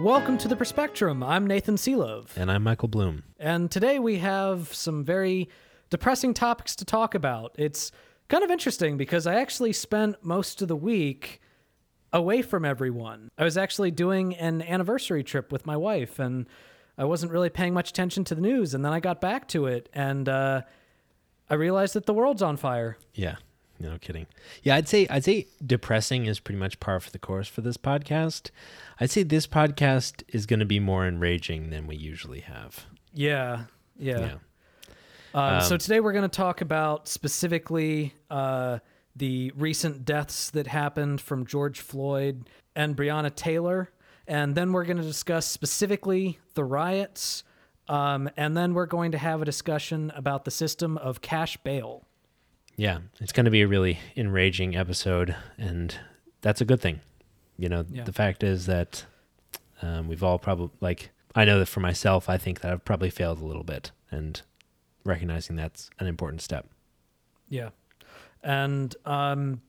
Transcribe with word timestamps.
Welcome 0.00 0.38
to 0.38 0.48
the 0.48 0.56
Perspectrum. 0.56 1.22
I'm 1.22 1.46
Nathan 1.46 1.76
Seelove. 1.76 2.32
And 2.34 2.50
I'm 2.50 2.62
Michael 2.62 2.88
Bloom. 2.88 3.22
And 3.38 3.70
today 3.70 3.98
we 3.98 4.16
have 4.16 4.72
some 4.72 5.04
very 5.04 5.50
depressing 5.90 6.32
topics 6.32 6.74
to 6.76 6.86
talk 6.86 7.14
about. 7.14 7.54
It's 7.58 7.92
kind 8.28 8.42
of 8.42 8.50
interesting 8.50 8.96
because 8.96 9.26
I 9.26 9.34
actually 9.34 9.74
spent 9.74 10.24
most 10.24 10.62
of 10.62 10.68
the 10.68 10.76
week 10.76 11.42
away 12.14 12.40
from 12.40 12.64
everyone. 12.64 13.28
I 13.36 13.44
was 13.44 13.58
actually 13.58 13.90
doing 13.90 14.34
an 14.36 14.62
anniversary 14.62 15.22
trip 15.22 15.52
with 15.52 15.66
my 15.66 15.76
wife, 15.76 16.18
and 16.18 16.46
I 16.96 17.04
wasn't 17.04 17.30
really 17.30 17.50
paying 17.50 17.74
much 17.74 17.90
attention 17.90 18.24
to 18.24 18.34
the 18.34 18.40
news. 18.40 18.72
And 18.72 18.82
then 18.82 18.94
I 18.94 19.00
got 19.00 19.20
back 19.20 19.48
to 19.48 19.66
it, 19.66 19.90
and 19.92 20.30
uh, 20.30 20.62
I 21.50 21.54
realized 21.56 21.92
that 21.92 22.06
the 22.06 22.14
world's 22.14 22.40
on 22.40 22.56
fire. 22.56 22.96
Yeah. 23.12 23.36
No 23.80 23.96
kidding. 23.98 24.26
Yeah, 24.62 24.76
I'd 24.76 24.88
say 24.88 25.06
I'd 25.08 25.24
say 25.24 25.46
depressing 25.64 26.26
is 26.26 26.38
pretty 26.38 26.58
much 26.58 26.78
par 26.80 27.00
for 27.00 27.10
the 27.10 27.18
course 27.18 27.48
for 27.48 27.62
this 27.62 27.78
podcast. 27.78 28.50
I'd 29.00 29.10
say 29.10 29.22
this 29.22 29.46
podcast 29.46 30.22
is 30.28 30.44
going 30.44 30.60
to 30.60 30.66
be 30.66 30.78
more 30.78 31.06
enraging 31.06 31.70
than 31.70 31.86
we 31.86 31.96
usually 31.96 32.40
have. 32.40 32.84
Yeah, 33.14 33.64
yeah. 33.98 34.20
yeah. 34.20 34.34
Uh, 35.34 35.38
um, 35.38 35.60
so 35.62 35.78
today 35.78 36.00
we're 36.00 36.12
going 36.12 36.28
to 36.28 36.36
talk 36.36 36.60
about 36.60 37.08
specifically 37.08 38.14
uh, 38.30 38.80
the 39.16 39.50
recent 39.56 40.04
deaths 40.04 40.50
that 40.50 40.66
happened 40.66 41.22
from 41.22 41.46
George 41.46 41.80
Floyd 41.80 42.50
and 42.76 42.94
Breonna 42.94 43.34
Taylor, 43.34 43.90
and 44.26 44.54
then 44.54 44.72
we're 44.72 44.84
going 44.84 44.98
to 44.98 45.02
discuss 45.02 45.46
specifically 45.46 46.38
the 46.52 46.64
riots, 46.64 47.44
um, 47.88 48.28
and 48.36 48.54
then 48.54 48.74
we're 48.74 48.86
going 48.86 49.12
to 49.12 49.18
have 49.18 49.40
a 49.40 49.46
discussion 49.46 50.12
about 50.14 50.44
the 50.44 50.50
system 50.50 50.98
of 50.98 51.22
cash 51.22 51.56
bail. 51.58 52.04
Yeah, 52.80 53.00
it's 53.20 53.32
going 53.32 53.44
to 53.44 53.50
be 53.50 53.60
a 53.60 53.68
really 53.68 53.98
enraging 54.16 54.74
episode, 54.74 55.36
and 55.58 55.94
that's 56.40 56.62
a 56.62 56.64
good 56.64 56.80
thing. 56.80 57.00
You 57.58 57.68
know, 57.68 57.84
yeah. 57.92 58.04
the 58.04 58.12
fact 58.14 58.42
is 58.42 58.64
that 58.64 59.04
um, 59.82 60.08
we've 60.08 60.24
all 60.24 60.38
probably, 60.38 60.70
like, 60.80 61.10
I 61.34 61.44
know 61.44 61.58
that 61.58 61.66
for 61.66 61.80
myself, 61.80 62.30
I 62.30 62.38
think 62.38 62.62
that 62.62 62.72
I've 62.72 62.82
probably 62.82 63.10
failed 63.10 63.38
a 63.38 63.44
little 63.44 63.64
bit, 63.64 63.90
and 64.10 64.40
recognizing 65.04 65.56
that's 65.56 65.90
an 65.98 66.06
important 66.06 66.40
step. 66.40 66.68
Yeah. 67.50 67.68
And, 68.42 68.96
um, 69.04 69.60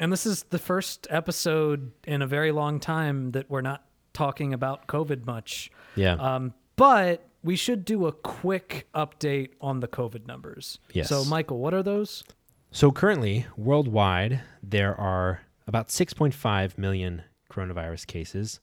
and 0.00 0.12
this 0.12 0.26
is 0.26 0.42
the 0.50 0.58
first 0.58 1.06
episode 1.10 1.92
in 2.08 2.22
a 2.22 2.26
very 2.26 2.50
long 2.50 2.80
time 2.80 3.30
that 3.32 3.48
we're 3.48 3.60
not 3.60 3.84
talking 4.14 4.52
about 4.52 4.88
COVID 4.88 5.24
much. 5.24 5.70
Yeah. 5.94 6.14
Um, 6.14 6.54
but 6.74 7.24
we 7.44 7.54
should 7.54 7.84
do 7.84 8.08
a 8.08 8.12
quick 8.12 8.88
update 8.96 9.50
on 9.60 9.78
the 9.78 9.86
COVID 9.86 10.26
numbers. 10.26 10.80
Yes. 10.92 11.08
So, 11.08 11.24
Michael, 11.24 11.58
what 11.58 11.72
are 11.72 11.84
those? 11.84 12.24
So 12.70 12.92
currently, 12.92 13.46
worldwide, 13.56 14.42
there 14.62 14.94
are 14.94 15.40
about 15.66 15.88
6.5 15.88 16.76
million 16.76 17.22
coronavirus 17.50 18.06
cases, 18.06 18.60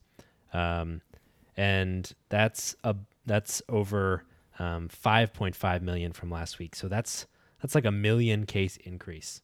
um, 0.53 1.01
and 1.57 2.13
that's 2.29 2.75
a 2.83 2.95
that's 3.25 3.61
over 3.67 4.23
um, 4.59 4.89
5.5 4.89 5.81
million 5.81 6.13
from 6.13 6.29
last 6.29 6.59
week. 6.59 6.75
So 6.75 6.87
that's 6.87 7.25
that's 7.61 7.73
like 7.73 7.85
a 7.85 7.91
million 7.91 8.45
case 8.45 8.77
increase. 8.77 9.41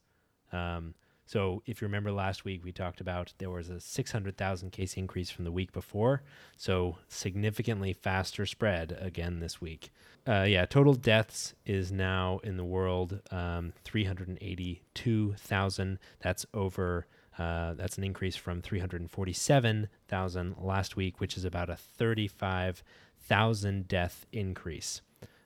Um, 0.51 0.93
so 1.31 1.63
if 1.65 1.79
you 1.79 1.87
remember 1.87 2.11
last 2.11 2.43
week, 2.43 2.61
we 2.61 2.73
talked 2.73 2.99
about 2.99 3.33
there 3.37 3.49
was 3.49 3.69
a 3.69 3.79
600,000 3.79 4.71
case 4.71 4.95
increase 4.95 5.29
from 5.29 5.45
the 5.45 5.51
week 5.51 5.71
before. 5.71 6.23
So 6.57 6.97
significantly 7.07 7.93
faster 7.93 8.45
spread 8.45 8.97
again 8.99 9.39
this 9.39 9.61
week. 9.61 9.91
Uh, 10.27 10.45
yeah, 10.45 10.65
total 10.65 10.93
deaths 10.93 11.53
is 11.65 11.89
now 11.89 12.41
in 12.43 12.57
the 12.57 12.65
world 12.65 13.21
um, 13.31 13.71
382,000. 13.85 15.99
That's 16.19 16.45
over. 16.53 17.07
Uh, 17.39 17.75
that's 17.75 17.97
an 17.97 18.03
increase 18.03 18.35
from 18.35 18.61
347,000 18.61 20.55
last 20.59 20.97
week, 20.97 21.21
which 21.21 21.37
is 21.37 21.45
about 21.45 21.69
a 21.69 21.77
35,000 21.77 23.87
death 23.87 24.25
increase. 24.33 25.01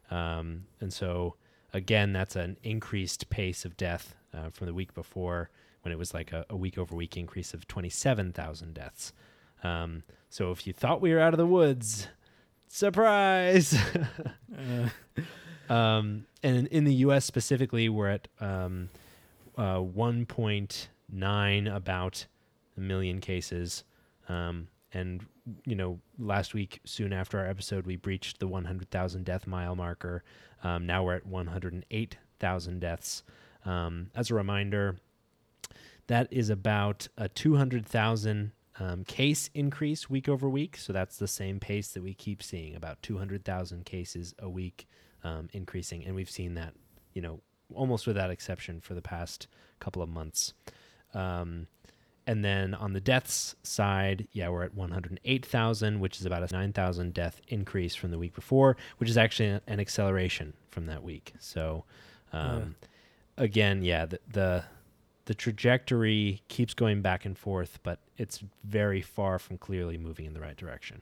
Um, 0.09 0.63
and 0.81 0.91
so, 0.91 1.35
again, 1.75 2.11
that's 2.11 2.35
an 2.35 2.57
increased 2.63 3.29
pace 3.29 3.65
of 3.65 3.77
death 3.77 4.15
uh, 4.33 4.49
from 4.49 4.65
the 4.65 4.73
week 4.73 4.95
before 4.95 5.51
when 5.85 5.91
it 5.91 5.99
was 5.99 6.15
like 6.15 6.33
a, 6.33 6.45
a 6.49 6.57
week 6.57 6.79
over 6.79 6.95
week 6.95 7.15
increase 7.15 7.53
of 7.53 7.67
27,000 7.67 8.73
deaths. 8.73 9.13
Um, 9.63 10.01
so 10.31 10.49
if 10.51 10.65
you 10.65 10.73
thought 10.73 10.99
we 10.99 11.13
were 11.13 11.19
out 11.19 11.35
of 11.35 11.37
the 11.37 11.45
woods, 11.45 12.07
surprise! 12.67 13.77
uh. 14.57 14.89
um, 15.73 16.25
and 16.41 16.65
in 16.67 16.85
the 16.85 16.93
U.S. 16.95 17.23
specifically, 17.23 17.87
we're 17.87 18.09
at 18.09 18.27
um, 18.39 18.89
uh, 19.59 19.77
1.9 19.77 21.75
about 21.75 22.25
a 22.75 22.81
million 22.81 23.21
cases. 23.21 23.83
Um, 24.27 24.67
and 24.91 25.23
you 25.65 25.75
know, 25.75 25.99
last 26.17 26.55
week, 26.55 26.81
soon 26.83 27.13
after 27.13 27.37
our 27.37 27.45
episode, 27.45 27.85
we 27.85 27.95
breached 27.95 28.39
the 28.39 28.47
100,000 28.47 29.23
death 29.23 29.45
mile 29.45 29.75
marker. 29.75 30.23
Um, 30.63 30.87
now 30.87 31.03
we're 31.03 31.15
at 31.15 31.27
108,000 31.27 32.79
deaths. 32.79 33.21
Um, 33.65 34.09
as 34.15 34.31
a 34.31 34.33
reminder, 34.33 34.95
that 36.07 36.27
is 36.31 36.49
about 36.49 37.07
a 37.17 37.29
200,000 37.29 38.51
um, 38.79 39.03
case 39.05 39.49
increase 39.53 40.09
week 40.09 40.27
over 40.27 40.49
week. 40.49 40.77
So 40.77 40.93
that's 40.93 41.17
the 41.17 41.27
same 41.27 41.59
pace 41.59 41.89
that 41.89 42.03
we 42.03 42.13
keep 42.13 42.43
seeing 42.43 42.75
about 42.75 43.01
200,000 43.01 43.85
cases 43.85 44.33
a 44.39 44.49
week 44.49 44.87
um, 45.23 45.49
increasing. 45.53 46.03
And 46.05 46.15
we've 46.15 46.29
seen 46.29 46.55
that, 46.55 46.73
you 47.13 47.21
know, 47.21 47.39
almost 47.73 48.05
without 48.05 48.29
exception 48.29 48.81
for 48.81 48.93
the 48.93 49.01
past 49.01 49.47
couple 49.79 50.01
of 50.01 50.09
months. 50.09 50.53
Um, 51.13 51.67
and 52.27 52.43
then 52.43 52.73
on 52.73 52.93
the 52.93 52.99
deaths 52.99 53.55
side, 53.63 54.27
yeah, 54.31 54.49
we're 54.49 54.63
at 54.63 54.73
108,000, 54.73 55.99
which 55.99 56.19
is 56.19 56.25
about 56.25 56.49
a 56.49 56.53
9,000 56.53 57.13
death 57.13 57.39
increase 57.47 57.95
from 57.95 58.11
the 58.11 58.17
week 58.17 58.33
before, 58.33 58.77
which 58.97 59.09
is 59.09 59.17
actually 59.17 59.59
an 59.67 59.79
acceleration 59.79 60.53
from 60.69 60.87
that 60.87 61.03
week. 61.03 61.33
So, 61.39 61.85
um, 62.33 62.75
yeah. 63.37 63.43
again, 63.43 63.83
yeah, 63.83 64.05
the, 64.07 64.19
the 64.31 64.63
the 65.25 65.33
trajectory 65.33 66.41
keeps 66.47 66.73
going 66.73 67.01
back 67.01 67.25
and 67.25 67.37
forth, 67.37 67.79
but 67.83 67.99
it's 68.17 68.43
very 68.63 69.01
far 69.01 69.39
from 69.39 69.57
clearly 69.57 69.97
moving 69.97 70.25
in 70.25 70.33
the 70.33 70.39
right 70.39 70.55
direction. 70.55 71.01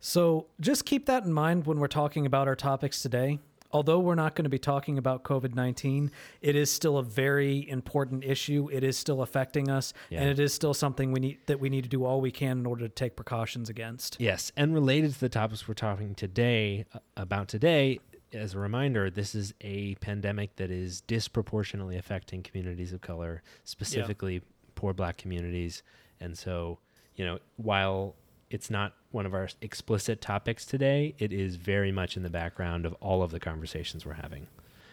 So 0.00 0.46
just 0.60 0.84
keep 0.84 1.06
that 1.06 1.24
in 1.24 1.32
mind 1.32 1.66
when 1.66 1.78
we're 1.78 1.86
talking 1.86 2.26
about 2.26 2.48
our 2.48 2.56
topics 2.56 3.02
today. 3.02 3.38
Although 3.74 4.00
we're 4.00 4.16
not 4.16 4.34
going 4.34 4.44
to 4.44 4.50
be 4.50 4.58
talking 4.58 4.98
about 4.98 5.22
COVID 5.22 5.54
19, 5.54 6.10
it 6.42 6.56
is 6.56 6.70
still 6.70 6.98
a 6.98 7.02
very 7.02 7.66
important 7.70 8.22
issue. 8.22 8.68
It 8.70 8.84
is 8.84 8.98
still 8.98 9.22
affecting 9.22 9.70
us, 9.70 9.94
yeah. 10.10 10.20
and 10.20 10.28
it 10.28 10.38
is 10.38 10.52
still 10.52 10.74
something 10.74 11.10
we 11.10 11.20
need 11.20 11.38
that 11.46 11.58
we 11.58 11.70
need 11.70 11.84
to 11.84 11.88
do 11.88 12.04
all 12.04 12.20
we 12.20 12.30
can 12.30 12.58
in 12.58 12.66
order 12.66 12.82
to 12.82 12.94
take 12.94 13.16
precautions 13.16 13.70
against. 13.70 14.18
Yes. 14.20 14.52
And 14.56 14.74
related 14.74 15.14
to 15.14 15.20
the 15.20 15.30
topics 15.30 15.66
we're 15.66 15.74
talking 15.74 16.14
today 16.14 16.84
uh, 16.94 16.98
about 17.16 17.48
today, 17.48 18.00
as 18.34 18.54
a 18.54 18.58
reminder, 18.58 19.10
this 19.10 19.34
is 19.34 19.54
a 19.60 19.94
pandemic 19.96 20.56
that 20.56 20.70
is 20.70 21.00
disproportionately 21.02 21.96
affecting 21.96 22.42
communities 22.42 22.92
of 22.92 23.00
color, 23.00 23.42
specifically 23.64 24.34
yeah. 24.34 24.40
poor 24.74 24.92
black 24.92 25.16
communities. 25.16 25.82
And 26.20 26.36
so, 26.36 26.78
you 27.16 27.24
know, 27.24 27.38
while 27.56 28.14
it's 28.50 28.70
not 28.70 28.94
one 29.10 29.26
of 29.26 29.34
our 29.34 29.48
explicit 29.60 30.20
topics 30.20 30.64
today, 30.64 31.14
it 31.18 31.32
is 31.32 31.56
very 31.56 31.92
much 31.92 32.16
in 32.16 32.22
the 32.22 32.30
background 32.30 32.86
of 32.86 32.94
all 33.00 33.22
of 33.22 33.30
the 33.30 33.40
conversations 33.40 34.06
we're 34.06 34.14
having. 34.14 34.46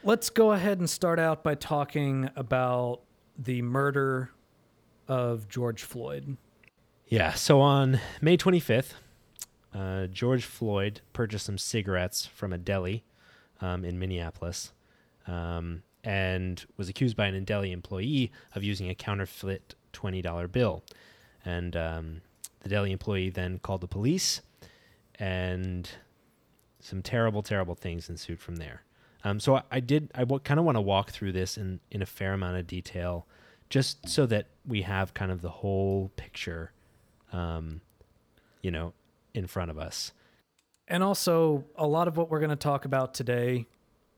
Let's 0.04 0.30
go 0.30 0.54
ahead 0.54 0.80
and 0.80 0.90
start 0.90 1.20
out 1.20 1.44
by 1.44 1.56
talking 1.56 2.30
about 2.36 3.02
the 3.38 3.62
murder 3.62 4.32
of 5.08 5.50
George 5.50 5.84
Floyd. 5.84 6.38
Yeah. 7.08 7.34
So 7.34 7.60
on 7.60 8.00
May 8.22 8.38
25th, 8.38 8.94
uh, 9.74 10.08
George 10.08 10.46
Floyd 10.46 11.02
purchased 11.14 11.46
some 11.46 11.58
cigarettes 11.58 12.26
from 12.26 12.54
a 12.54 12.58
deli 12.58 13.04
um, 13.62 13.84
in 13.84 14.00
Minneapolis 14.00 14.72
um, 15.28 15.84
and 16.04 16.66
was 16.78 16.90
accused 16.90 17.16
by 17.16 17.28
an 17.28 17.46
Indeli 17.46 17.72
employee 17.72 18.32
of 18.56 18.64
using 18.64 18.90
a 18.90 18.96
counterfeit 18.96 19.76
$20 19.94 20.52
bill. 20.52 20.84
And 21.46 21.76
um, 21.76 22.22
the 22.62 22.70
deli 22.70 22.92
employee 22.92 23.30
then 23.30 23.60
called 23.60 23.82
the 23.82 23.88
police, 23.88 24.42
and 25.16 25.90
some 26.80 27.02
terrible, 27.02 27.44
terrible 27.44 27.76
things 27.76 28.10
ensued 28.10 28.40
from 28.40 28.58
there. 28.58 28.84
Um, 29.24 29.40
so 29.40 29.56
I, 29.56 29.64
I, 29.72 29.80
did, 29.80 30.12
I 30.16 30.20
w- 30.20 30.40
kind 30.40 30.60
of 30.60 30.66
want 30.66 30.78
to 30.78 30.82
walk 30.82 31.12
through 31.12 31.34
this 31.34 31.58
in, 31.58 31.80
in 31.92 32.02
a 32.02 32.06
fair 32.06 32.34
amount 32.34 32.58
of 32.58 32.68
detail, 32.68 33.28
just 33.70 34.08
so 34.08 34.26
that 34.28 34.48
we 34.66 34.84
have 34.84 35.14
kind 35.14 35.32
of 35.32 35.42
the 35.42 35.50
whole 35.50 36.12
picture, 36.16 36.72
um, 37.34 37.82
you 38.62 38.72
know, 38.72 38.94
in 39.34 39.46
front 39.46 39.72
of 39.72 39.78
us. 39.78 40.14
And 40.90 41.04
also, 41.04 41.64
a 41.76 41.88
lot 41.88 42.08
of 42.08 42.18
what 42.18 42.30
we're 42.30 42.40
going 42.40 42.50
to 42.50 42.56
talk 42.56 42.86
about 42.86 43.14
today 43.14 43.68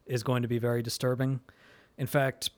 is 0.06 0.23
going 0.23 0.41
to 0.41 0.47
be 0.47 0.57
very 0.57 0.81
disturbing. 0.81 1.41
In 1.97 2.07
fact, 2.07 2.50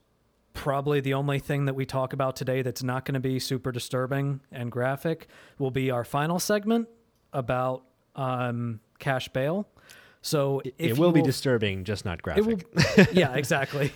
probably 0.54 1.00
the 1.00 1.16
only 1.16 1.40
thing 1.40 1.66
that 1.66 1.74
we 1.74 1.86
talk 1.86 2.14
about 2.14 2.36
today 2.36 2.62
that's 2.62 2.84
not 2.84 3.06
going 3.06 3.16
to 3.16 3.20
be 3.20 3.40
super 3.40 3.72
disturbing 3.72 4.40
and 4.52 4.72
graphic 4.72 5.28
will 5.58 5.72
be 5.72 5.90
our 5.92 6.04
final 6.04 6.40
segment 6.40 6.88
about 7.34 7.84
um, 8.16 8.80
cash 9.00 9.28
bail. 9.30 9.68
So 10.22 10.62
It, 10.78 10.98
will 10.98 11.08
you 11.08 11.16
be 11.16 11.22
disturbing, 11.22 11.84
just 11.84 12.06
not 12.06 12.22
graphic. 12.22 12.66
will, 12.74 13.06
yeah, 13.12 13.34
exactly. 13.34 13.92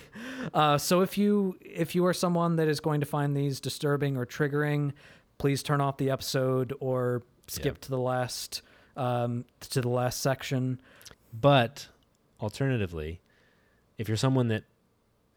Uh, 0.52 0.76
so 0.76 1.00
if 1.00 1.16
you 1.16 1.56
if 1.62 1.94
you 1.94 2.04
are 2.04 2.12
someone 2.12 2.56
that 2.56 2.68
is 2.68 2.80
going 2.80 3.00
to 3.00 3.06
find 3.06 3.34
these 3.34 3.60
disturbing 3.60 4.16
or 4.16 4.26
triggering, 4.26 4.92
please 5.38 5.62
turn 5.62 5.80
off 5.80 5.96
the 5.96 6.10
episode 6.10 6.74
or 6.80 7.22
skip 7.46 7.80
to 7.80 7.88
the 7.88 7.98
last 7.98 8.60
um, 8.98 9.44
to 9.60 9.80
the 9.80 9.88
last 9.88 10.20
section. 10.20 10.80
But 11.38 11.88
alternatively, 12.40 13.20
if 13.96 14.08
you're 14.08 14.16
someone 14.16 14.48
that 14.48 14.64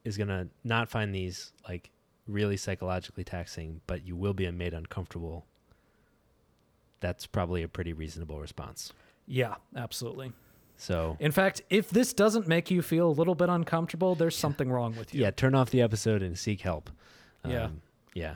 is 0.03 0.17
going 0.17 0.29
to 0.29 0.47
not 0.63 0.89
find 0.89 1.13
these 1.13 1.51
like 1.67 1.89
really 2.27 2.57
psychologically 2.57 3.23
taxing, 3.23 3.81
but 3.87 4.05
you 4.05 4.15
will 4.15 4.33
be 4.33 4.49
made 4.51 4.73
uncomfortable, 4.73 5.45
that's 6.99 7.25
probably 7.25 7.63
a 7.63 7.67
pretty 7.67 7.93
reasonable 7.93 8.39
response. 8.39 8.93
Yeah, 9.27 9.55
absolutely. 9.75 10.33
So, 10.77 11.15
In 11.19 11.31
fact, 11.31 11.61
if 11.69 11.89
this 11.91 12.11
doesn't 12.11 12.47
make 12.47 12.71
you 12.71 12.81
feel 12.81 13.07
a 13.07 13.11
little 13.11 13.35
bit 13.35 13.49
uncomfortable, 13.49 14.15
there's 14.15 14.35
something 14.35 14.71
wrong 14.71 14.95
with 14.95 15.13
you. 15.13 15.21
yeah, 15.21 15.29
turn 15.29 15.53
off 15.53 15.69
the 15.69 15.81
episode 15.81 16.23
and 16.23 16.37
seek 16.37 16.61
help. 16.61 16.89
Yeah. 17.47 17.65
Um, 17.65 17.81
yeah. 18.15 18.35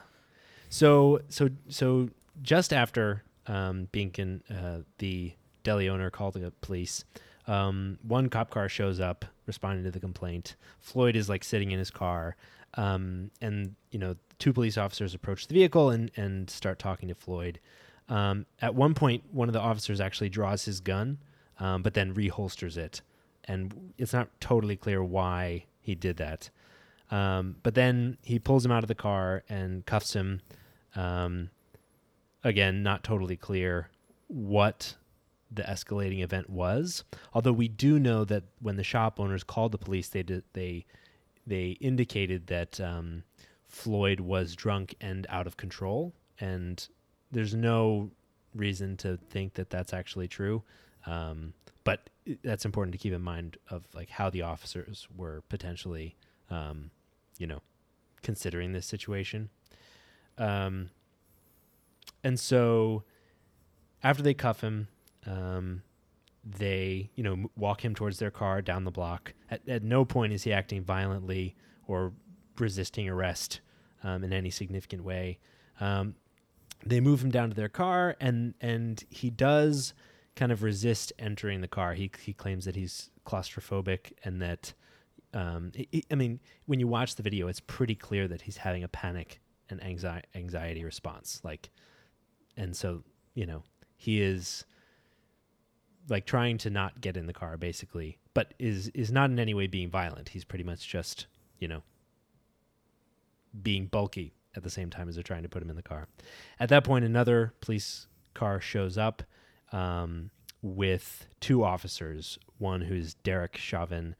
So, 0.69 1.21
so, 1.29 1.49
so 1.69 2.09
just 2.43 2.71
after 2.71 3.23
um, 3.47 3.87
Binkin, 3.91 4.41
uh, 4.49 4.83
the 4.97 5.33
deli 5.63 5.89
owner, 5.89 6.09
called 6.09 6.35
the 6.35 6.51
police, 6.61 7.03
um, 7.47 7.99
one 8.01 8.29
cop 8.29 8.49
car 8.49 8.67
shows 8.69 8.99
up 8.99 9.25
responding 9.45 9.83
to 9.83 9.91
the 9.91 9.99
complaint. 9.99 10.55
Floyd 10.79 11.15
is 11.15 11.29
like 11.29 11.43
sitting 11.43 11.71
in 11.71 11.79
his 11.79 11.91
car, 11.91 12.35
um, 12.75 13.31
and 13.41 13.75
you 13.91 13.99
know, 13.99 14.15
two 14.39 14.53
police 14.53 14.77
officers 14.77 15.13
approach 15.13 15.47
the 15.47 15.53
vehicle 15.53 15.89
and 15.89 16.11
and 16.15 16.49
start 16.49 16.79
talking 16.79 17.09
to 17.09 17.15
Floyd. 17.15 17.59
Um, 18.09 18.45
at 18.61 18.75
one 18.75 18.93
point, 18.93 19.23
one 19.31 19.49
of 19.49 19.53
the 19.53 19.59
officers 19.59 19.99
actually 19.99 20.29
draws 20.29 20.65
his 20.65 20.79
gun, 20.79 21.19
um, 21.59 21.81
but 21.81 21.93
then 21.93 22.13
reholsters 22.13 22.77
it, 22.77 23.01
and 23.45 23.93
it's 23.97 24.13
not 24.13 24.29
totally 24.39 24.75
clear 24.75 25.03
why 25.03 25.65
he 25.79 25.95
did 25.95 26.17
that. 26.17 26.49
Um, 27.11 27.57
but 27.61 27.75
then 27.75 28.17
he 28.23 28.39
pulls 28.39 28.65
him 28.65 28.71
out 28.71 28.83
of 28.83 28.87
the 28.87 28.95
car 28.95 29.43
and 29.47 29.85
cuffs 29.85 30.13
him. 30.13 30.41
Um, 30.95 31.49
again, 32.45 32.83
not 32.83 33.03
totally 33.03 33.35
clear 33.35 33.89
what 34.27 34.95
the 35.51 35.63
escalating 35.63 36.23
event 36.23 36.49
was. 36.49 37.03
Although 37.33 37.53
we 37.53 37.67
do 37.67 37.99
know 37.99 38.23
that 38.25 38.43
when 38.61 38.77
the 38.77 38.83
shop 38.83 39.19
owners 39.19 39.43
called 39.43 39.71
the 39.71 39.77
police, 39.77 40.07
they 40.07 40.23
did, 40.23 40.43
they 40.53 40.85
they 41.47 41.71
indicated 41.81 42.47
that 42.47 42.79
um, 42.79 43.23
Floyd 43.67 44.19
was 44.19 44.55
drunk 44.55 44.95
and 45.01 45.27
out 45.29 45.47
of 45.47 45.57
control, 45.57 46.13
and 46.39 46.87
there's 47.31 47.53
no 47.53 48.11
reason 48.53 48.95
to 48.97 49.17
think 49.29 49.55
that 49.55 49.69
that's 49.69 49.93
actually 49.93 50.27
true. 50.27 50.63
Um, 51.05 51.53
but 51.83 52.09
that's 52.43 52.65
important 52.65 52.93
to 52.93 52.97
keep 52.97 53.13
in 53.13 53.21
mind 53.21 53.57
of 53.69 53.87
like 53.93 54.09
how 54.09 54.29
the 54.29 54.41
officers 54.41 55.07
were 55.15 55.43
potentially, 55.49 56.15
um, 56.49 56.89
you 57.37 57.45
know, 57.45 57.61
considering 58.23 58.71
this 58.71 58.87
situation. 58.87 59.49
Um, 60.39 60.89
and 62.25 62.39
so 62.39 63.03
after 64.03 64.23
they 64.23 64.33
cuff 64.33 64.61
him, 64.61 64.87
um, 65.27 65.83
they, 66.43 67.11
you 67.15 67.23
know, 67.23 67.49
walk 67.55 67.85
him 67.85 67.93
towards 67.93 68.19
their 68.19 68.31
car 68.31 68.61
down 68.61 68.83
the 68.83 68.91
block. 68.91 69.33
At, 69.49 69.67
at 69.69 69.83
no 69.83 70.05
point 70.05 70.33
is 70.33 70.43
he 70.43 70.51
acting 70.51 70.83
violently 70.83 71.55
or 71.87 72.13
resisting 72.59 73.07
arrest 73.07 73.61
um, 74.03 74.23
in 74.23 74.33
any 74.33 74.49
significant 74.49 75.03
way. 75.03 75.37
Um, 75.79 76.15
they 76.83 76.99
move 76.99 77.23
him 77.23 77.29
down 77.29 77.49
to 77.49 77.55
their 77.55 77.69
car, 77.69 78.15
and 78.19 78.55
and 78.59 79.03
he 79.09 79.29
does 79.29 79.93
kind 80.35 80.51
of 80.51 80.63
resist 80.63 81.13
entering 81.19 81.61
the 81.61 81.67
car. 81.67 81.93
He 81.93 82.11
he 82.19 82.33
claims 82.33 82.65
that 82.65 82.75
he's 82.75 83.11
claustrophobic 83.25 84.13
and 84.23 84.41
that, 84.41 84.73
um, 85.33 85.71
i 85.77 85.87
i 85.93 86.01
I 86.11 86.15
mean, 86.15 86.39
when 86.65 86.79
you 86.79 86.87
watch 86.87 87.15
the 87.15 87.23
video, 87.23 87.47
it's 87.47 87.59
pretty 87.59 87.95
clear 87.95 88.27
that 88.27 88.41
he's 88.41 88.57
having 88.57 88.83
a 88.83 88.87
panic 88.87 89.41
and 89.69 89.83
anxiety 89.83 90.27
anxiety 90.35 90.83
response. 90.83 91.41
Like, 91.43 91.69
and 92.57 92.75
so 92.75 93.03
you 93.33 93.45
know 93.45 93.63
he 93.97 94.21
is 94.21 94.65
like 96.09 96.25
trying 96.25 96.57
to 96.57 96.69
not 96.69 97.01
get 97.01 97.17
in 97.17 97.25
the 97.25 97.33
car 97.33 97.57
basically 97.57 98.17
but 98.35 98.53
is 98.59 98.89
is 98.89 99.11
not 99.11 99.31
in 99.31 99.39
any 99.39 99.55
way 99.55 99.65
being 99.65 99.89
violent. 99.89 100.29
He's 100.29 100.43
pretty 100.43 100.63
much 100.63 100.87
just 100.87 101.25
you 101.57 101.67
know 101.67 101.81
being 103.63 103.87
bulky 103.87 104.35
at 104.55 104.63
the 104.63 104.69
same 104.69 104.91
time 104.91 105.09
as 105.09 105.15
they're 105.15 105.23
trying 105.23 105.43
to 105.43 105.49
put 105.49 105.63
him 105.63 105.71
in 105.71 105.75
the 105.75 105.81
car. 105.81 106.07
At 106.59 106.69
that 106.69 106.83
point 106.83 107.03
another 107.03 107.53
police 107.61 108.05
car 108.35 108.61
shows 108.61 108.97
up 108.97 109.23
um, 109.71 110.29
with 110.61 111.25
two 111.39 111.63
officers. 111.63 112.37
One 112.59 112.81
who's 112.81 113.15
derek 113.15 113.57
chauvin 113.57 114.15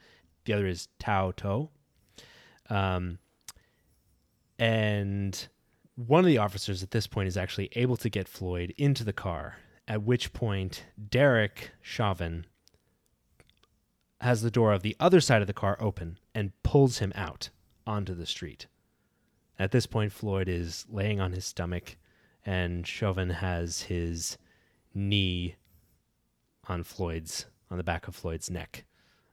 the 0.46 0.54
other 0.54 0.68
is 0.68 0.88
tao 0.98 1.32
to. 1.32 1.70
Um, 2.70 3.20
and 4.58 5.48
one 5.96 6.20
of 6.20 6.26
the 6.26 6.38
officers 6.38 6.84
at 6.84 6.92
this 6.92 7.08
point 7.08 7.28
is 7.28 7.38
actually 7.38 7.70
able 7.74 7.98
to 7.98 8.10
get 8.10 8.28
Floyd 8.28 8.74
into 8.78 9.04
the 9.04 9.14
car, 9.14 9.58
at 9.88 10.04
which 10.04 10.34
point 10.34 10.86
Derek 11.10 11.72
Chauvin 11.82 12.46
has 14.22 14.42
the 14.42 14.52
door 14.52 14.74
of 14.74 14.82
the 14.82 14.96
other 15.00 15.22
side 15.22 15.42
of 15.42 15.48
the 15.48 15.54
car 15.54 15.78
open 15.80 16.18
and 16.34 16.52
pulls 16.64 17.00
him 17.00 17.12
out 17.16 17.50
onto 17.88 18.14
the 18.14 18.26
street. 18.26 18.68
At 19.58 19.72
this 19.72 19.86
point, 19.86 20.12
Floyd 20.12 20.50
is 20.50 20.86
laying 20.90 21.22
on 21.22 21.32
his 21.32 21.46
stomach, 21.46 21.96
and 22.46 22.86
Chauvin 22.86 23.30
has 23.30 23.84
his 23.84 24.38
knee 24.94 25.56
on 26.68 26.84
Floyd's 26.84 27.46
on 27.72 27.78
the 27.78 27.84
back 27.84 28.08
of 28.08 28.16
Floyd's 28.16 28.50
neck. 28.50 28.84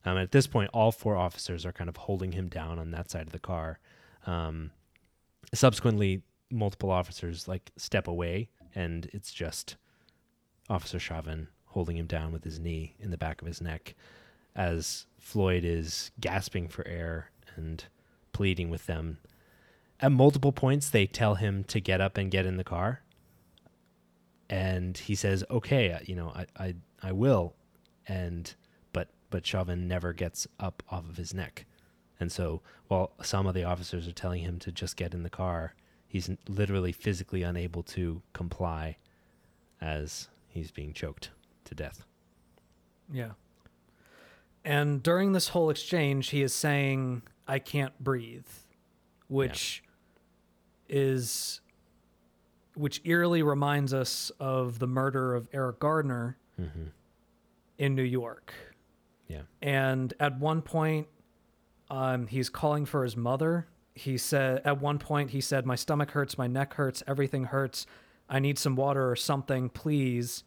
Um, 0.04 0.16
at 0.16 0.32
this 0.32 0.46
point, 0.46 0.70
all 0.72 0.92
four 0.92 1.16
officers 1.16 1.66
are 1.66 1.72
kind 1.72 1.88
of 1.88 1.96
holding 1.96 2.32
him 2.32 2.48
down 2.48 2.78
on 2.78 2.90
that 2.92 3.10
side 3.10 3.26
of 3.26 3.32
the 3.32 3.38
car. 3.38 3.78
Um, 4.26 4.70
subsequently, 5.54 6.22
multiple 6.52 6.90
officers 6.90 7.48
like 7.48 7.70
step 7.76 8.06
away, 8.06 8.48
and 8.74 9.08
it's 9.12 9.32
just 9.32 9.76
Officer 10.68 10.98
Chauvin 10.98 11.48
holding 11.66 11.96
him 11.96 12.06
down 12.06 12.32
with 12.32 12.44
his 12.44 12.60
knee 12.60 12.94
in 13.00 13.10
the 13.10 13.18
back 13.18 13.40
of 13.40 13.48
his 13.48 13.60
neck 13.60 13.94
as 14.54 15.06
Floyd 15.18 15.64
is 15.64 16.10
gasping 16.20 16.68
for 16.68 16.86
air 16.86 17.30
and 17.56 17.84
pleading 18.32 18.70
with 18.70 18.86
them. 18.86 19.18
At 20.00 20.12
multiple 20.12 20.52
points, 20.52 20.90
they 20.90 21.06
tell 21.06 21.36
him 21.36 21.64
to 21.64 21.80
get 21.80 22.00
up 22.00 22.18
and 22.18 22.30
get 22.30 22.44
in 22.44 22.56
the 22.56 22.64
car. 22.64 23.00
And 24.50 24.98
he 24.98 25.14
says, 25.14 25.44
okay, 25.50 25.92
uh, 25.92 26.00
you 26.04 26.14
know, 26.14 26.32
I, 26.34 26.46
I, 26.56 26.74
I 27.02 27.12
will. 27.12 27.54
And, 28.06 28.52
but, 28.92 29.08
but 29.30 29.46
Chauvin 29.46 29.88
never 29.88 30.12
gets 30.12 30.46
up 30.60 30.82
off 30.90 31.08
of 31.08 31.16
his 31.16 31.32
neck. 31.32 31.64
And 32.20 32.30
so 32.30 32.60
while 32.88 33.12
some 33.22 33.46
of 33.46 33.54
the 33.54 33.64
officers 33.64 34.06
are 34.06 34.12
telling 34.12 34.42
him 34.42 34.58
to 34.60 34.72
just 34.72 34.96
get 34.96 35.14
in 35.14 35.22
the 35.22 35.30
car, 35.30 35.74
he's 36.12 36.28
literally 36.46 36.92
physically 36.92 37.42
unable 37.42 37.82
to 37.82 38.20
comply 38.34 38.98
as 39.80 40.28
he's 40.46 40.70
being 40.70 40.92
choked 40.92 41.30
to 41.64 41.74
death. 41.74 42.04
Yeah. 43.10 43.30
And 44.62 45.02
during 45.02 45.32
this 45.32 45.48
whole 45.48 45.70
exchange, 45.70 46.28
he 46.28 46.42
is 46.42 46.52
saying, 46.52 47.22
I 47.48 47.58
can't 47.58 47.98
breathe, 47.98 48.46
which 49.28 49.82
is, 50.86 51.62
which 52.74 53.00
eerily 53.04 53.42
reminds 53.42 53.94
us 53.94 54.30
of 54.38 54.78
the 54.80 54.86
murder 54.86 55.34
of 55.34 55.48
Eric 55.52 55.78
Gardner 55.80 56.36
Mm-hmm. 56.60 56.88
in 57.78 57.94
New 57.94 58.02
York. 58.02 58.52
Yeah. 59.26 59.40
And 59.62 60.12
at 60.20 60.38
one 60.38 60.60
point, 60.60 61.08
um, 61.90 62.26
he's 62.26 62.50
calling 62.50 62.84
for 62.84 63.02
his 63.04 63.16
mother. 63.16 63.66
He 63.94 64.16
said, 64.16 64.62
at 64.64 64.80
one 64.80 64.98
point, 64.98 65.30
he 65.30 65.40
said, 65.40 65.66
My 65.66 65.74
stomach 65.74 66.12
hurts, 66.12 66.38
my 66.38 66.46
neck 66.46 66.74
hurts, 66.74 67.02
everything 67.06 67.44
hurts. 67.44 67.86
I 68.28 68.38
need 68.38 68.58
some 68.58 68.76
water 68.76 69.10
or 69.10 69.16
something, 69.16 69.68
please. 69.68 70.44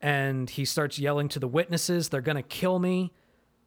And 0.00 0.48
he 0.48 0.64
starts 0.64 0.98
yelling 0.98 1.28
to 1.30 1.40
the 1.40 1.48
witnesses, 1.48 2.08
They're 2.08 2.20
going 2.20 2.36
to 2.36 2.42
kill 2.42 2.78
me. 2.78 3.12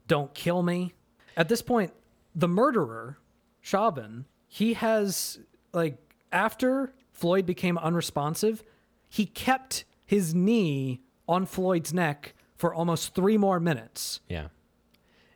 Don't 0.08 0.34
kill 0.34 0.64
me. 0.64 0.94
At 1.36 1.50
this 1.50 1.62
point, 1.62 1.94
the 2.34 2.48
murderer, 2.48 3.18
Chauvin, 3.62 4.26
he 4.48 4.74
has, 4.74 5.40
like, 5.74 5.98
after 6.32 6.94
Floyd 7.12 7.46
became 7.46 7.78
unresponsive, 7.78 8.64
he 9.10 9.26
kept 9.26 9.86
his 10.06 10.34
knee 10.34 11.02
on 11.28 11.46
Floyd's 11.46 11.94
neck 11.94 12.34
for 12.56 12.74
almost 12.74 13.16
three 13.16 13.38
more 13.38 13.60
minutes. 13.60 14.22
Yeah. 14.28 14.48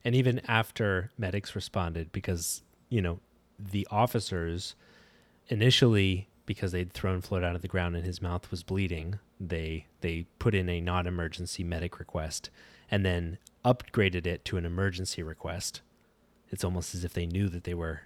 And 0.04 0.14
even 0.16 0.42
after 0.48 1.12
medics 1.18 1.56
responded, 1.56 2.12
because, 2.12 2.62
you 2.89 3.01
know, 3.01 3.20
the 3.60 3.88
officers 3.89 4.75
initially, 5.48 6.27
because 6.46 6.72
they'd 6.72 6.94
thrown 6.94 7.22
Floyd 7.22 7.44
out 7.44 7.56
of 7.56 7.62
the 7.62 7.68
ground 7.68 7.96
and 7.96 8.06
his 8.06 8.22
mouth 8.22 8.50
was 8.51 8.63
bleeding, 8.63 9.20
they 9.39 9.88
they 10.01 10.25
put 10.39 10.56
in 10.56 10.70
a 10.70 10.82
non-emergency 10.82 11.63
medic 11.63 12.00
request 12.00 12.50
and 12.89 13.06
then 13.06 13.38
upgraded 13.63 14.25
it 14.25 14.46
to 14.46 14.58
an 14.58 14.65
emergency 14.65 15.24
request. 15.24 15.82
It's 16.50 16.63
almost 16.63 16.94
as 16.94 17.04
if 17.04 17.13
they 17.13 17.25
knew 17.25 17.50
that 17.50 17.63
they 17.63 17.74
were, 17.74 18.01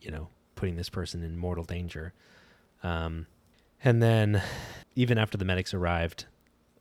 you 0.00 0.10
know, 0.10 0.28
putting 0.56 0.76
this 0.76 0.88
person 0.88 1.22
in 1.22 1.38
mortal 1.38 1.64
danger. 1.64 2.12
Um, 2.82 3.26
and 3.82 4.02
then, 4.02 4.42
even 4.94 5.16
after 5.16 5.38
the 5.38 5.44
medics 5.44 5.72
arrived, 5.72 6.26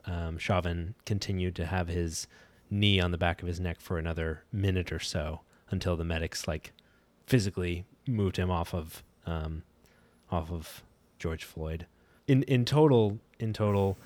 um, 0.06 0.38
Chauvin 0.38 0.96
continued 1.06 1.56
to 1.56 1.66
have 1.66 1.88
his 1.88 2.28
knee 2.70 3.00
on 3.00 3.12
the 3.12 3.18
back 3.18 3.42
of 3.42 3.48
his 3.48 3.60
neck 3.60 3.80
for 3.80 3.98
another 3.98 4.44
minute 4.52 4.92
or 4.92 5.00
so 5.00 5.42
until 5.70 5.96
the 5.96 6.04
medics 6.04 6.48
like 6.48 6.74
physically 7.30 7.86
moved 8.08 8.38
him 8.38 8.50
off 8.50 8.74
of 8.74 9.04
um, 9.26 9.64
off 10.32 10.52
of 10.52 10.84
George 11.20 11.44
Floyd. 11.44 11.86
In 12.28 12.44
in 12.44 12.66
total, 12.66 13.20
in 13.40 13.54
total, 13.54 13.98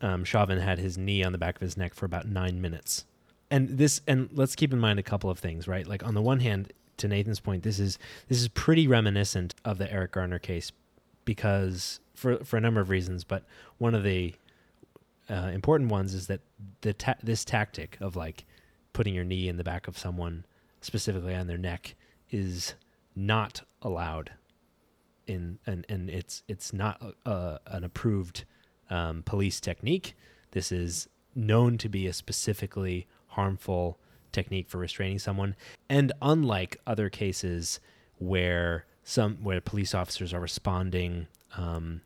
um, 0.00 0.24
Chauvin 0.24 0.58
had 0.58 0.78
his 0.78 0.98
knee 0.98 1.22
on 1.22 1.32
the 1.32 1.38
back 1.38 1.56
of 1.56 1.60
his 1.60 1.76
neck 1.76 1.94
for 1.94 2.04
about 2.04 2.26
nine 2.26 2.60
minutes. 2.60 3.04
And 3.48 3.78
this, 3.78 4.00
and 4.08 4.28
let's 4.32 4.56
keep 4.56 4.72
in 4.72 4.80
mind 4.80 4.98
a 4.98 5.04
couple 5.04 5.30
of 5.30 5.38
things, 5.38 5.68
right? 5.68 5.86
Like 5.86 6.04
on 6.04 6.14
the 6.14 6.20
one 6.20 6.40
hand, 6.40 6.72
to 6.96 7.06
Nathan's 7.06 7.38
point, 7.38 7.62
this 7.62 7.78
is 7.78 7.98
this 8.28 8.40
is 8.40 8.48
pretty 8.48 8.88
reminiscent 8.88 9.54
of 9.64 9.78
the 9.78 9.90
Eric 9.92 10.12
Garner 10.12 10.40
case 10.40 10.72
because 11.24 12.00
for 12.14 12.38
for 12.44 12.56
a 12.56 12.60
number 12.60 12.80
of 12.80 12.90
reasons, 12.90 13.22
but 13.22 13.44
one 13.78 13.94
of 13.94 14.02
the 14.02 14.34
uh, 15.30 15.50
important 15.52 15.90
ones 15.90 16.14
is 16.14 16.26
that 16.26 16.40
the 16.80 16.92
ta- 16.92 17.16
this 17.22 17.44
tactic 17.44 17.96
of 18.00 18.16
like 18.16 18.44
putting 18.92 19.14
your 19.14 19.24
knee 19.24 19.48
in 19.48 19.56
the 19.56 19.64
back 19.64 19.86
of 19.86 19.96
someone 19.96 20.44
specifically 20.80 21.34
on 21.34 21.46
their 21.46 21.58
neck 21.58 21.94
is 22.30 22.74
not 23.14 23.62
allowed 23.82 24.32
in 25.26 25.58
and 25.66 25.84
and 25.88 26.08
it's 26.08 26.42
it's 26.48 26.72
not 26.72 27.02
a, 27.02 27.30
a, 27.30 27.60
an 27.66 27.84
approved 27.84 28.44
um, 28.90 29.22
police 29.24 29.60
technique. 29.60 30.14
This 30.52 30.70
is 30.70 31.08
known 31.34 31.78
to 31.78 31.88
be 31.88 32.06
a 32.06 32.12
specifically 32.12 33.06
harmful 33.28 33.98
technique 34.32 34.68
for 34.68 34.78
restraining 34.78 35.18
someone, 35.18 35.56
and 35.88 36.12
unlike 36.22 36.80
other 36.86 37.10
cases 37.10 37.80
where 38.18 38.86
some 39.02 39.36
where 39.42 39.60
police 39.60 39.94
officers 39.94 40.32
are 40.32 40.40
responding, 40.40 41.26
um, 41.56 42.00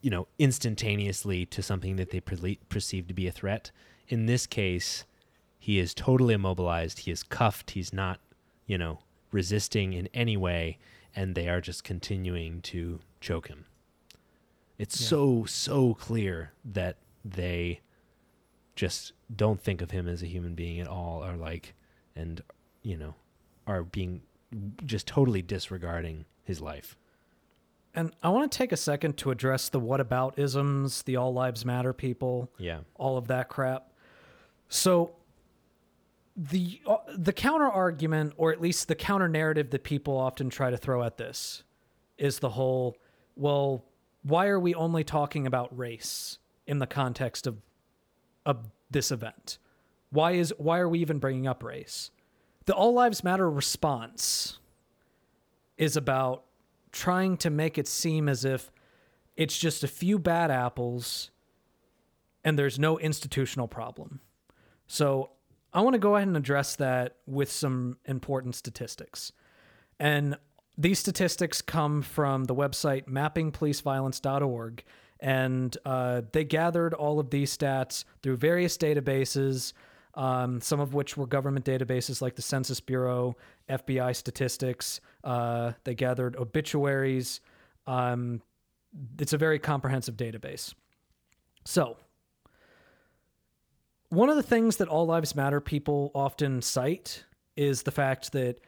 you 0.00 0.10
know, 0.10 0.26
instantaneously 0.38 1.46
to 1.46 1.62
something 1.62 1.96
that 1.96 2.10
they 2.10 2.20
pre- 2.20 2.58
perceive 2.68 3.08
to 3.08 3.14
be 3.14 3.26
a 3.26 3.32
threat. 3.32 3.70
In 4.08 4.26
this 4.26 4.46
case, 4.46 5.04
he 5.58 5.78
is 5.78 5.94
totally 5.94 6.34
immobilized. 6.34 7.00
He 7.00 7.10
is 7.10 7.22
cuffed. 7.22 7.70
He's 7.70 7.92
not, 7.92 8.20
you 8.66 8.76
know, 8.76 8.98
resisting 9.34 9.92
in 9.92 10.08
any 10.14 10.36
way, 10.36 10.78
and 11.14 11.34
they 11.34 11.48
are 11.48 11.60
just 11.60 11.82
continuing 11.82 12.62
to 12.62 13.00
choke 13.20 13.48
him. 13.48 13.66
It's 14.78 15.00
yeah. 15.00 15.08
so 15.08 15.44
so 15.44 15.94
clear 15.94 16.52
that 16.64 16.98
they 17.24 17.80
just 18.76 19.12
don't 19.34 19.60
think 19.60 19.82
of 19.82 19.90
him 19.90 20.08
as 20.08 20.22
a 20.22 20.26
human 20.26 20.54
being 20.54 20.78
at 20.80 20.86
all, 20.86 21.24
or 21.24 21.36
like, 21.36 21.74
and 22.14 22.42
you 22.82 22.96
know, 22.96 23.14
are 23.66 23.82
being 23.82 24.22
just 24.86 25.08
totally 25.08 25.42
disregarding 25.42 26.24
his 26.44 26.60
life. 26.60 26.96
And 27.92 28.12
I 28.22 28.28
want 28.28 28.50
to 28.50 28.56
take 28.56 28.72
a 28.72 28.76
second 28.76 29.16
to 29.18 29.30
address 29.30 29.68
the 29.68 29.80
whataboutisms, 29.80 31.04
the 31.04 31.16
all 31.16 31.32
lives 31.32 31.64
matter 31.64 31.92
people, 31.92 32.50
yeah, 32.58 32.80
all 32.94 33.16
of 33.16 33.26
that 33.28 33.48
crap. 33.48 33.92
So 34.68 35.16
the 36.36 36.80
uh, 36.86 36.96
the 37.16 37.32
counter 37.32 37.68
argument 37.68 38.34
or 38.36 38.52
at 38.52 38.60
least 38.60 38.88
the 38.88 38.94
counter 38.94 39.28
narrative 39.28 39.70
that 39.70 39.84
people 39.84 40.16
often 40.16 40.50
try 40.50 40.70
to 40.70 40.76
throw 40.76 41.02
at 41.02 41.16
this 41.16 41.62
is 42.18 42.40
the 42.40 42.50
whole 42.50 42.96
well 43.36 43.84
why 44.22 44.46
are 44.46 44.58
we 44.58 44.74
only 44.74 45.04
talking 45.04 45.46
about 45.46 45.76
race 45.76 46.38
in 46.66 46.78
the 46.78 46.86
context 46.86 47.46
of 47.46 47.58
of 48.46 48.70
this 48.90 49.10
event? 49.10 49.58
Why 50.10 50.32
is 50.32 50.52
why 50.58 50.78
are 50.78 50.88
we 50.88 51.00
even 51.00 51.18
bringing 51.18 51.46
up 51.46 51.62
race? 51.62 52.10
The 52.66 52.74
all 52.74 52.94
lives 52.94 53.22
matter 53.22 53.50
response 53.50 54.58
is 55.76 55.96
about 55.96 56.44
trying 56.92 57.36
to 57.38 57.50
make 57.50 57.76
it 57.76 57.88
seem 57.88 58.28
as 58.28 58.44
if 58.44 58.70
it's 59.36 59.58
just 59.58 59.82
a 59.82 59.88
few 59.88 60.18
bad 60.18 60.50
apples 60.50 61.30
and 62.44 62.58
there's 62.58 62.78
no 62.78 62.98
institutional 62.98 63.66
problem. 63.66 64.20
So 64.86 65.30
I 65.74 65.80
want 65.80 65.94
to 65.94 65.98
go 65.98 66.14
ahead 66.14 66.28
and 66.28 66.36
address 66.36 66.76
that 66.76 67.16
with 67.26 67.50
some 67.50 67.98
important 68.06 68.54
statistics. 68.54 69.32
And 69.98 70.38
these 70.78 71.00
statistics 71.00 71.60
come 71.60 72.00
from 72.00 72.44
the 72.44 72.54
website 72.54 73.06
mappingpoliceviolence.org. 73.06 74.84
And 75.20 75.76
uh, 75.84 76.22
they 76.32 76.44
gathered 76.44 76.94
all 76.94 77.18
of 77.18 77.30
these 77.30 77.56
stats 77.56 78.04
through 78.22 78.36
various 78.36 78.76
databases, 78.78 79.72
um, 80.14 80.60
some 80.60 80.78
of 80.78 80.94
which 80.94 81.16
were 81.16 81.26
government 81.26 81.64
databases 81.64 82.22
like 82.22 82.36
the 82.36 82.42
Census 82.42 82.80
Bureau, 82.80 83.36
FBI 83.68 84.14
statistics. 84.14 85.00
Uh, 85.24 85.72
they 85.84 85.94
gathered 85.94 86.36
obituaries. 86.36 87.40
Um, 87.86 88.42
it's 89.18 89.32
a 89.32 89.38
very 89.38 89.58
comprehensive 89.58 90.16
database. 90.16 90.74
So, 91.64 91.96
one 94.14 94.28
of 94.28 94.36
the 94.36 94.42
things 94.42 94.76
that 94.76 94.88
all 94.88 95.06
lives 95.06 95.34
matter 95.34 95.60
people 95.60 96.10
often 96.14 96.62
cite 96.62 97.24
is 97.56 97.82
the 97.82 97.90
fact 97.90 98.32
that 98.32 98.60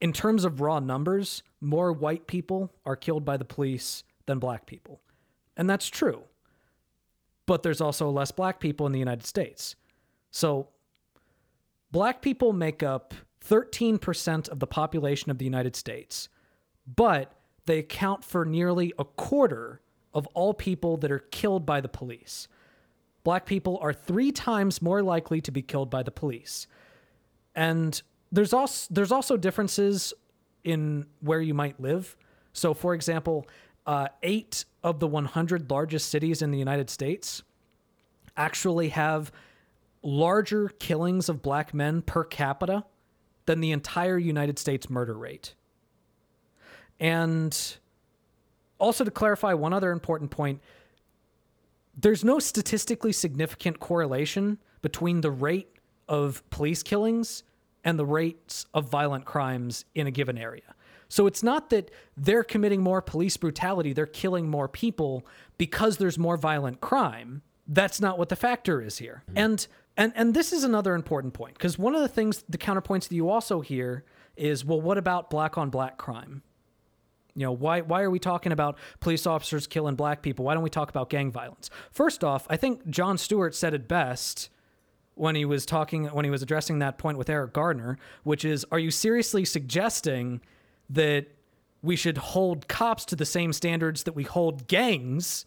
in 0.00 0.12
terms 0.12 0.44
of 0.44 0.60
raw 0.60 0.78
numbers, 0.78 1.42
more 1.60 1.92
white 1.92 2.26
people 2.26 2.72
are 2.84 2.96
killed 2.96 3.24
by 3.24 3.36
the 3.36 3.44
police 3.44 4.04
than 4.26 4.38
black 4.38 4.66
people. 4.66 5.00
And 5.56 5.68
that's 5.68 5.88
true. 5.88 6.22
But 7.46 7.62
there's 7.62 7.80
also 7.80 8.10
less 8.10 8.30
black 8.30 8.60
people 8.60 8.86
in 8.86 8.92
the 8.92 8.98
United 8.98 9.26
States. 9.26 9.74
So 10.30 10.68
black 11.90 12.22
people 12.22 12.52
make 12.52 12.82
up 12.82 13.14
13% 13.44 14.48
of 14.48 14.60
the 14.60 14.66
population 14.66 15.30
of 15.30 15.38
the 15.38 15.44
United 15.44 15.74
States, 15.74 16.28
but 16.86 17.32
they 17.66 17.78
account 17.78 18.24
for 18.24 18.44
nearly 18.44 18.92
a 18.98 19.04
quarter 19.04 19.80
of 20.14 20.26
all 20.28 20.54
people 20.54 20.96
that 20.98 21.10
are 21.10 21.18
killed 21.18 21.64
by 21.64 21.80
the 21.80 21.88
police 21.88 22.48
black 23.24 23.46
people 23.46 23.78
are 23.82 23.92
three 23.92 24.32
times 24.32 24.80
more 24.80 25.02
likely 25.02 25.40
to 25.40 25.50
be 25.50 25.62
killed 25.62 25.90
by 25.90 26.02
the 26.02 26.10
police. 26.10 26.66
And 27.54 28.00
there's 28.30 28.52
also 28.52 28.92
there's 28.92 29.12
also 29.12 29.36
differences 29.36 30.12
in 30.64 31.06
where 31.20 31.40
you 31.40 31.54
might 31.54 31.80
live. 31.80 32.16
So, 32.52 32.74
for 32.74 32.94
example, 32.94 33.46
uh, 33.86 34.08
eight 34.22 34.64
of 34.82 35.00
the 35.00 35.06
100 35.06 35.70
largest 35.70 36.08
cities 36.08 36.42
in 36.42 36.50
the 36.50 36.58
United 36.58 36.90
States 36.90 37.42
actually 38.36 38.90
have 38.90 39.32
larger 40.02 40.68
killings 40.68 41.28
of 41.28 41.42
black 41.42 41.74
men 41.74 42.02
per 42.02 42.24
capita 42.24 42.84
than 43.46 43.60
the 43.60 43.72
entire 43.72 44.18
United 44.18 44.58
States 44.58 44.90
murder 44.90 45.14
rate. 45.14 45.54
And 47.00 47.76
also 48.78 49.04
to 49.04 49.10
clarify 49.10 49.54
one 49.54 49.72
other 49.72 49.90
important 49.90 50.30
point, 50.30 50.60
there's 52.00 52.24
no 52.24 52.38
statistically 52.38 53.12
significant 53.12 53.80
correlation 53.80 54.58
between 54.82 55.20
the 55.20 55.30
rate 55.30 55.68
of 56.08 56.48
police 56.50 56.82
killings 56.82 57.42
and 57.84 57.98
the 57.98 58.06
rates 58.06 58.66
of 58.72 58.88
violent 58.88 59.24
crimes 59.24 59.84
in 59.94 60.06
a 60.06 60.10
given 60.10 60.38
area. 60.38 60.74
So 61.08 61.26
it's 61.26 61.42
not 61.42 61.70
that 61.70 61.90
they're 62.16 62.44
committing 62.44 62.82
more 62.82 63.02
police 63.02 63.36
brutality, 63.36 63.92
they're 63.92 64.06
killing 64.06 64.48
more 64.48 64.68
people 64.68 65.26
because 65.56 65.96
there's 65.96 66.18
more 66.18 66.36
violent 66.36 66.80
crime. 66.80 67.42
That's 67.66 68.00
not 68.00 68.18
what 68.18 68.28
the 68.28 68.36
factor 68.36 68.80
is 68.80 68.98
here. 68.98 69.22
Mm-hmm. 69.28 69.38
And 69.38 69.66
and 69.96 70.12
and 70.14 70.34
this 70.34 70.52
is 70.52 70.64
another 70.64 70.94
important 70.94 71.34
point 71.34 71.54
because 71.54 71.78
one 71.78 71.94
of 71.94 72.02
the 72.02 72.08
things 72.08 72.44
the 72.48 72.58
counterpoints 72.58 73.08
that 73.08 73.14
you 73.14 73.28
also 73.28 73.60
hear 73.60 74.04
is 74.36 74.64
well 74.64 74.80
what 74.80 74.98
about 74.98 75.30
black 75.30 75.58
on 75.58 75.70
black 75.70 75.98
crime? 75.98 76.42
You 77.38 77.44
know, 77.44 77.52
why 77.52 77.82
why 77.82 78.02
are 78.02 78.10
we 78.10 78.18
talking 78.18 78.50
about 78.50 78.76
police 78.98 79.24
officers 79.24 79.68
killing 79.68 79.94
black 79.94 80.22
people? 80.22 80.44
Why 80.44 80.54
don't 80.54 80.62
we 80.64 80.70
talk 80.70 80.90
about 80.90 81.08
gang 81.08 81.30
violence? 81.30 81.70
First 81.92 82.24
off, 82.24 82.48
I 82.50 82.56
think 82.56 82.88
Jon 82.90 83.16
Stewart 83.16 83.54
said 83.54 83.74
it 83.74 83.86
best 83.86 84.50
when 85.14 85.36
he 85.36 85.44
was 85.44 85.64
talking 85.64 86.06
when 86.06 86.24
he 86.24 86.32
was 86.32 86.42
addressing 86.42 86.80
that 86.80 86.98
point 86.98 87.16
with 87.16 87.30
Eric 87.30 87.52
Gardner, 87.52 87.96
which 88.24 88.44
is 88.44 88.66
are 88.72 88.78
you 88.80 88.90
seriously 88.90 89.44
suggesting 89.44 90.40
that 90.90 91.28
we 91.80 91.94
should 91.94 92.18
hold 92.18 92.66
cops 92.66 93.04
to 93.04 93.14
the 93.14 93.24
same 93.24 93.52
standards 93.52 94.02
that 94.02 94.16
we 94.16 94.24
hold 94.24 94.66
gangs? 94.66 95.46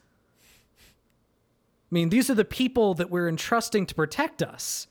I 1.92 1.94
mean, 1.94 2.08
these 2.08 2.30
are 2.30 2.36
the 2.36 2.46
people 2.46 2.94
that 2.94 3.10
we're 3.10 3.28
entrusting 3.28 3.86
to 3.88 3.96
protect 3.96 4.42
us. 4.42 4.88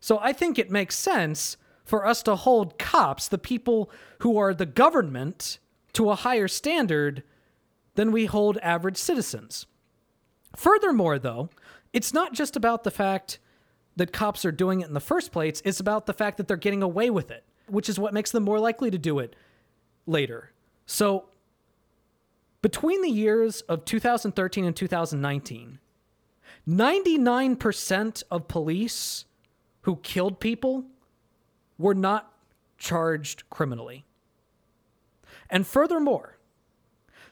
So 0.00 0.18
I 0.22 0.32
think 0.32 0.58
it 0.58 0.70
makes 0.70 0.96
sense 0.96 1.58
for 1.84 2.06
us 2.06 2.22
to 2.22 2.34
hold 2.34 2.78
cops, 2.78 3.28
the 3.28 3.36
people 3.36 3.90
who 4.20 4.38
are 4.38 4.54
the 4.54 4.64
government, 4.64 5.58
to 5.94 6.10
a 6.10 6.14
higher 6.14 6.48
standard 6.48 7.22
than 7.94 8.12
we 8.12 8.26
hold 8.26 8.58
average 8.58 8.96
citizens. 8.96 9.66
Furthermore, 10.56 11.18
though, 11.18 11.48
it's 11.92 12.12
not 12.12 12.32
just 12.32 12.56
about 12.56 12.84
the 12.84 12.90
fact 12.90 13.38
that 13.96 14.12
cops 14.12 14.44
are 14.44 14.52
doing 14.52 14.80
it 14.80 14.88
in 14.88 14.94
the 14.94 15.00
first 15.00 15.32
place, 15.32 15.62
it's 15.64 15.80
about 15.80 16.06
the 16.06 16.12
fact 16.12 16.36
that 16.36 16.48
they're 16.48 16.56
getting 16.56 16.82
away 16.82 17.10
with 17.10 17.30
it, 17.30 17.44
which 17.68 17.88
is 17.88 17.98
what 17.98 18.12
makes 18.14 18.30
them 18.32 18.42
more 18.42 18.58
likely 18.58 18.90
to 18.90 18.98
do 18.98 19.18
it 19.20 19.34
later. 20.06 20.50
So 20.86 21.26
Between 22.64 23.02
the 23.02 23.10
years 23.10 23.60
of 23.62 23.84
2013 23.84 24.64
and 24.64 24.74
2019, 24.74 25.78
99% 26.66 28.22
of 28.30 28.48
police 28.48 29.26
who 29.82 29.96
killed 29.96 30.40
people 30.40 30.86
were 31.76 31.94
not 31.94 32.32
charged 32.78 33.50
criminally. 33.50 34.06
And 35.54 35.64
furthermore, 35.64 36.36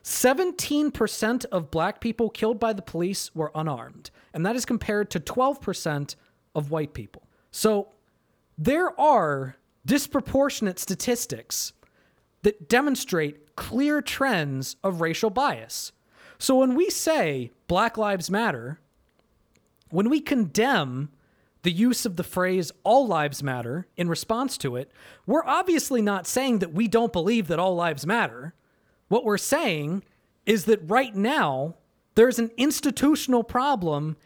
17% 0.04 1.44
of 1.46 1.72
black 1.72 2.00
people 2.00 2.30
killed 2.30 2.60
by 2.60 2.72
the 2.72 2.80
police 2.80 3.34
were 3.34 3.50
unarmed, 3.52 4.12
and 4.32 4.46
that 4.46 4.54
is 4.54 4.64
compared 4.64 5.10
to 5.10 5.18
12% 5.18 6.14
of 6.54 6.70
white 6.70 6.94
people. 6.94 7.24
So 7.50 7.88
there 8.56 8.98
are 8.98 9.56
disproportionate 9.84 10.78
statistics 10.78 11.72
that 12.42 12.68
demonstrate 12.68 13.56
clear 13.56 14.00
trends 14.00 14.76
of 14.84 15.00
racial 15.00 15.30
bias. 15.30 15.90
So 16.38 16.54
when 16.54 16.76
we 16.76 16.90
say 16.90 17.50
Black 17.66 17.98
Lives 17.98 18.30
Matter, 18.30 18.78
when 19.90 20.08
we 20.08 20.20
condemn 20.20 21.10
the 21.62 21.72
use 21.72 22.04
of 22.04 22.16
the 22.16 22.24
phrase 22.24 22.72
all 22.82 23.06
lives 23.06 23.42
matter 23.42 23.86
in 23.96 24.08
response 24.08 24.58
to 24.58 24.76
it, 24.76 24.90
we're 25.26 25.44
obviously 25.44 26.02
not 26.02 26.26
saying 26.26 26.58
that 26.58 26.72
we 26.72 26.88
don't 26.88 27.12
believe 27.12 27.48
that 27.48 27.58
all 27.58 27.74
lives 27.74 28.06
matter. 28.06 28.54
What 29.08 29.24
we're 29.24 29.38
saying 29.38 30.02
is 30.44 30.64
that 30.64 30.80
right 30.90 31.14
now, 31.14 31.76
there's 32.14 32.38
an 32.38 32.50
institutional 32.56 33.44
problem 33.44 34.16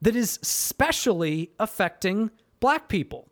that 0.00 0.16
is 0.16 0.38
specially 0.42 1.50
affecting 1.58 2.30
black 2.60 2.88
people. 2.88 3.28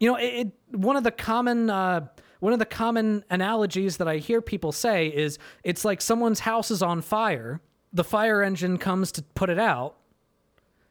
You 0.00 0.10
know, 0.10 0.16
it, 0.16 0.52
it, 0.70 0.76
one 0.76 0.96
of 0.96 1.04
the 1.04 1.10
common 1.10 1.70
uh, 1.70 2.06
one 2.40 2.52
of 2.52 2.58
the 2.58 2.66
common 2.66 3.24
analogies 3.30 3.96
that 3.96 4.08
I 4.08 4.18
hear 4.18 4.42
people 4.42 4.72
say 4.72 5.08
is 5.08 5.38
it's 5.64 5.84
like 5.84 6.00
someone's 6.00 6.40
house 6.40 6.70
is 6.70 6.82
on 6.82 7.00
fire, 7.00 7.60
the 7.92 8.04
fire 8.04 8.42
engine 8.42 8.76
comes 8.76 9.10
to 9.12 9.22
put 9.22 9.48
it 9.48 9.58
out, 9.58 9.96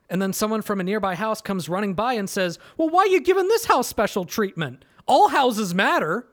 and 0.09 0.21
then 0.21 0.33
someone 0.33 0.61
from 0.61 0.79
a 0.79 0.83
nearby 0.83 1.15
house 1.15 1.41
comes 1.41 1.69
running 1.69 1.93
by 1.93 2.13
and 2.13 2.29
says, 2.29 2.59
"Well, 2.77 2.89
why 2.89 3.01
are 3.01 3.07
you 3.07 3.21
giving 3.21 3.47
this 3.47 3.65
house 3.65 3.87
special 3.87 4.25
treatment? 4.25 4.85
All 5.07 5.29
houses 5.29 5.73
matter." 5.73 6.27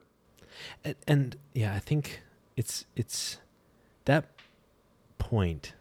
And, 0.85 0.97
and 1.07 1.37
yeah, 1.55 1.75
I 1.75 1.79
think 1.79 2.23
it's 2.57 2.85
it's 2.97 3.39
that 4.05 4.27
point 5.19 5.75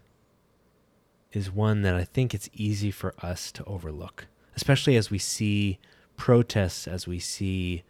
is 1.32 1.52
one 1.52 1.82
that 1.82 1.96
I 1.96 2.04
think 2.04 2.34
it's 2.34 2.50
easy 2.54 2.92
for 2.92 3.14
us 3.22 3.52
to 3.54 3.64
overlook, 3.66 4.28
especially 4.56 4.96
as 4.96 5.10
we 5.10 5.18
see 5.18 5.80
protests, 6.18 6.88
as 6.88 7.08
we 7.08 7.20
see, 7.20 7.84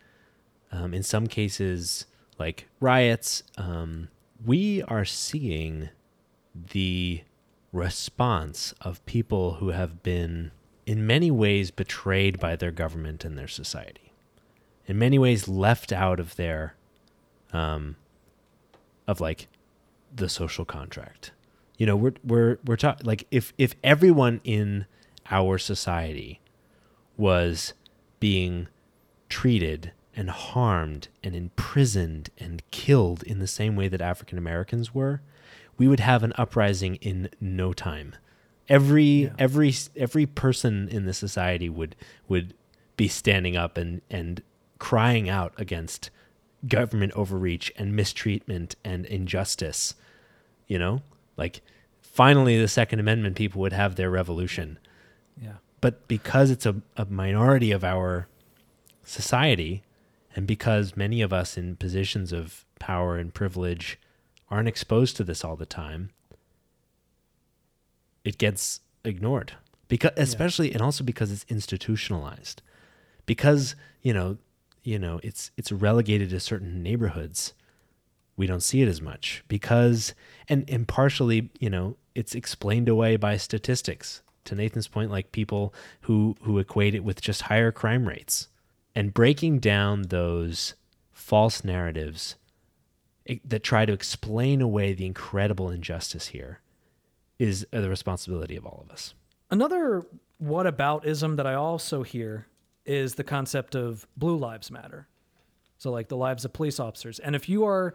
um, 0.71 0.93
in 0.93 1.03
some 1.03 1.27
cases, 1.27 2.05
like 2.37 2.67
riots. 2.79 3.43
Um, 3.57 4.09
we 4.43 4.81
are 4.83 5.05
seeing 5.05 5.89
the 6.71 7.21
response 7.71 8.73
of 8.81 9.05
people 9.05 9.55
who 9.55 9.69
have 9.69 10.03
been, 10.03 10.51
in 10.85 11.07
many 11.07 11.31
ways, 11.31 11.71
betrayed 11.71 12.39
by 12.39 12.55
their 12.55 12.71
government 12.71 13.23
and 13.23 13.37
their 13.37 13.47
society, 13.47 14.11
in 14.87 14.97
many 14.97 15.17
ways, 15.17 15.47
left 15.47 15.91
out 15.91 16.19
of 16.19 16.35
their, 16.35 16.75
um, 17.53 17.95
of 19.07 19.21
like 19.21 19.47
the 20.13 20.29
social 20.29 20.65
contract. 20.65 21.31
You 21.77 21.85
know, 21.85 21.95
we're 21.95 22.13
we're 22.23 22.59
we're 22.65 22.75
talking 22.75 23.05
like 23.05 23.25
if 23.31 23.53
if 23.57 23.75
everyone 23.83 24.41
in 24.43 24.85
our 25.29 25.57
society 25.57 26.39
was 27.17 27.73
being 28.19 28.67
treated 29.29 29.91
and 30.15 30.29
harmed 30.29 31.07
and 31.23 31.35
imprisoned 31.35 32.29
and 32.37 32.61
killed 32.69 33.23
in 33.23 33.39
the 33.39 33.47
same 33.47 33.75
way 33.75 33.87
that 33.87 34.01
African 34.01 34.37
Americans 34.37 34.93
were, 34.93 35.21
we 35.77 35.87
would 35.87 35.99
have 35.99 36.23
an 36.23 36.33
uprising 36.37 36.95
in 36.95 37.29
no 37.39 37.73
time. 37.73 38.15
Every 38.69 39.03
yeah. 39.03 39.33
every 39.37 39.73
every 39.95 40.25
person 40.25 40.87
in 40.89 41.05
the 41.05 41.13
society 41.13 41.69
would 41.69 41.95
would 42.27 42.53
be 42.97 43.07
standing 43.07 43.57
up 43.57 43.77
and 43.77 44.01
and 44.09 44.41
crying 44.79 45.29
out 45.29 45.53
against 45.57 46.09
government 46.67 47.11
overreach 47.13 47.71
and 47.75 47.95
mistreatment 47.95 48.75
and 48.83 49.05
injustice. 49.05 49.95
You 50.67 50.79
know, 50.79 51.01
like 51.37 51.61
finally 52.01 52.59
the 52.59 52.67
Second 52.67 52.99
Amendment 52.99 53.35
people 53.35 53.61
would 53.61 53.73
have 53.73 53.95
their 53.95 54.11
revolution. 54.11 54.77
Yeah. 55.41 55.55
But 55.81 56.07
because 56.07 56.51
it's 56.51 56.65
a, 56.65 56.75
a 56.95 57.05
minority 57.05 57.71
of 57.71 57.83
our 57.83 58.27
society, 59.03 59.81
and 60.35 60.45
because 60.45 60.95
many 60.95 61.21
of 61.21 61.33
us 61.33 61.57
in 61.57 61.75
positions 61.75 62.31
of 62.31 62.65
power 62.79 63.17
and 63.17 63.33
privilege 63.33 63.99
aren't 64.51 64.67
exposed 64.67 65.15
to 65.17 65.23
this 65.23 65.43
all 65.43 65.55
the 65.55 65.65
time, 65.65 66.11
it 68.23 68.37
gets 68.37 68.81
ignored. 69.03 69.53
Because 69.87 70.11
especially 70.17 70.69
yeah. 70.69 70.75
and 70.75 70.81
also 70.81 71.03
because 71.03 71.31
it's 71.31 71.45
institutionalized. 71.49 72.61
Because, 73.25 73.75
you 74.01 74.13
know, 74.13 74.37
you 74.83 74.99
know, 74.99 75.19
it's 75.23 75.51
it's 75.57 75.71
relegated 75.71 76.29
to 76.29 76.39
certain 76.39 76.83
neighborhoods. 76.83 77.53
We 78.37 78.47
don't 78.47 78.63
see 78.63 78.81
it 78.81 78.87
as 78.87 79.01
much 79.01 79.43
because 79.47 80.13
and 80.47 80.69
and 80.69 80.87
partially, 80.87 81.49
you 81.59 81.69
know, 81.69 81.97
it's 82.15 82.35
explained 82.35 82.89
away 82.89 83.15
by 83.15 83.37
statistics. 83.37 84.21
To 84.45 84.55
Nathan's 84.55 84.87
point, 84.87 85.11
like 85.11 85.31
people 85.31 85.73
who 86.01 86.35
who 86.41 86.57
equate 86.57 86.95
it 86.95 87.03
with 87.03 87.21
just 87.21 87.43
higher 87.43 87.71
crime 87.71 88.07
rates. 88.07 88.47
And 88.95 89.13
breaking 89.13 89.59
down 89.59 90.03
those 90.03 90.73
false 91.11 91.63
narratives 91.63 92.35
that 93.45 93.63
try 93.63 93.85
to 93.85 93.93
explain 93.93 94.61
away 94.61 94.93
the 94.93 95.05
incredible 95.05 95.69
injustice 95.69 96.27
here 96.27 96.59
is 97.39 97.65
the 97.71 97.89
responsibility 97.89 98.55
of 98.55 98.65
all 98.65 98.83
of 98.85 98.91
us. 98.91 99.13
Another 99.49 100.03
whataboutism 100.41 101.37
that 101.37 101.45
I 101.45 101.53
also 101.53 102.03
hear 102.03 102.47
is 102.85 103.15
the 103.15 103.23
concept 103.23 103.75
of 103.75 104.07
blue 104.17 104.37
lives 104.37 104.71
matter. 104.71 105.07
So 105.77 105.91
like 105.91 106.07
the 106.07 106.17
lives 106.17 106.45
of 106.45 106.53
police 106.53 106.79
officers. 106.79 107.19
And 107.19 107.35
if 107.35 107.49
you 107.49 107.65
are 107.65 107.93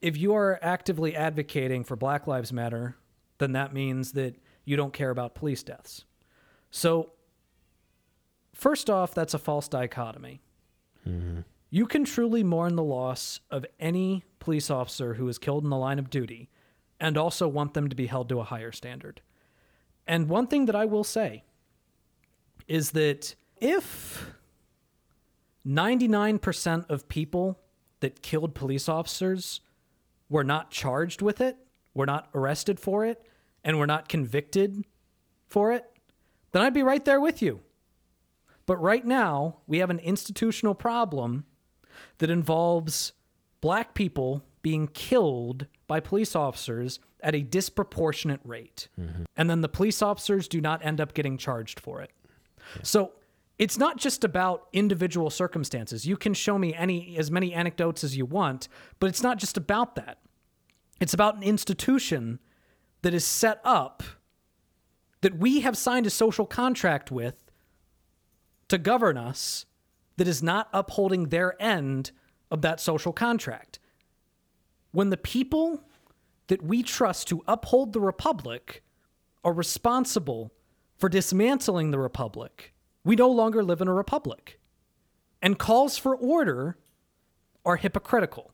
if 0.00 0.16
you 0.16 0.34
are 0.34 0.58
actively 0.62 1.14
advocating 1.14 1.84
for 1.84 1.94
black 1.94 2.26
lives 2.26 2.52
matter, 2.52 2.96
then 3.38 3.52
that 3.52 3.72
means 3.72 4.12
that 4.12 4.34
you 4.64 4.76
don't 4.76 4.92
care 4.92 5.10
about 5.10 5.34
police 5.36 5.62
deaths. 5.62 6.04
So 6.72 7.12
first 8.52 8.90
off, 8.90 9.14
that's 9.14 9.34
a 9.34 9.38
false 9.38 9.68
dichotomy. 9.68 10.40
Mm-hmm. 11.08 11.40
You 11.74 11.86
can 11.86 12.04
truly 12.04 12.44
mourn 12.44 12.76
the 12.76 12.82
loss 12.82 13.40
of 13.50 13.64
any 13.80 14.24
police 14.40 14.68
officer 14.68 15.14
who 15.14 15.26
is 15.26 15.38
killed 15.38 15.64
in 15.64 15.70
the 15.70 15.76
line 15.78 15.98
of 15.98 16.10
duty 16.10 16.50
and 17.00 17.16
also 17.16 17.48
want 17.48 17.72
them 17.72 17.88
to 17.88 17.96
be 17.96 18.08
held 18.08 18.28
to 18.28 18.40
a 18.40 18.44
higher 18.44 18.72
standard. 18.72 19.22
And 20.06 20.28
one 20.28 20.48
thing 20.48 20.66
that 20.66 20.76
I 20.76 20.84
will 20.84 21.02
say 21.02 21.44
is 22.68 22.90
that 22.90 23.34
if 23.56 24.26
99% 25.66 26.90
of 26.90 27.08
people 27.08 27.58
that 28.00 28.20
killed 28.20 28.54
police 28.54 28.86
officers 28.86 29.62
were 30.28 30.44
not 30.44 30.70
charged 30.70 31.22
with 31.22 31.40
it, 31.40 31.56
were 31.94 32.04
not 32.04 32.28
arrested 32.34 32.78
for 32.78 33.06
it, 33.06 33.24
and 33.64 33.78
were 33.78 33.86
not 33.86 34.10
convicted 34.10 34.84
for 35.48 35.72
it, 35.72 35.86
then 36.50 36.60
I'd 36.60 36.74
be 36.74 36.82
right 36.82 37.02
there 37.06 37.20
with 37.20 37.40
you. 37.40 37.60
But 38.66 38.76
right 38.76 39.06
now, 39.06 39.60
we 39.66 39.78
have 39.78 39.88
an 39.88 40.00
institutional 40.00 40.74
problem 40.74 41.46
that 42.18 42.30
involves 42.30 43.12
black 43.60 43.94
people 43.94 44.44
being 44.62 44.88
killed 44.88 45.66
by 45.86 46.00
police 46.00 46.36
officers 46.36 47.00
at 47.20 47.34
a 47.34 47.42
disproportionate 47.42 48.40
rate. 48.44 48.88
Mm-hmm. 49.00 49.24
And 49.36 49.50
then 49.50 49.60
the 49.60 49.68
police 49.68 50.02
officers 50.02 50.48
do 50.48 50.60
not 50.60 50.84
end 50.84 51.00
up 51.00 51.14
getting 51.14 51.38
charged 51.38 51.80
for 51.80 52.00
it. 52.00 52.10
Yeah. 52.76 52.82
So 52.82 53.12
it's 53.58 53.78
not 53.78 53.96
just 53.96 54.24
about 54.24 54.68
individual 54.72 55.30
circumstances. 55.30 56.06
You 56.06 56.16
can 56.16 56.34
show 56.34 56.58
me 56.58 56.74
any 56.74 57.16
as 57.16 57.30
many 57.30 57.52
anecdotes 57.52 58.02
as 58.02 58.16
you 58.16 58.26
want, 58.26 58.68
but 58.98 59.08
it's 59.08 59.22
not 59.22 59.38
just 59.38 59.56
about 59.56 59.94
that. 59.96 60.18
It's 61.00 61.14
about 61.14 61.36
an 61.36 61.42
institution 61.42 62.38
that 63.02 63.14
is 63.14 63.24
set 63.24 63.60
up 63.64 64.02
that 65.20 65.38
we 65.38 65.60
have 65.60 65.76
signed 65.76 66.06
a 66.06 66.10
social 66.10 66.46
contract 66.46 67.10
with 67.10 67.36
to 68.68 68.78
govern 68.78 69.16
us 69.16 69.66
that 70.22 70.28
is 70.28 70.40
not 70.40 70.68
upholding 70.72 71.30
their 71.30 71.60
end 71.60 72.12
of 72.48 72.62
that 72.62 72.78
social 72.78 73.12
contract. 73.12 73.80
When 74.92 75.10
the 75.10 75.16
people 75.16 75.82
that 76.46 76.62
we 76.62 76.84
trust 76.84 77.26
to 77.26 77.42
uphold 77.48 77.92
the 77.92 78.00
republic 78.00 78.84
are 79.42 79.52
responsible 79.52 80.52
for 80.96 81.08
dismantling 81.08 81.90
the 81.90 81.98
republic, 81.98 82.72
we 83.02 83.16
no 83.16 83.28
longer 83.28 83.64
live 83.64 83.80
in 83.80 83.88
a 83.88 83.92
republic. 83.92 84.60
And 85.42 85.58
calls 85.58 85.98
for 85.98 86.14
order 86.14 86.76
are 87.66 87.74
hypocritical. 87.74 88.52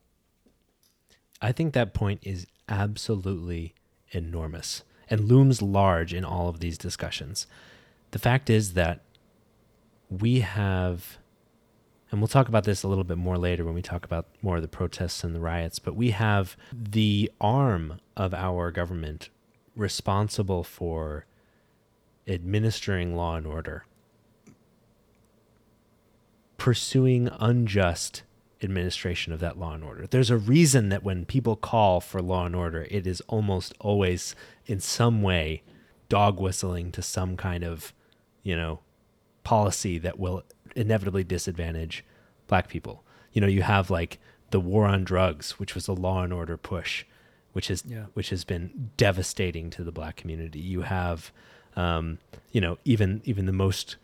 I 1.42 1.52
think 1.52 1.74
that 1.74 1.92
point 1.92 2.20
is 2.22 2.46
absolutely 2.66 3.74
enormous 4.12 4.85
and 5.11 5.28
looms 5.28 5.61
large 5.61 6.14
in 6.14 6.24
all 6.24 6.48
of 6.48 6.61
these 6.61 6.78
discussions. 6.78 7.46
The 8.12 8.18
fact 8.18 8.48
is 8.48 8.72
that 8.72 9.02
we 10.09 10.40
have 10.40 11.17
and 12.11 12.21
we'll 12.21 12.29
talk 12.29 12.49
about 12.49 12.64
this 12.64 12.83
a 12.83 12.88
little 12.88 13.05
bit 13.05 13.18
more 13.18 13.38
later 13.38 13.64
when 13.64 13.75
we 13.75 13.83
talk 13.83 14.05
about 14.05 14.27
more 14.42 14.57
of 14.57 14.62
the 14.62 14.68
protests 14.68 15.23
and 15.25 15.35
the 15.35 15.40
riots, 15.40 15.79
but 15.79 15.94
we 15.94 16.11
have 16.11 16.57
the 16.73 17.31
arm 17.40 18.01
of 18.16 18.33
our 18.33 18.71
government 18.71 19.29
responsible 19.77 20.64
for 20.64 21.27
administering 22.27 23.14
law 23.14 23.37
and 23.37 23.47
order 23.47 23.85
pursuing 26.59 27.31
unjust 27.38 28.25
administration 28.62 29.33
of 29.33 29.40
that 29.40 29.59
law 29.59 29.73
and 29.73 29.85
order. 29.85 30.07
There's 30.07 30.31
a 30.31 30.37
reason 30.37 30.90
that 30.90 31.05
when 31.05 31.25
people 31.25 31.57
call 31.57 32.01
for 32.01 32.21
law 32.21 32.44
and 32.44 32.55
order, 32.55 32.87
it 32.90 33.07
is 33.07 33.23
almost 33.23 33.73
always 33.81 34.35
in 34.66 34.81
some 34.81 35.23
way 35.23 35.62
dog 36.09 36.40
whistling 36.40 36.90
to 36.92 37.01
some 37.01 37.37
kind 37.37 37.64
of, 37.64 37.94
you 38.42 38.57
know, 38.57 38.81
policy 39.44 39.99
that 39.99 40.18
will 40.18 40.42
inevitably 40.78 41.24
disadvantage 41.24 42.04
black 42.46 42.68
people. 42.68 43.02
You 43.32 43.40
know, 43.40 43.46
you 43.46 43.62
have 43.62 43.90
like 43.90 44.18
the 44.50 44.60
war 44.60 44.86
on 44.86 45.04
drugs, 45.04 45.58
which 45.58 45.74
was 45.74 45.88
a 45.88 45.92
law 45.92 46.22
and 46.22 46.32
order 46.32 46.56
push, 46.56 47.04
which 47.52 47.70
is 47.70 47.84
Yeah. 47.86 48.06
which 48.14 48.30
has 48.30 48.44
been 48.44 48.90
devastating 48.96 49.68
to 49.70 49.84
the 49.84 49.92
black 49.92 50.16
community. 50.16 50.60
You 50.60 50.82
have, 50.82 51.32
um, 51.76 52.18
you 52.52 52.60
know, 52.60 52.78
even 52.84 53.20
even 53.24 53.46
the 53.46 53.52
most 53.52 53.96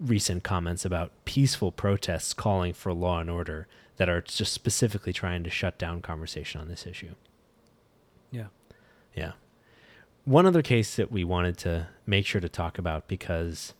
recent 0.00 0.42
comments 0.42 0.84
about 0.84 1.12
peaceful 1.24 1.70
protests 1.70 2.32
calling 2.34 2.72
for 2.72 2.92
law 2.92 3.20
and 3.20 3.28
order 3.30 3.66
that 3.96 4.08
are 4.08 4.20
just 4.22 4.52
specifically 4.52 5.12
trying 5.12 5.44
to 5.44 5.50
shut 5.50 5.78
down 5.78 6.00
conversation 6.00 6.60
on 6.60 6.68
this 6.68 6.86
issue. 6.86 7.14
Yeah. 8.30 8.46
Yeah. 9.14 9.32
One 10.24 10.46
other 10.46 10.62
case 10.62 10.96
that 10.96 11.12
we 11.12 11.24
wanted 11.24 11.58
to 11.58 11.88
make 12.06 12.24
sure 12.26 12.40
to 12.40 12.48
talk 12.48 12.78
about 12.78 13.06
because, 13.08 13.74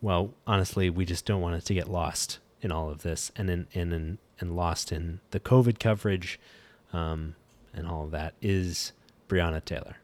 well, 0.00 0.34
honestly, 0.46 0.90
we 0.90 1.04
just 1.04 1.24
don't 1.24 1.40
want 1.40 1.56
it 1.56 1.64
to 1.66 1.74
get 1.74 1.88
lost 1.88 2.38
in 2.60 2.72
all 2.72 2.90
of 2.90 3.02
this 3.02 3.32
and 3.36 3.50
in, 3.50 3.66
in, 3.72 4.18
and 4.38 4.56
lost 4.56 4.92
in 4.92 5.20
the 5.30 5.40
COVID 5.40 5.78
coverage 5.78 6.38
um, 6.92 7.34
and 7.72 7.86
all 7.86 8.04
of 8.04 8.10
that 8.10 8.34
is 8.42 8.92
Breonna 9.28 9.64
Taylor. 9.64 9.96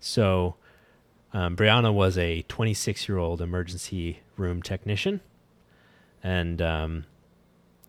So, 0.00 0.56
um, 1.32 1.56
Breonna 1.56 1.92
was 1.92 2.18
a 2.18 2.42
26 2.42 3.08
year 3.08 3.18
old 3.18 3.40
emergency 3.40 4.20
room 4.36 4.62
technician, 4.62 5.20
and 6.22 6.60
um, 6.60 7.04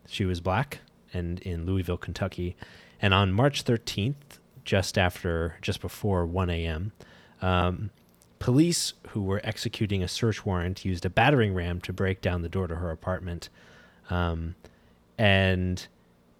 she 0.06 0.24
was 0.24 0.40
black 0.40 0.80
and 1.12 1.40
in 1.40 1.66
Louisville, 1.66 1.96
Kentucky. 1.96 2.56
And 3.00 3.12
on 3.12 3.32
March 3.32 3.64
13th, 3.64 4.38
just 4.64 4.96
after, 4.96 5.56
just 5.60 5.80
before 5.80 6.24
1 6.24 6.50
a.m., 6.50 6.92
um, 7.42 7.90
police 8.44 8.92
who 9.08 9.22
were 9.22 9.40
executing 9.42 10.02
a 10.02 10.06
search 10.06 10.44
warrant 10.44 10.84
used 10.84 11.06
a 11.06 11.08
battering 11.08 11.54
ram 11.54 11.80
to 11.80 11.94
break 11.94 12.20
down 12.20 12.42
the 12.42 12.48
door 12.50 12.66
to 12.66 12.76
her 12.76 12.90
apartment. 12.90 13.48
Um, 14.10 14.54
and 15.16 15.86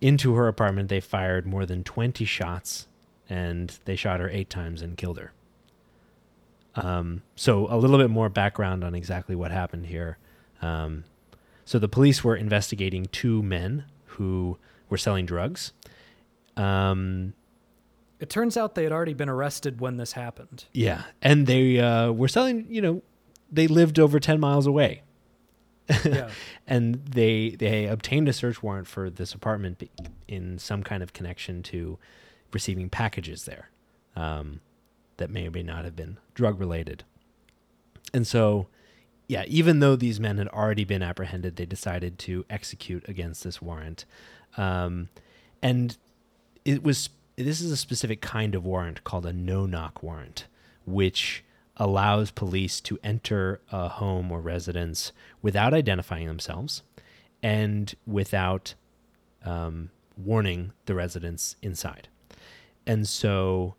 into 0.02 0.34
her 0.34 0.46
apartment, 0.46 0.90
they 0.90 1.00
fired 1.00 1.46
more 1.46 1.64
than 1.64 1.82
20 1.82 2.26
shots 2.26 2.88
and 3.30 3.78
they 3.86 3.96
shot 3.96 4.20
her 4.20 4.28
eight 4.28 4.50
times 4.50 4.82
and 4.82 4.98
killed 4.98 5.16
her. 5.16 5.32
Um, 6.74 7.22
so 7.36 7.66
a 7.70 7.78
little 7.78 7.96
bit 7.96 8.10
more 8.10 8.28
background 8.28 8.84
on 8.84 8.94
exactly 8.94 9.34
what 9.34 9.50
happened 9.50 9.86
here. 9.86 10.18
Um, 10.60 11.04
so 11.64 11.78
the 11.78 11.88
police 11.88 12.22
were 12.22 12.36
investigating 12.36 13.06
two 13.06 13.42
men 13.42 13.86
who 14.04 14.58
were 14.90 14.98
selling 14.98 15.24
drugs. 15.24 15.72
Um, 16.54 17.32
It 18.24 18.30
turns 18.30 18.56
out 18.56 18.74
they 18.74 18.84
had 18.84 18.92
already 18.92 19.12
been 19.12 19.28
arrested 19.28 19.80
when 19.82 19.98
this 19.98 20.12
happened. 20.12 20.64
yeah, 20.72 21.02
and 21.20 21.46
they 21.46 21.78
uh, 21.78 22.10
were 22.10 22.26
selling. 22.26 22.66
You 22.70 22.80
know, 22.80 23.02
they 23.52 23.66
lived 23.66 23.98
over 23.98 24.18
ten 24.18 24.40
miles 24.40 24.66
away, 24.66 25.02
Yeah. 26.04 26.30
and 26.66 27.04
they 27.04 27.50
they 27.50 27.84
obtained 27.84 28.26
a 28.30 28.32
search 28.32 28.62
warrant 28.62 28.86
for 28.86 29.10
this 29.10 29.34
apartment 29.34 29.82
in 30.26 30.58
some 30.58 30.82
kind 30.82 31.02
of 31.02 31.12
connection 31.12 31.62
to 31.64 31.98
receiving 32.50 32.88
packages 32.88 33.44
there 33.44 33.68
um, 34.16 34.60
that 35.18 35.28
may 35.28 35.46
or 35.46 35.50
may 35.50 35.62
not 35.62 35.84
have 35.84 35.94
been 35.94 36.16
drug 36.32 36.58
related. 36.58 37.04
And 38.14 38.26
so, 38.26 38.68
yeah, 39.28 39.44
even 39.48 39.80
though 39.80 39.96
these 39.96 40.18
men 40.18 40.38
had 40.38 40.48
already 40.48 40.84
been 40.84 41.02
apprehended, 41.02 41.56
they 41.56 41.66
decided 41.66 42.18
to 42.20 42.46
execute 42.48 43.06
against 43.06 43.44
this 43.44 43.60
warrant. 43.60 44.06
Um, 44.56 45.10
and 45.60 45.98
it 46.64 46.82
was 46.82 47.10
this 47.36 47.60
is 47.60 47.70
a 47.70 47.76
specific 47.76 48.20
kind 48.20 48.54
of 48.54 48.64
warrant 48.64 49.04
called 49.04 49.26
a 49.26 49.32
no 49.32 49.66
knock 49.66 50.02
warrant, 50.02 50.46
which 50.86 51.44
allows 51.76 52.30
police 52.30 52.80
to 52.80 52.98
enter 53.02 53.60
a 53.72 53.88
home 53.88 54.30
or 54.30 54.40
residence 54.40 55.12
without 55.42 55.74
identifying 55.74 56.28
themselves 56.28 56.82
and 57.42 57.94
without 58.06 58.74
um, 59.44 59.90
warning 60.16 60.72
the 60.86 60.94
residents 60.94 61.56
inside. 61.62 62.08
And 62.86 63.08
so 63.08 63.74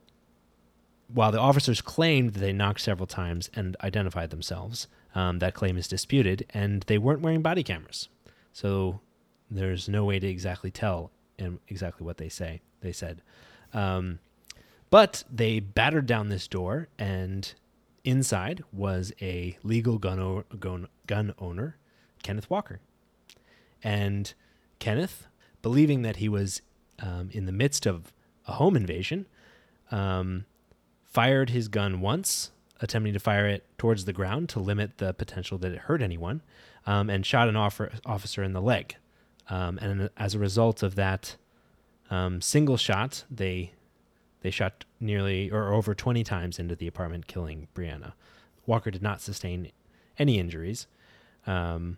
while 1.08 1.32
the 1.32 1.40
officers 1.40 1.82
claimed 1.82 2.34
that 2.34 2.40
they 2.40 2.54
knocked 2.54 2.82
several 2.82 3.08
times 3.08 3.50
and 3.54 3.78
identified 3.82 4.30
themselves, 4.30 4.88
um, 5.14 5.40
that 5.40 5.54
claim 5.54 5.78
is 5.78 5.88
disputed, 5.88 6.46
and 6.50 6.84
they 6.84 6.98
weren't 6.98 7.22
wearing 7.22 7.42
body 7.42 7.64
cameras. 7.64 8.10
So 8.52 9.00
there's 9.50 9.88
no 9.88 10.04
way 10.04 10.20
to 10.20 10.28
exactly 10.28 10.72
tell 10.72 11.12
and 11.40 11.60
exactly 11.68 12.06
what 12.06 12.18
they 12.18 12.30
say. 12.30 12.62
They 12.86 12.92
said, 12.92 13.22
um, 13.74 14.20
but 14.92 15.24
they 15.30 15.60
battered 15.60 16.06
down 16.06 16.30
this 16.30 16.48
door, 16.48 16.88
and 17.00 17.52
inside 18.04 18.64
was 18.72 19.12
a 19.20 19.58
legal 19.64 19.98
gun, 19.98 20.20
o- 20.20 20.44
gun, 20.60 20.88
gun 21.08 21.34
owner, 21.40 21.78
Kenneth 22.22 22.48
Walker. 22.50 22.80
And 23.84 24.32
Kenneth, 24.78 25.28
believing 25.64 26.04
that 26.04 26.18
he 26.18 26.30
was 26.30 26.62
um, 27.00 27.30
in 27.32 27.48
the 27.48 27.52
midst 27.52 27.88
of 27.88 28.14
a 28.48 28.54
home 28.54 28.76
invasion, 28.76 29.26
um, 29.92 30.46
fired 31.04 31.50
his 31.50 31.68
gun 31.68 32.02
once, 32.02 32.52
attempting 32.82 33.14
to 33.14 33.20
fire 33.20 33.48
it 33.48 33.66
towards 33.80 34.06
the 34.06 34.14
ground 34.14 34.48
to 34.50 34.60
limit 34.60 35.00
the 35.00 35.14
potential 35.14 35.58
that 35.58 35.72
it 35.72 35.80
hurt 35.80 36.04
anyone, 36.04 36.44
um, 36.86 37.10
and 37.10 37.26
shot 37.26 37.50
an 37.50 37.56
offer, 37.56 37.92
officer 38.06 38.44
in 38.44 38.54
the 38.54 38.62
leg. 38.62 38.96
Um, 39.50 39.80
and 39.80 40.10
as 40.18 40.36
a 40.36 40.40
result 40.40 40.84
of 40.84 40.96
that 40.96 41.36
um, 42.10 42.42
single 42.42 42.78
shot, 42.78 43.24
they 43.30 43.72
they 44.42 44.52
shot 44.52 44.86
nearly 45.00 45.50
or 45.50 45.74
over 45.74 45.96
20 45.96 46.24
times 46.24 46.60
into 46.60 46.76
the 46.76 46.86
apartment, 46.86 47.26
killing 47.26 47.68
Breonna. 47.74 48.14
Walker 48.68 48.92
did 48.92 49.02
not 49.02 49.20
sustain 49.20 49.72
any 50.20 50.38
injuries. 50.38 50.86
Um, 51.48 51.98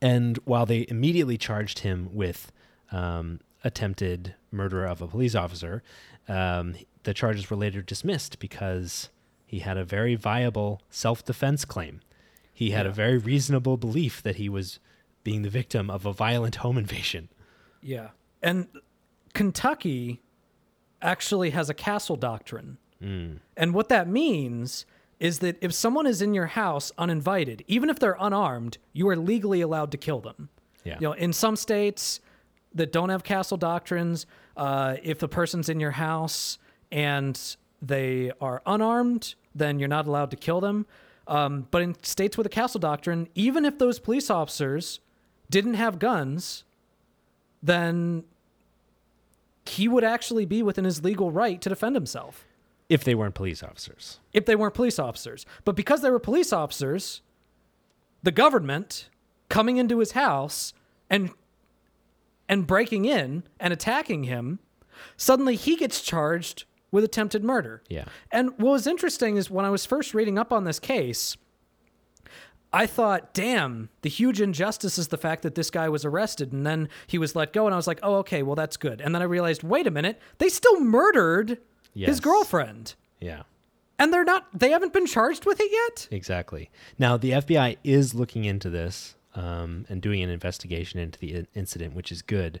and 0.00 0.36
while 0.44 0.66
they 0.66 0.86
immediately 0.88 1.38
charged 1.38 1.80
him 1.80 2.10
with 2.12 2.52
um, 2.92 3.40
attempted 3.64 4.34
murder 4.50 4.84
of 4.84 5.00
a 5.02 5.08
police 5.08 5.34
officer, 5.34 5.82
um, 6.28 6.74
the 7.04 7.14
charges 7.14 7.48
were 7.48 7.56
later 7.56 7.82
dismissed 7.82 8.38
because 8.38 9.08
he 9.46 9.60
had 9.60 9.76
a 9.78 9.84
very 9.84 10.14
viable 10.14 10.82
self 10.90 11.24
defense 11.24 11.64
claim. 11.64 12.00
He 12.52 12.70
had 12.70 12.86
a 12.86 12.92
very 12.92 13.16
reasonable 13.16 13.76
belief 13.76 14.22
that 14.22 14.36
he 14.36 14.48
was 14.48 14.78
being 15.24 15.42
the 15.42 15.50
victim 15.50 15.90
of 15.90 16.04
a 16.04 16.12
violent 16.12 16.56
home 16.56 16.76
invasion. 16.76 17.28
Yeah. 17.82 18.08
And 18.42 18.68
Kentucky 19.38 20.20
actually 21.00 21.50
has 21.50 21.70
a 21.70 21.74
castle 21.74 22.16
doctrine. 22.16 22.76
And 23.56 23.72
what 23.72 23.88
that 23.88 24.08
means 24.08 24.84
is 25.20 25.38
that 25.38 25.56
if 25.60 25.72
someone 25.72 26.08
is 26.08 26.20
in 26.20 26.34
your 26.34 26.46
house 26.46 26.90
uninvited, 26.98 27.62
even 27.68 27.88
if 27.88 28.00
they're 28.00 28.16
unarmed, 28.18 28.78
you 28.92 29.08
are 29.08 29.14
legally 29.14 29.60
allowed 29.60 29.92
to 29.92 29.96
kill 29.96 30.18
them. 30.18 30.48
Yeah. 30.82 30.96
You 30.98 31.06
know, 31.06 31.12
in 31.12 31.32
some 31.32 31.54
states 31.54 32.18
that 32.74 32.90
don't 32.90 33.10
have 33.10 33.22
castle 33.22 33.56
doctrines, 33.56 34.26
uh, 34.56 34.96
if 35.04 35.20
the 35.20 35.28
person's 35.28 35.68
in 35.68 35.78
your 35.78 35.92
house 35.92 36.58
and 36.90 37.40
they 37.80 38.32
are 38.40 38.60
unarmed, 38.66 39.36
then 39.54 39.78
you're 39.78 39.86
not 39.86 40.08
allowed 40.08 40.32
to 40.32 40.36
kill 40.36 40.60
them. 40.60 40.84
Um, 41.28 41.68
but 41.70 41.80
in 41.82 41.94
states 42.02 42.36
with 42.36 42.46
a 42.48 42.50
castle 42.50 42.80
doctrine, 42.80 43.28
even 43.36 43.64
if 43.64 43.78
those 43.78 44.00
police 44.00 44.30
officers 44.30 44.98
didn't 45.48 45.74
have 45.74 46.00
guns, 46.00 46.64
then 47.62 48.24
he 49.68 49.88
would 49.88 50.04
actually 50.04 50.44
be 50.46 50.62
within 50.62 50.84
his 50.84 51.02
legal 51.04 51.30
right 51.30 51.60
to 51.60 51.68
defend 51.68 51.94
himself 51.96 52.44
if 52.88 53.04
they 53.04 53.14
weren't 53.14 53.34
police 53.34 53.62
officers. 53.62 54.18
if 54.32 54.46
they 54.46 54.56
weren't 54.56 54.74
police 54.74 54.98
officers. 54.98 55.44
But 55.64 55.76
because 55.76 56.00
they 56.02 56.10
were 56.10 56.18
police 56.18 56.52
officers, 56.52 57.22
the 58.22 58.32
government 58.32 59.08
coming 59.48 59.76
into 59.76 59.98
his 59.98 60.12
house 60.12 60.72
and 61.10 61.30
and 62.48 62.66
breaking 62.66 63.04
in 63.04 63.42
and 63.60 63.72
attacking 63.72 64.24
him, 64.24 64.58
suddenly 65.16 65.54
he 65.54 65.76
gets 65.76 66.00
charged 66.00 66.64
with 66.90 67.04
attempted 67.04 67.44
murder. 67.44 67.82
Yeah. 67.88 68.06
And 68.32 68.50
what 68.52 68.72
was 68.72 68.86
interesting 68.86 69.36
is 69.36 69.50
when 69.50 69.66
I 69.66 69.70
was 69.70 69.84
first 69.84 70.14
reading 70.14 70.38
up 70.38 70.50
on 70.52 70.64
this 70.64 70.78
case, 70.78 71.36
I 72.72 72.86
thought, 72.86 73.32
damn, 73.32 73.88
the 74.02 74.10
huge 74.10 74.40
injustice 74.40 74.98
is 74.98 75.08
the 75.08 75.16
fact 75.16 75.42
that 75.42 75.54
this 75.54 75.70
guy 75.70 75.88
was 75.88 76.04
arrested 76.04 76.52
and 76.52 76.66
then 76.66 76.88
he 77.06 77.16
was 77.18 77.34
let 77.34 77.52
go. 77.54 77.64
And 77.66 77.72
I 77.74 77.76
was 77.78 77.86
like, 77.86 78.00
oh, 78.02 78.16
okay, 78.16 78.42
well, 78.42 78.56
that's 78.56 78.76
good. 78.76 79.00
And 79.00 79.14
then 79.14 79.22
I 79.22 79.24
realized, 79.24 79.62
wait 79.62 79.86
a 79.86 79.90
minute, 79.90 80.20
they 80.38 80.48
still 80.48 80.78
murdered 80.80 81.58
Yes. 81.94 82.08
his 82.08 82.20
girlfriend. 82.20 82.94
Yeah. 83.20 83.42
And 83.98 84.12
they're 84.12 84.22
not, 84.24 84.46
they 84.56 84.70
haven't 84.70 84.92
been 84.92 85.06
charged 85.06 85.46
with 85.46 85.60
it 85.60 85.72
yet? 85.72 86.08
Exactly. 86.10 86.70
Now, 86.98 87.16
the 87.16 87.30
FBI 87.32 87.78
is 87.82 88.14
looking 88.14 88.44
into 88.44 88.68
this 88.70 89.16
um, 89.34 89.86
and 89.88 90.00
doing 90.02 90.22
an 90.22 90.28
investigation 90.30 91.00
into 91.00 91.18
the 91.18 91.34
in- 91.34 91.46
incident, 91.54 91.94
which 91.94 92.12
is 92.12 92.22
good. 92.22 92.60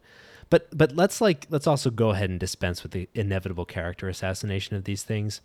But 0.50 0.76
but 0.76 0.96
let's 0.96 1.20
like 1.20 1.46
let's 1.50 1.66
also 1.66 1.90
go 1.90 2.08
ahead 2.10 2.30
and 2.30 2.40
dispense 2.40 2.82
with 2.82 2.92
the 2.92 3.06
inevitable 3.14 3.66
character 3.66 4.08
assassination 4.08 4.76
of 4.76 4.84
these 4.84 5.02
things. 5.02 5.42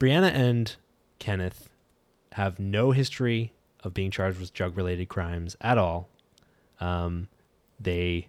Breonna 0.00 0.32
and 0.32 0.74
Kenneth 1.18 1.65
have 2.36 2.60
no 2.60 2.90
history 2.90 3.54
of 3.82 3.94
being 3.94 4.10
charged 4.10 4.38
with 4.38 4.52
drug 4.52 4.76
related 4.76 5.08
crimes 5.08 5.56
at 5.62 5.78
all. 5.78 6.10
Um, 6.80 7.28
they 7.80 8.28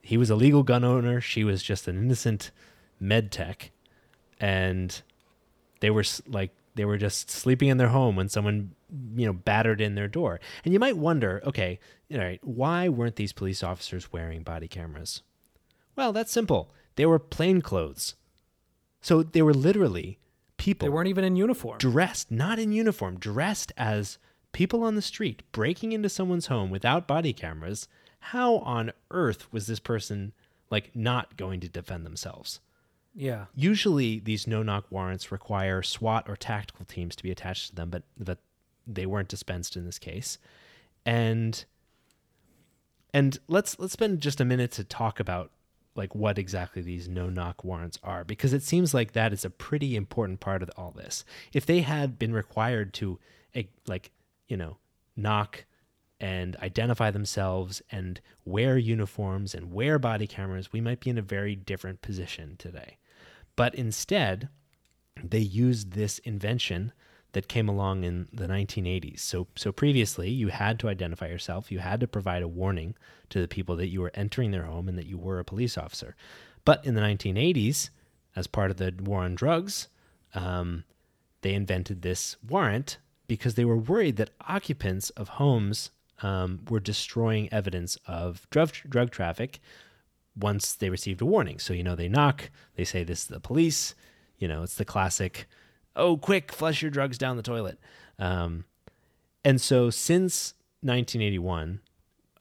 he 0.00 0.16
was 0.16 0.30
a 0.30 0.34
legal 0.34 0.62
gun 0.62 0.84
owner. 0.84 1.20
She 1.20 1.44
was 1.44 1.62
just 1.62 1.86
an 1.86 1.98
innocent 1.98 2.50
med 2.98 3.30
tech, 3.30 3.72
and 4.40 5.02
they 5.80 5.90
were 5.90 6.04
like 6.26 6.50
they 6.76 6.86
were 6.86 6.96
just 6.96 7.30
sleeping 7.30 7.68
in 7.68 7.76
their 7.76 7.88
home 7.88 8.16
when 8.16 8.30
someone 8.30 8.74
you 9.14 9.26
know 9.26 9.34
battered 9.34 9.82
in 9.82 9.96
their 9.96 10.08
door. 10.08 10.40
And 10.64 10.72
you 10.72 10.80
might 10.80 10.96
wonder, 10.96 11.42
okay, 11.44 11.78
all 12.10 12.18
right, 12.18 12.40
why 12.42 12.88
weren't 12.88 13.16
these 13.16 13.34
police 13.34 13.62
officers 13.62 14.14
wearing 14.14 14.44
body 14.44 14.66
cameras? 14.66 15.20
Well, 15.94 16.14
that's 16.14 16.32
simple. 16.32 16.72
They 16.94 17.04
were 17.04 17.18
plain 17.18 17.60
clothes, 17.60 18.14
so 19.02 19.22
they 19.22 19.42
were 19.42 19.52
literally 19.52 20.20
people 20.56 20.86
They 20.86 20.90
weren't 20.90 21.08
even 21.08 21.24
in 21.24 21.36
uniform. 21.36 21.78
dressed, 21.78 22.30
not 22.30 22.58
in 22.58 22.72
uniform, 22.72 23.18
dressed 23.18 23.72
as 23.76 24.18
people 24.52 24.82
on 24.82 24.94
the 24.94 25.02
street 25.02 25.42
breaking 25.52 25.92
into 25.92 26.08
someone's 26.08 26.46
home 26.46 26.70
without 26.70 27.06
body 27.06 27.32
cameras. 27.32 27.88
How 28.20 28.58
on 28.58 28.92
earth 29.10 29.52
was 29.52 29.66
this 29.66 29.80
person 29.80 30.32
like 30.70 30.96
not 30.96 31.36
going 31.36 31.60
to 31.60 31.68
defend 31.68 32.04
themselves? 32.04 32.60
Yeah. 33.14 33.46
Usually, 33.54 34.18
these 34.18 34.46
no-knock 34.46 34.86
warrants 34.90 35.32
require 35.32 35.82
SWAT 35.82 36.28
or 36.28 36.36
tactical 36.36 36.84
teams 36.84 37.16
to 37.16 37.22
be 37.22 37.30
attached 37.30 37.70
to 37.70 37.74
them, 37.74 37.90
but 37.90 38.02
but 38.18 38.38
they 38.86 39.06
weren't 39.06 39.28
dispensed 39.28 39.76
in 39.76 39.84
this 39.84 39.98
case. 39.98 40.38
And 41.04 41.64
and 43.14 43.38
let's 43.48 43.78
let's 43.78 43.94
spend 43.94 44.20
just 44.20 44.40
a 44.40 44.44
minute 44.44 44.72
to 44.72 44.84
talk 44.84 45.18
about 45.18 45.50
like 45.96 46.14
what 46.14 46.38
exactly 46.38 46.82
these 46.82 47.08
no-knock 47.08 47.64
warrants 47.64 47.98
are 48.02 48.24
because 48.24 48.52
it 48.52 48.62
seems 48.62 48.92
like 48.92 49.12
that 49.12 49.32
is 49.32 49.44
a 49.44 49.50
pretty 49.50 49.96
important 49.96 50.40
part 50.40 50.62
of 50.62 50.70
all 50.76 50.90
this. 50.90 51.24
If 51.52 51.66
they 51.66 51.80
had 51.80 52.18
been 52.18 52.32
required 52.32 52.92
to 52.94 53.18
eh, 53.54 53.64
like, 53.86 54.10
you 54.48 54.56
know, 54.56 54.76
knock 55.16 55.64
and 56.20 56.56
identify 56.56 57.10
themselves 57.10 57.82
and 57.90 58.20
wear 58.44 58.78
uniforms 58.78 59.54
and 59.54 59.72
wear 59.72 59.98
body 59.98 60.26
cameras, 60.26 60.72
we 60.72 60.80
might 60.80 61.00
be 61.00 61.10
in 61.10 61.18
a 61.18 61.22
very 61.22 61.54
different 61.54 62.02
position 62.02 62.56
today. 62.58 62.98
But 63.54 63.74
instead, 63.74 64.48
they 65.22 65.38
used 65.38 65.92
this 65.92 66.18
invention 66.20 66.92
that 67.36 67.48
came 67.48 67.68
along 67.68 68.02
in 68.02 68.26
the 68.32 68.46
1980s. 68.46 69.20
So 69.20 69.46
so 69.56 69.70
previously, 69.70 70.30
you 70.30 70.48
had 70.48 70.78
to 70.78 70.88
identify 70.88 71.26
yourself, 71.26 71.70
you 71.70 71.80
had 71.80 72.00
to 72.00 72.08
provide 72.08 72.42
a 72.42 72.48
warning 72.48 72.94
to 73.28 73.42
the 73.42 73.46
people 73.46 73.76
that 73.76 73.88
you 73.88 74.00
were 74.00 74.10
entering 74.14 74.52
their 74.52 74.62
home 74.62 74.88
and 74.88 74.96
that 74.96 75.04
you 75.04 75.18
were 75.18 75.38
a 75.38 75.44
police 75.44 75.76
officer. 75.76 76.16
But 76.64 76.82
in 76.86 76.94
the 76.94 77.02
1980s, 77.02 77.90
as 78.34 78.46
part 78.46 78.70
of 78.70 78.78
the 78.78 78.94
war 79.02 79.20
on 79.20 79.34
drugs, 79.34 79.88
um, 80.34 80.84
they 81.42 81.52
invented 81.52 82.00
this 82.00 82.36
warrant 82.48 82.96
because 83.28 83.54
they 83.54 83.66
were 83.66 83.76
worried 83.76 84.16
that 84.16 84.30
occupants 84.48 85.10
of 85.10 85.28
homes 85.28 85.90
um, 86.22 86.60
were 86.70 86.80
destroying 86.80 87.52
evidence 87.52 87.98
of 88.06 88.48
drug, 88.48 88.72
drug 88.88 89.10
traffic 89.10 89.60
once 90.34 90.74
they 90.74 90.88
received 90.88 91.20
a 91.20 91.26
warning. 91.26 91.58
So, 91.58 91.74
you 91.74 91.82
know, 91.82 91.96
they 91.96 92.08
knock, 92.08 92.48
they 92.76 92.84
say, 92.84 93.04
This 93.04 93.24
is 93.24 93.26
the 93.26 93.40
police. 93.40 93.94
You 94.38 94.48
know, 94.48 94.62
it's 94.62 94.76
the 94.76 94.86
classic, 94.86 95.46
oh, 95.96 96.16
quick, 96.16 96.52
flush 96.52 96.82
your 96.82 96.90
drugs 96.90 97.18
down 97.18 97.36
the 97.36 97.42
toilet. 97.42 97.78
Um, 98.18 98.64
and 99.44 99.60
so, 99.60 99.90
since 99.90 100.54
1981, 100.82 101.80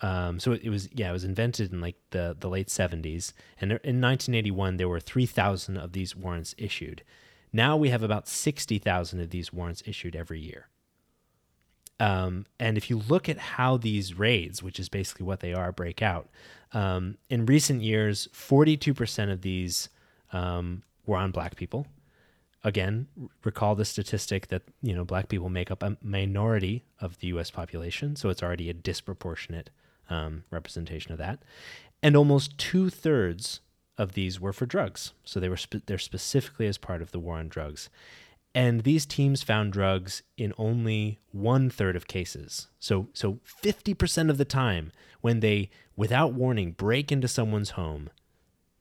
um, 0.01 0.39
so 0.39 0.51
it, 0.51 0.69
was, 0.69 0.89
yeah, 0.93 1.09
it 1.09 1.13
was 1.13 1.23
invented 1.23 1.71
in 1.71 1.81
like 1.81 1.95
the, 2.11 2.35
the 2.39 2.49
late 2.49 2.67
70s. 2.67 3.33
And 3.59 3.71
in 3.71 4.01
1981, 4.01 4.77
there 4.77 4.89
were 4.89 4.99
3,000 4.99 5.77
of 5.77 5.93
these 5.93 6.15
warrants 6.15 6.53
issued. 6.57 7.03
Now 7.53 7.77
we 7.77 7.89
have 7.89 8.03
about 8.03 8.27
60,000 8.27 9.19
of 9.19 9.29
these 9.29 9.53
warrants 9.53 9.81
issued 9.85 10.15
every 10.15 10.39
year. 10.39 10.67
Um, 11.99 12.45
and 12.59 12.77
if 12.77 12.89
you 12.89 12.97
look 12.97 13.29
at 13.29 13.37
how 13.37 13.77
these 13.77 14.17
raids, 14.19 14.61
which 14.61 14.79
is 14.79 14.89
basically 14.89 15.25
what 15.25 15.39
they 15.39 15.53
are, 15.53 15.71
break 15.71 16.01
out, 16.01 16.29
um, 16.73 17.17
in 17.29 17.45
recent 17.45 17.81
years, 17.81 18.27
42% 18.33 19.31
of 19.31 19.41
these 19.41 19.87
um, 20.33 20.83
were 21.05 21.17
on 21.17 21.31
black 21.31 21.55
people. 21.55 21.87
Again, 22.65 23.07
recall 23.43 23.75
the 23.75 23.85
statistic 23.85 24.47
that 24.47 24.63
you 24.81 24.95
know 24.95 25.05
black 25.05 25.29
people 25.29 25.49
make 25.49 25.69
up 25.69 25.83
a 25.83 25.97
minority 26.01 26.83
of 26.99 27.19
the 27.19 27.27
U.S. 27.27 27.51
population, 27.51 28.15
so 28.15 28.29
it's 28.29 28.41
already 28.41 28.71
a 28.71 28.73
disproportionate 28.73 29.69
um, 30.09 30.45
representation 30.49 31.11
of 31.11 31.19
that. 31.19 31.43
And 32.01 32.17
almost 32.17 32.57
two 32.57 32.89
thirds 32.89 33.61
of 33.99 34.13
these 34.13 34.41
were 34.41 34.51
for 34.51 34.65
drugs, 34.65 35.13
so 35.23 35.39
they 35.39 35.47
were 35.47 35.57
spe- 35.57 35.85
they're 35.85 35.99
specifically 35.99 36.65
as 36.65 36.79
part 36.79 37.03
of 37.03 37.11
the 37.11 37.19
war 37.19 37.37
on 37.37 37.49
drugs. 37.49 37.87
And 38.55 38.81
these 38.81 39.05
teams 39.05 39.43
found 39.43 39.73
drugs 39.73 40.23
in 40.35 40.53
only 40.57 41.19
one 41.31 41.69
third 41.69 41.97
of 41.97 42.07
cases. 42.07 42.67
So, 42.79 43.09
so 43.13 43.39
50% 43.61 44.29
of 44.29 44.37
the 44.37 44.45
time, 44.45 44.93
when 45.19 45.41
they, 45.41 45.69
without 45.97 46.33
warning, 46.33 46.71
break 46.71 47.11
into 47.11 47.27
someone's 47.27 47.71
home, 47.71 48.09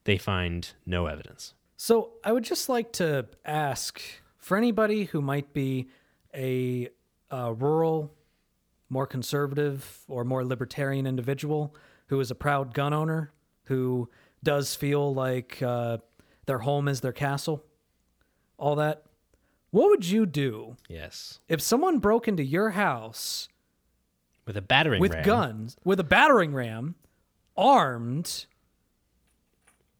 they 0.05 0.17
find 0.17 0.71
no 0.85 1.07
evidence. 1.07 1.53
So 1.77 2.11
I 2.23 2.31
would 2.31 2.43
just 2.43 2.69
like 2.69 2.91
to 2.93 3.27
ask 3.43 4.01
for 4.37 4.57
anybody 4.57 5.05
who 5.05 5.21
might 5.21 5.53
be 5.53 5.89
a, 6.33 6.89
uh 7.31 7.53
rural, 7.57 8.13
more 8.89 9.07
conservative, 9.07 10.01
or 10.07 10.23
more 10.23 10.45
libertarian 10.45 11.07
individual 11.07 11.75
who 12.07 12.19
is 12.19 12.29
a 12.31 12.35
proud 12.35 12.73
gun 12.73 12.93
owner 12.93 13.31
who 13.63 14.07
does 14.43 14.75
feel 14.75 15.11
like 15.13 15.59
uh, 15.63 15.97
their 16.45 16.59
home 16.59 16.87
is 16.87 17.01
their 17.01 17.11
castle, 17.11 17.63
all 18.59 18.75
that. 18.75 19.03
What 19.71 19.89
would 19.89 20.05
you 20.05 20.25
do 20.27 20.77
Yes. 20.87 21.39
if 21.49 21.61
someone 21.61 21.97
broke 21.97 22.27
into 22.27 22.43
your 22.43 22.69
house 22.71 23.49
With 24.45 24.55
a 24.55 24.61
battering 24.61 24.99
ram 24.99 25.01
with 25.01 25.13
ram. 25.15 25.23
guns, 25.25 25.77
with 25.83 25.99
a 25.99 26.03
battering 26.03 26.53
ram, 26.53 26.93
armed? 27.57 28.45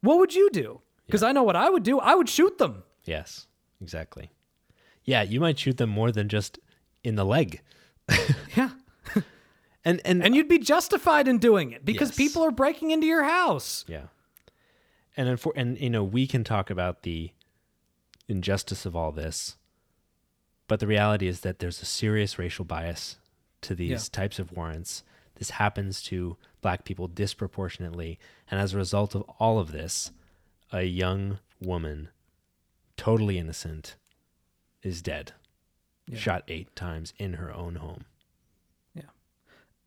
What 0.02 0.20
would 0.20 0.36
you 0.36 0.50
do? 0.52 0.82
Because 1.06 1.24
I 1.24 1.32
know 1.32 1.44
what 1.44 1.56
I 1.56 1.70
would 1.70 1.84
do. 1.84 2.00
I 2.00 2.16
would 2.16 2.30
shoot 2.30 2.58
them. 2.58 2.84
Yes, 3.04 3.48
exactly. 3.82 4.32
Yeah, 5.04 5.22
you 5.22 5.40
might 5.40 5.60
shoot 5.60 5.78
them 5.78 5.90
more 5.92 6.12
than 6.12 6.30
just 6.30 6.58
in 7.04 7.16
the 7.16 7.26
leg. 7.26 7.62
Yeah. 8.56 8.70
And 9.84 10.02
and, 10.04 10.24
And 10.24 10.36
you'd 10.36 10.48
be 10.48 10.58
justified 10.58 11.28
in 11.28 11.38
doing 11.38 11.72
it 11.72 11.86
because 11.86 12.10
Yes. 12.10 12.18
people 12.18 12.42
are 12.44 12.50
breaking 12.52 12.90
into 12.92 13.06
your 13.06 13.24
house. 13.24 13.86
Yeah. 13.88 14.06
And 15.16 15.30
unfor- 15.30 15.54
and 15.56 15.80
you 15.80 15.90
know, 15.92 16.04
we 16.04 16.26
can 16.26 16.44
talk 16.44 16.70
about 16.72 17.04
the 17.04 17.32
injustice 18.28 18.86
of 18.86 18.96
all 18.96 19.12
this, 19.12 19.58
but 20.68 20.80
the 20.80 20.88
reality 20.88 21.28
is 21.28 21.42
that 21.42 21.60
there's 21.60 21.82
a 21.82 21.86
serious 21.86 22.40
racial 22.40 22.66
bias 22.66 23.18
to 23.62 23.76
these 23.76 23.90
Yeah. 23.92 23.98
types 24.12 24.40
of 24.40 24.52
warrants. 24.54 25.04
This 25.36 25.52
happens 25.52 26.02
to 26.04 26.38
black 26.62 26.84
people 26.86 27.08
disproportionately, 27.08 28.18
and 28.50 28.60
as 28.60 28.74
a 28.74 28.78
result 28.78 29.14
of 29.14 29.22
all 29.40 29.60
of 29.60 29.72
this, 29.72 30.12
a 30.76 30.84
young 30.84 31.40
woman, 31.62 32.10
totally 32.98 33.38
innocent, 33.38 33.96
is 34.84 35.02
dead. 35.02 35.32
Yeah. 36.08 36.20
Shot 36.20 36.44
8 36.50 36.76
times 36.76 37.14
in 37.18 37.34
her 37.36 37.54
own 37.54 37.76
home. 37.76 38.04
Yeah. 38.94 39.04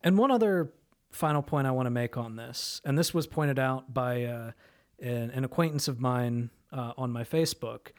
And 0.03 0.17
one 0.17 0.31
other 0.31 0.73
final 1.11 1.43
point 1.43 1.67
I 1.67 1.71
want 1.71 1.85
to 1.85 1.91
make 1.91 2.17
on 2.17 2.35
this, 2.35 2.81
and 2.83 2.97
this 2.97 3.13
was 3.13 3.27
pointed 3.27 3.59
out 3.59 3.93
by 3.93 4.23
uh, 4.23 4.51
an, 4.99 5.29
an 5.29 5.43
acquaintance 5.43 5.87
of 5.87 5.99
mine 5.99 6.49
uh, 6.73 6.93
on 6.97 7.11
my 7.11 7.23
Facebook, 7.23 7.89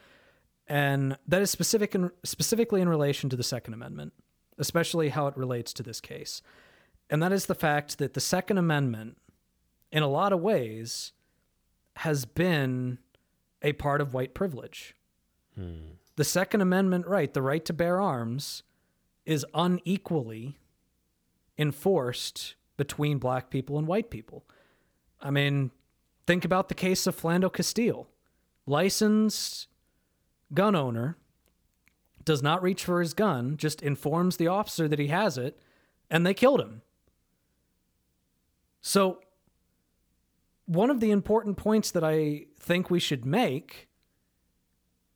and 0.66 1.16
that 1.28 1.40
is 1.40 1.50
specific 1.50 1.94
in, 1.94 2.10
specifically 2.24 2.80
in 2.80 2.88
relation 2.88 3.30
to 3.30 3.36
the 3.36 3.42
Second 3.44 3.74
Amendment, 3.74 4.12
especially 4.58 5.10
how 5.10 5.28
it 5.28 5.36
relates 5.36 5.72
to 5.74 5.84
this 5.84 6.00
case. 6.00 6.42
And 7.08 7.22
that 7.22 7.32
is 7.32 7.46
the 7.46 7.54
fact 7.54 7.98
that 7.98 8.14
the 8.14 8.20
Second 8.20 8.58
Amendment, 8.58 9.16
in 9.92 10.02
a 10.02 10.08
lot 10.08 10.32
of 10.32 10.40
ways, 10.40 11.12
has 12.00 12.24
been 12.24 12.96
a 13.60 13.74
part 13.74 14.00
of 14.00 14.14
white 14.14 14.32
privilege. 14.32 14.94
Hmm. 15.54 15.96
The 16.16 16.24
Second 16.24 16.62
Amendment 16.62 17.06
right, 17.06 17.32
the 17.32 17.42
right 17.42 17.62
to 17.66 17.74
bear 17.74 18.00
arms, 18.00 18.62
is 19.26 19.44
unequally 19.52 20.56
enforced 21.58 22.54
between 22.78 23.18
black 23.18 23.50
people 23.50 23.76
and 23.76 23.86
white 23.86 24.08
people. 24.08 24.44
I 25.20 25.30
mean, 25.30 25.72
think 26.26 26.46
about 26.46 26.68
the 26.70 26.74
case 26.74 27.06
of 27.06 27.20
Philando 27.20 27.52
Castile. 27.52 28.08
Licensed 28.66 29.68
gun 30.54 30.74
owner 30.74 31.18
does 32.24 32.42
not 32.42 32.62
reach 32.62 32.82
for 32.82 33.00
his 33.00 33.12
gun, 33.12 33.58
just 33.58 33.82
informs 33.82 34.38
the 34.38 34.46
officer 34.46 34.88
that 34.88 34.98
he 34.98 35.08
has 35.08 35.36
it, 35.36 35.60
and 36.08 36.24
they 36.24 36.32
killed 36.32 36.62
him. 36.62 36.80
So, 38.80 39.20
one 40.70 40.88
of 40.88 41.00
the 41.00 41.10
important 41.10 41.56
points 41.56 41.90
that 41.90 42.04
I 42.04 42.46
think 42.60 42.90
we 42.90 43.00
should 43.00 43.26
make 43.26 43.88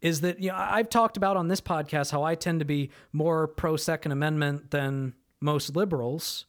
is 0.01 0.21
that 0.23 0.41
you 0.41 0.49
know, 0.51 0.57
I've 0.59 0.89
talked 0.89 1.17
about 1.17 1.37
on 1.37 1.47
this 1.47 1.61
podcast 1.61 2.11
how 2.11 2.25
I 2.25 2.35
tend 2.35 2.59
to 2.59 2.65
be 2.65 2.91
more 3.13 3.47
pro 3.47 3.77
Second 3.77 4.11
Amendment 4.11 4.73
than 4.73 5.15
most 5.41 5.77
liberals 5.77 6.47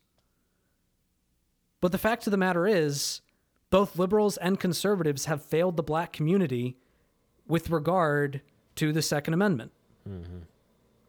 But 1.82 1.92
the 1.92 2.00
fact 2.00 2.26
of 2.26 2.32
the 2.32 2.38
matter 2.38 2.66
is, 2.66 3.22
both 3.70 4.00
liberals 4.00 4.38
and 4.38 4.60
conservatives 4.60 5.26
have 5.26 5.46
failed 5.46 5.78
the 5.78 5.84
black 5.84 6.12
community 6.12 6.78
with 7.48 7.70
regard 7.70 8.42
to 8.78 8.92
the 8.92 9.04
Second 9.04 9.36
Amendment. 9.36 9.72
Mm-hmm. 10.10 10.40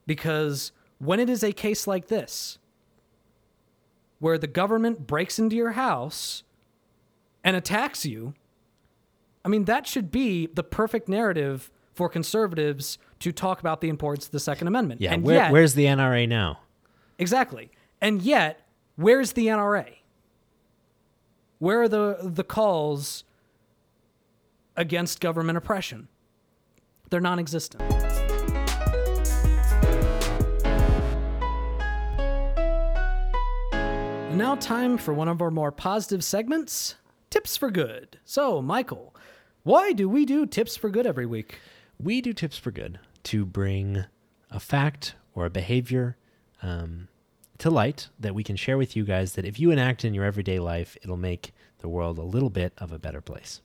Because 0.05 0.71
when 0.99 1.19
it 1.19 1.29
is 1.31 1.43
a 1.43 1.51
case 1.51 1.87
like 1.87 2.09
this, 2.09 2.59
where 4.19 4.37
the 4.37 4.47
government 4.47 5.07
breaks 5.07 5.39
into 5.39 5.55
your 5.55 5.71
house 5.71 6.43
and 7.43 7.55
attacks 7.55 8.05
you, 8.05 8.33
I 9.45 9.49
mean, 9.49 9.65
that 9.65 9.87
should 9.87 10.11
be 10.11 10.47
the 10.47 10.63
perfect 10.63 11.07
narrative 11.07 11.71
for 11.93 12.09
conservatives 12.09 12.97
to 13.19 13.31
talk 13.31 13.59
about 13.59 13.81
the 13.81 13.89
importance 13.89 14.25
of 14.25 14.31
the 14.31 14.39
Second 14.39 14.67
Amendment. 14.67 15.01
Yeah, 15.01 15.13
and 15.13 15.23
where, 15.23 15.35
yet, 15.35 15.51
where's 15.51 15.73
the 15.73 15.85
NRA 15.85 16.27
now? 16.27 16.59
Exactly. 17.17 17.71
And 18.01 18.21
yet, 18.21 18.67
where's 18.95 19.33
the 19.33 19.47
NRA? 19.47 19.85
Where 21.59 21.81
are 21.81 21.87
the 21.87 22.17
the 22.21 22.43
calls 22.43 23.23
against 24.75 25.19
government 25.19 25.57
oppression? 25.57 26.07
They're 27.09 27.21
non-existent. 27.21 27.81
Now 34.37 34.55
time 34.59 34.99
for 34.99 35.15
one 35.15 35.27
of 35.29 35.41
our 35.41 35.49
more 35.49 35.71
positive 35.71 36.23
segments, 36.23 36.95
Tips 37.29 37.57
for 37.57 37.69
Good. 37.69 38.19
So, 38.23 38.61
Michael, 38.61 39.13
why 39.63 39.91
do 39.91 40.07
we 40.07 40.25
do 40.25 40.45
Tips 40.45 40.77
for 40.77 40.89
Good 40.89 41.05
every 41.05 41.25
week? 41.25 41.59
We 42.01 42.21
do 42.21 42.31
Tips 42.31 42.57
for 42.57 42.71
Good 42.71 42.99
to 43.23 43.45
bring 43.45 44.05
a 44.49 44.59
fact 44.59 45.15
or 45.35 45.45
a 45.45 45.49
behavior 45.49 46.15
um, 46.63 47.09
to 47.57 47.69
light 47.69 48.07
that 48.19 48.33
we 48.33 48.43
can 48.43 48.55
share 48.55 48.77
with 48.77 48.95
you 48.95 49.03
guys 49.03 49.33
that 49.33 49.45
if 49.45 49.59
you 49.59 49.71
enact 49.71 50.05
in 50.05 50.13
your 50.13 50.23
everyday 50.23 50.59
life, 50.59 50.95
it'll 51.01 51.17
make 51.17 51.53
the 51.79 51.89
world 51.89 52.17
a 52.17 52.23
little 52.23 52.49
bit 52.49 52.73
of 52.77 52.91
a 52.91 52.99
better 52.99 53.21
place. 53.21 53.61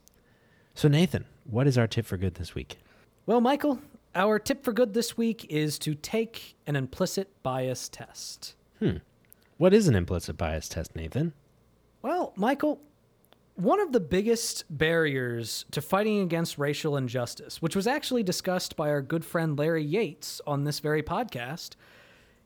So, 0.75 0.87
Nathan, 0.87 1.25
what 1.45 1.67
is 1.67 1.77
our 1.77 1.87
tip 1.87 2.05
for 2.05 2.17
good 2.17 2.35
this 2.35 2.53
week? 2.53 2.79
Well, 3.25 3.39
Michael, 3.39 3.79
our 4.13 4.39
tip 4.39 4.63
for 4.63 4.73
good 4.73 4.93
this 4.93 5.15
week 5.15 5.45
is 5.49 5.79
to 5.79 5.95
take 5.95 6.55
an 6.67 6.75
implicit 6.75 7.41
bias 7.43 7.87
test. 7.87 8.55
Hmm. 8.79 8.97
What 9.57 9.73
is 9.73 9.87
an 9.87 9.95
implicit 9.95 10.35
bias 10.35 10.67
test, 10.67 10.95
Nathan? 10.95 11.31
Well, 12.01 12.33
Michael, 12.35 12.81
one 13.55 13.79
of 13.79 13.91
the 13.91 13.99
biggest 13.99 14.65
barriers 14.69 15.65
to 15.71 15.81
fighting 15.81 16.21
against 16.21 16.57
racial 16.57 16.97
injustice, 16.97 17.61
which 17.61 17.75
was 17.75 17.85
actually 17.85 18.23
discussed 18.23 18.75
by 18.75 18.89
our 18.89 19.01
good 19.01 19.23
friend 19.23 19.57
Larry 19.57 19.83
Yates 19.83 20.41
on 20.47 20.63
this 20.63 20.79
very 20.79 21.03
podcast, 21.03 21.71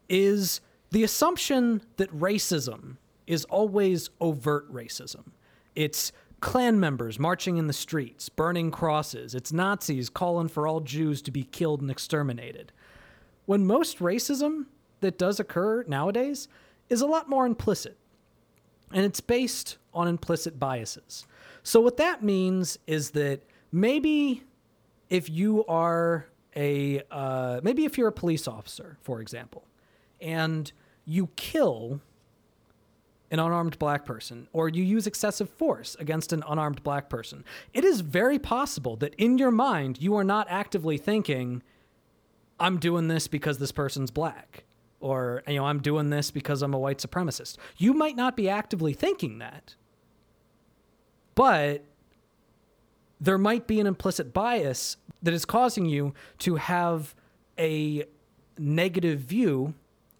is 0.10 0.60
the 0.92 1.04
assumption 1.04 1.82
that 1.98 2.12
racism 2.12 2.98
is 3.26 3.46
always 3.46 4.10
overt 4.20 4.72
racism. 4.72 5.32
It's 5.76 6.12
Klan 6.40 6.80
members 6.80 7.18
marching 7.18 7.58
in 7.58 7.68
the 7.68 7.74
streets, 7.74 8.30
burning 8.30 8.70
crosses. 8.70 9.34
It's 9.34 9.52
Nazis 9.52 10.10
calling 10.10 10.50
for 10.50 10.68
all 10.68 10.82
Jews 10.82 11.22
to 11.24 11.32
be 11.32 11.44
killed 11.44 11.82
and 11.82 11.90
exterminated. 11.90 12.72
When 13.46 13.66
most 13.66 14.00
racism 14.00 14.66
that 15.00 15.18
does 15.18 15.40
occur 15.40 15.84
nowadays 15.88 16.48
is 16.90 17.02
a 17.02 17.08
lot 17.08 17.30
more 17.30 17.46
implicit 17.46 17.98
and 18.94 19.06
it's 19.06 19.22
based 19.22 19.78
on 19.94 20.08
implicit 20.08 20.60
biases. 20.60 21.28
So, 21.64 21.82
what 21.82 21.98
that 21.98 22.24
means 22.24 22.80
is 22.88 23.12
that 23.12 23.42
maybe 23.72 24.44
if 25.10 25.30
you 25.30 25.66
are 25.66 26.28
a, 26.56 27.02
uh, 27.12 27.60
maybe 27.64 27.86
if 27.86 27.98
you're 27.98 28.08
a 28.08 28.14
police 28.14 28.48
officer, 28.48 28.98
for 29.02 29.22
example, 29.22 29.66
and 30.22 30.72
you 31.06 31.30
kill 31.36 32.02
an 33.30 33.40
unarmed 33.40 33.78
black 33.78 34.06
person 34.06 34.48
or 34.54 34.70
you 34.70 34.84
use 34.84 35.06
excessive 35.06 35.50
force 35.50 35.96
against 36.00 36.32
an 36.32 36.44
unarmed 36.48 36.82
black 36.84 37.10
person, 37.10 37.44
it 37.74 37.84
is 37.84 38.02
very 38.02 38.40
possible 38.40 38.96
that 38.96 39.14
in 39.16 39.38
your 39.38 39.52
mind 39.52 40.02
you 40.02 40.16
are 40.16 40.24
not 40.24 40.48
actively 40.50 40.98
thinking, 40.98 41.62
I'm 42.60 42.78
doing 42.78 43.08
this 43.08 43.28
because 43.28 43.58
this 43.58 43.72
person's 43.72 44.12
black 44.12 44.64
or 45.00 45.44
you 45.48 45.56
know 45.56 45.66
I'm 45.66 45.80
doing 45.82 46.10
this 46.10 46.32
because 46.32 46.62
I'm 46.62 46.74
a 46.74 46.80
white 46.80 46.98
supremacist. 47.00 47.58
You 47.78 47.94
might 47.94 48.16
not 48.16 48.36
be 48.36 48.50
actively 48.50 48.94
thinking 48.94 49.38
that. 49.40 49.76
But 51.36 51.84
there 53.20 53.38
might 53.38 53.68
be 53.68 53.80
an 53.80 53.88
implicit 53.88 54.34
bias 54.34 54.98
that 55.22 55.34
is 55.34 55.46
causing 55.46 55.86
you 55.86 56.14
to 56.40 56.56
have 56.56 57.16
a 57.60 58.06
negative 58.58 59.20
view 59.20 59.74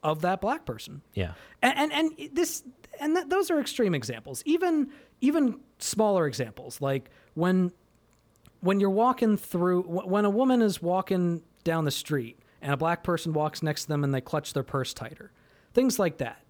of 0.04 0.22
that 0.22 0.42
black 0.42 0.66
person 0.66 1.02
Yeah. 1.14 1.34
and 1.62 1.92
and, 1.92 1.92
and 2.20 2.36
this 2.36 2.64
and 3.00 3.16
that, 3.16 3.30
those 3.30 3.50
are 3.52 3.60
extreme 3.60 3.94
examples 3.96 4.42
even 4.46 4.90
even 5.22 5.60
smaller 5.80 6.28
examples 6.28 6.80
like 6.82 7.10
when 7.34 7.72
when 8.62 8.80
you're 8.80 8.90
walking 8.92 9.38
through 9.38 9.82
when 9.84 10.24
a 10.26 10.30
woman 10.30 10.62
is 10.62 10.82
walking 10.82 11.42
down 11.64 11.86
the 11.86 11.92
street 11.92 12.40
and 12.62 12.74
a 12.74 12.78
black 12.78 13.04
person 13.04 13.34
walks 13.34 13.62
next 13.62 13.84
to 13.84 13.88
them 13.88 14.04
and 14.04 14.14
they 14.14 14.22
clutch 14.22 14.54
their 14.54 14.64
purse 14.64 14.94
tighter. 14.94 15.32
Things 15.74 16.00
like 16.00 16.18
that. 16.18 16.42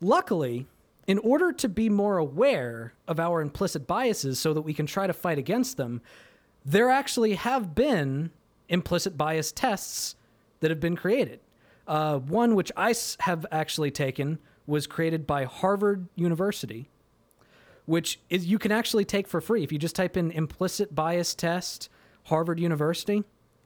Luckily 0.00 0.66
in 1.06 1.18
order 1.18 1.52
to 1.52 1.68
be 1.68 1.90
more 1.90 2.16
aware 2.16 2.94
of 3.06 3.20
our 3.20 3.42
implicit 3.42 3.86
biases 3.86 4.38
so 4.38 4.54
that 4.54 4.62
we 4.62 4.72
can 4.72 4.86
try 4.86 5.06
to 5.06 5.12
fight 5.12 5.36
against 5.36 5.76
them 5.76 6.00
there 6.64 6.88
actually 6.88 7.34
have 7.34 7.74
been 7.74 8.30
implicit 8.68 9.18
bias 9.18 9.52
tests 9.52 10.16
that 10.60 10.70
have 10.70 10.80
been 10.80 10.96
created. 10.96 11.40
Uh, 11.86 12.18
one 12.18 12.54
which 12.54 12.72
I 12.76 12.94
have 13.20 13.44
actually 13.52 13.90
taken 13.90 14.38
was 14.66 14.86
created 14.86 15.26
by 15.26 15.44
Harvard 15.44 16.08
University, 16.14 16.88
which 17.84 18.18
is 18.30 18.46
you 18.46 18.58
can 18.58 18.72
actually 18.72 19.04
take 19.04 19.28
for 19.28 19.42
free. 19.42 19.62
If 19.62 19.72
you 19.72 19.78
just 19.78 19.94
type 19.94 20.16
in 20.16 20.30
implicit 20.30 20.94
bias 20.94 21.34
test 21.34 21.90
Harvard 22.24 22.58
University 22.58 23.24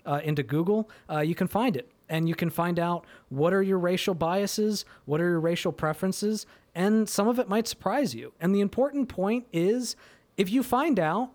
uh, 0.08 0.20
into 0.24 0.42
Google. 0.42 0.88
Uh, 1.08 1.20
you 1.20 1.34
can 1.34 1.46
find 1.46 1.76
it, 1.76 1.90
and 2.08 2.28
you 2.28 2.34
can 2.34 2.48
find 2.48 2.78
out 2.78 3.04
what 3.28 3.52
are 3.52 3.62
your 3.62 3.78
racial 3.78 4.14
biases, 4.14 4.84
what 5.04 5.20
are 5.20 5.28
your 5.28 5.40
racial 5.40 5.70
preferences, 5.70 6.46
and 6.74 7.08
some 7.08 7.28
of 7.28 7.38
it 7.38 7.48
might 7.48 7.68
surprise 7.68 8.14
you. 8.14 8.32
And 8.40 8.54
the 8.54 8.60
important 8.60 9.08
point 9.08 9.46
is, 9.52 9.96
if 10.36 10.50
you 10.50 10.62
find 10.62 10.98
out 10.98 11.30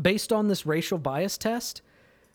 based 0.00 0.32
on 0.32 0.48
this 0.48 0.64
racial 0.64 0.98
bias 0.98 1.36
test 1.36 1.82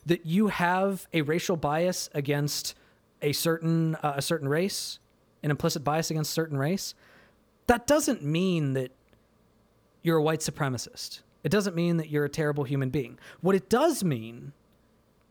that 0.06 0.24
you 0.24 0.48
have 0.48 1.06
a 1.12 1.22
racial 1.22 1.56
bias 1.56 2.08
against 2.14 2.74
a 3.20 3.32
certain 3.32 3.96
uh, 3.96 4.14
a 4.16 4.22
certain 4.22 4.48
race, 4.48 4.98
an 5.42 5.50
implicit 5.50 5.82
bias 5.82 6.10
against 6.10 6.30
a 6.30 6.34
certain 6.34 6.56
race, 6.56 6.94
that 7.66 7.86
doesn't 7.86 8.22
mean 8.22 8.74
that 8.74 8.92
you're 10.02 10.18
a 10.18 10.22
white 10.22 10.40
supremacist. 10.40 11.20
It 11.42 11.50
doesn't 11.50 11.74
mean 11.74 11.96
that 11.96 12.08
you're 12.08 12.24
a 12.24 12.30
terrible 12.30 12.64
human 12.64 12.90
being. 12.90 13.18
What 13.40 13.54
it 13.54 13.68
does 13.68 14.04
mean 14.04 14.52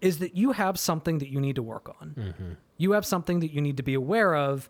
is 0.01 0.19
that 0.19 0.35
you 0.35 0.53
have 0.53 0.79
something 0.79 1.19
that 1.19 1.29
you 1.29 1.39
need 1.39 1.55
to 1.55 1.63
work 1.63 1.93
on. 2.01 2.15
Mm-hmm. 2.17 2.51
You 2.77 2.93
have 2.93 3.05
something 3.05 3.39
that 3.41 3.51
you 3.51 3.61
need 3.61 3.77
to 3.77 3.83
be 3.83 3.93
aware 3.93 4.35
of 4.35 4.69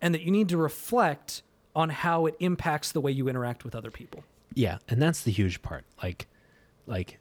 and 0.00 0.14
that 0.14 0.22
you 0.22 0.30
need 0.30 0.48
to 0.50 0.56
reflect 0.56 1.42
on 1.74 1.90
how 1.90 2.26
it 2.26 2.36
impacts 2.40 2.92
the 2.92 3.00
way 3.00 3.10
you 3.12 3.28
interact 3.28 3.64
with 3.64 3.74
other 3.74 3.90
people. 3.90 4.24
Yeah, 4.54 4.78
and 4.88 5.00
that's 5.00 5.22
the 5.22 5.32
huge 5.32 5.62
part. 5.62 5.84
Like 6.02 6.26
like 6.86 7.18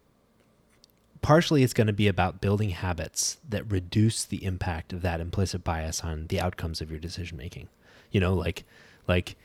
partially 1.22 1.64
it's 1.64 1.74
going 1.74 1.88
to 1.88 1.94
be 1.94 2.08
about 2.08 2.42
building 2.42 2.70
habits 2.70 3.38
that 3.48 3.70
reduce 3.72 4.24
the 4.24 4.44
impact 4.46 4.94
of 4.94 5.02
that 5.02 5.20
implicit 5.20 5.64
bias 5.64 6.02
on 6.04 6.28
the 6.28 6.40
outcomes 6.40 6.82
of 6.82 6.90
your 6.90 7.00
decision 7.00 7.38
making. 7.38 7.68
You 8.12 8.20
know, 8.20 8.34
like 8.34 8.64
like 9.08 9.36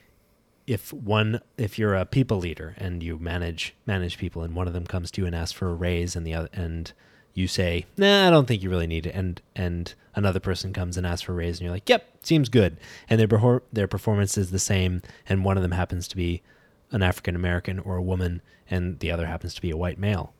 if 0.66 0.92
one 0.92 1.40
if 1.56 1.78
you're 1.78 1.94
a 1.94 2.06
people 2.06 2.38
leader 2.38 2.74
and 2.78 3.02
you 3.02 3.18
manage 3.18 3.74
manage 3.86 4.18
people 4.18 4.42
and 4.42 4.54
one 4.54 4.66
of 4.66 4.72
them 4.72 4.86
comes 4.86 5.10
to 5.10 5.22
you 5.22 5.26
and 5.26 5.34
asks 5.34 5.52
for 5.52 5.68
a 5.68 5.74
raise 5.74 6.14
and 6.14 6.26
the 6.26 6.34
other 6.34 6.48
and 6.52 6.92
you 7.34 7.48
say, 7.48 7.86
"Nah, 7.96 8.26
I 8.26 8.30
don't 8.30 8.46
think 8.46 8.62
you 8.62 8.70
really 8.70 8.86
need 8.86 9.06
it," 9.06 9.14
and 9.14 9.40
and 9.54 9.94
another 10.14 10.40
person 10.40 10.72
comes 10.72 10.96
and 10.96 11.06
asks 11.06 11.22
for 11.22 11.32
a 11.32 11.36
raise, 11.36 11.58
and 11.58 11.64
you're 11.64 11.74
like, 11.74 11.88
"Yep, 11.88 12.04
seems 12.22 12.48
good," 12.48 12.76
and 13.08 13.18
their 13.18 13.28
behor- 13.28 13.62
their 13.72 13.88
performance 13.88 14.36
is 14.36 14.50
the 14.50 14.58
same, 14.58 15.02
and 15.28 15.44
one 15.44 15.56
of 15.56 15.62
them 15.62 15.72
happens 15.72 16.08
to 16.08 16.16
be 16.16 16.42
an 16.90 17.02
African 17.02 17.34
American 17.34 17.78
or 17.78 17.96
a 17.96 18.02
woman, 18.02 18.42
and 18.70 18.98
the 19.00 19.10
other 19.10 19.26
happens 19.26 19.54
to 19.54 19.62
be 19.62 19.70
a 19.70 19.76
white 19.76 19.98
male. 19.98 20.34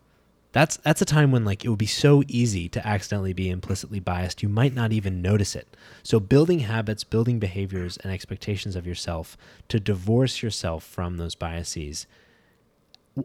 That's 0.53 0.77
that's 0.77 1.01
a 1.01 1.07
time 1.07 1.31
when 1.33 1.47
like 1.47 1.65
it 1.65 1.71
would 1.71 1.79
be 1.79 1.87
so 1.87 2.23
easy 2.29 2.69
to 2.69 2.87
accidentally 2.87 3.33
be 3.33 3.49
implicitly 3.49 4.01
biased, 4.01 4.43
you 4.43 4.51
might 4.51 4.75
not 4.75 4.93
even 4.93 5.23
notice 5.23 5.57
it. 5.57 5.77
So 6.03 6.21
building 6.21 6.61
habits, 6.61 7.05
building 7.05 7.39
behaviors 7.39 7.97
and 7.99 8.13
expectations 8.13 8.77
of 8.77 8.87
yourself 8.87 9.39
to 9.69 9.81
divorce 9.81 10.43
yourself 10.43 10.85
from 10.85 11.17
those 11.17 11.35
biases 11.35 12.07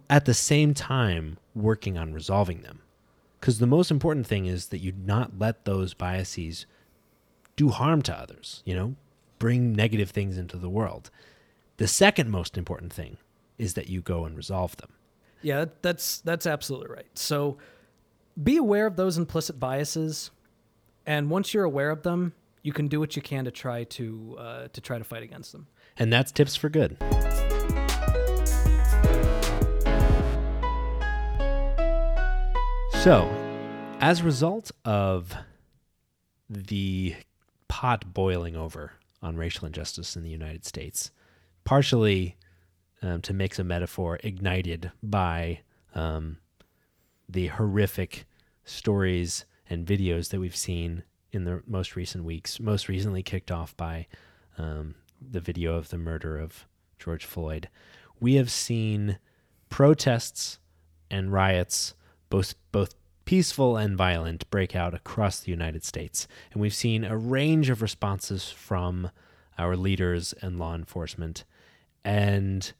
at 0.09 0.25
the 0.25 0.33
same 0.33 0.73
time 0.73 1.37
working 1.53 1.97
on 1.97 2.13
resolving 2.13 2.61
them. 2.61 2.79
Because 3.39 3.59
the 3.59 3.67
most 3.67 3.91
important 3.91 4.25
thing 4.27 4.45
is 4.45 4.67
that 4.67 4.79
you 4.79 4.91
not 4.91 5.37
let 5.37 5.65
those 5.65 5.93
biases 5.93 6.65
do 7.55 7.69
harm 7.69 8.01
to 8.03 8.17
others, 8.17 8.61
you 8.65 8.75
know, 8.75 8.95
bring 9.39 9.73
negative 9.73 10.09
things 10.09 10.37
into 10.37 10.57
the 10.57 10.69
world. 10.69 11.09
The 11.77 11.87
second 11.87 12.29
most 12.29 12.57
important 12.57 12.91
thing 12.91 13.17
is 13.57 13.75
that 13.75 13.87
you 13.87 14.01
go 14.01 14.25
and 14.25 14.35
resolve 14.35 14.75
them. 14.77 14.91
Yeah, 15.41 15.65
that's 15.81 16.19
that's 16.21 16.47
absolutely 16.47 16.93
right. 16.93 17.05
So 17.13 17.57
be 18.41 18.57
aware 18.57 18.87
of 18.87 18.95
those 18.95 19.17
implicit 19.17 19.59
biases, 19.59 20.31
and 21.05 21.29
once 21.29 21.53
you're 21.53 21.63
aware 21.63 21.91
of 21.91 22.03
them, 22.03 22.33
you 22.63 22.73
can 22.73 22.87
do 22.87 22.99
what 22.99 23.15
you 23.15 23.21
can 23.21 23.45
to 23.45 23.51
try 23.51 23.83
to 23.83 24.35
uh, 24.39 24.67
to 24.73 24.81
try 24.81 24.97
to 24.97 25.03
fight 25.03 25.23
against 25.23 25.51
them. 25.51 25.67
And 25.97 26.11
that's 26.11 26.31
tips 26.31 26.55
for 26.55 26.69
good. 26.69 26.97
So, 33.03 33.29
as 34.01 34.19
a 34.19 34.23
result 34.23 34.71
of 34.83 35.33
the 36.49 37.15
pot 37.69 38.13
boiling 38.13 38.57
over 38.57 38.93
on 39.21 39.37
racial 39.37 39.65
injustice 39.65 40.17
in 40.17 40.23
the 40.23 40.29
United 40.29 40.65
States, 40.65 41.11
partially 41.63 42.35
um, 43.01 43.21
to 43.21 43.33
mix 43.33 43.59
a 43.59 43.63
metaphor, 43.63 44.19
ignited 44.23 44.91
by 45.01 45.59
um, 45.95 46.39
the 47.29 47.47
horrific 47.47 48.25
stories 48.65 49.45
and 49.69 49.85
videos 49.85 50.29
that 50.29 50.39
we've 50.39 50.55
seen 50.55 51.03
in 51.31 51.45
the 51.45 51.61
most 51.65 51.95
recent 51.95 52.25
weeks, 52.25 52.59
most 52.59 52.89
recently 52.89 53.23
kicked 53.23 53.51
off 53.51 53.77
by 53.77 54.07
um, 54.57 54.95
the 55.21 55.39
video 55.39 55.75
of 55.75 55.89
the 55.89 55.97
murder 55.97 56.37
of 56.37 56.65
George 56.99 57.25
Floyd. 57.25 57.69
We 58.19 58.35
have 58.35 58.51
seen 58.51 59.19
protests 59.69 60.59
and 61.09 61.31
riots, 61.31 61.93
both 62.29 62.55
both 62.71 62.95
peaceful 63.25 63.75
and 63.75 63.97
violent, 63.97 64.49
break 64.49 64.75
out 64.75 64.93
across 64.93 65.39
the 65.39 65.51
United 65.51 65.83
States, 65.83 66.27
and 66.51 66.61
we've 66.61 66.73
seen 66.73 67.03
a 67.03 67.17
range 67.17 67.69
of 67.69 67.81
responses 67.81 68.49
from 68.49 69.09
our 69.57 69.75
leaders 69.75 70.33
and 70.41 70.57
law 70.57 70.73
enforcement. 70.73 71.43
And 72.05 72.71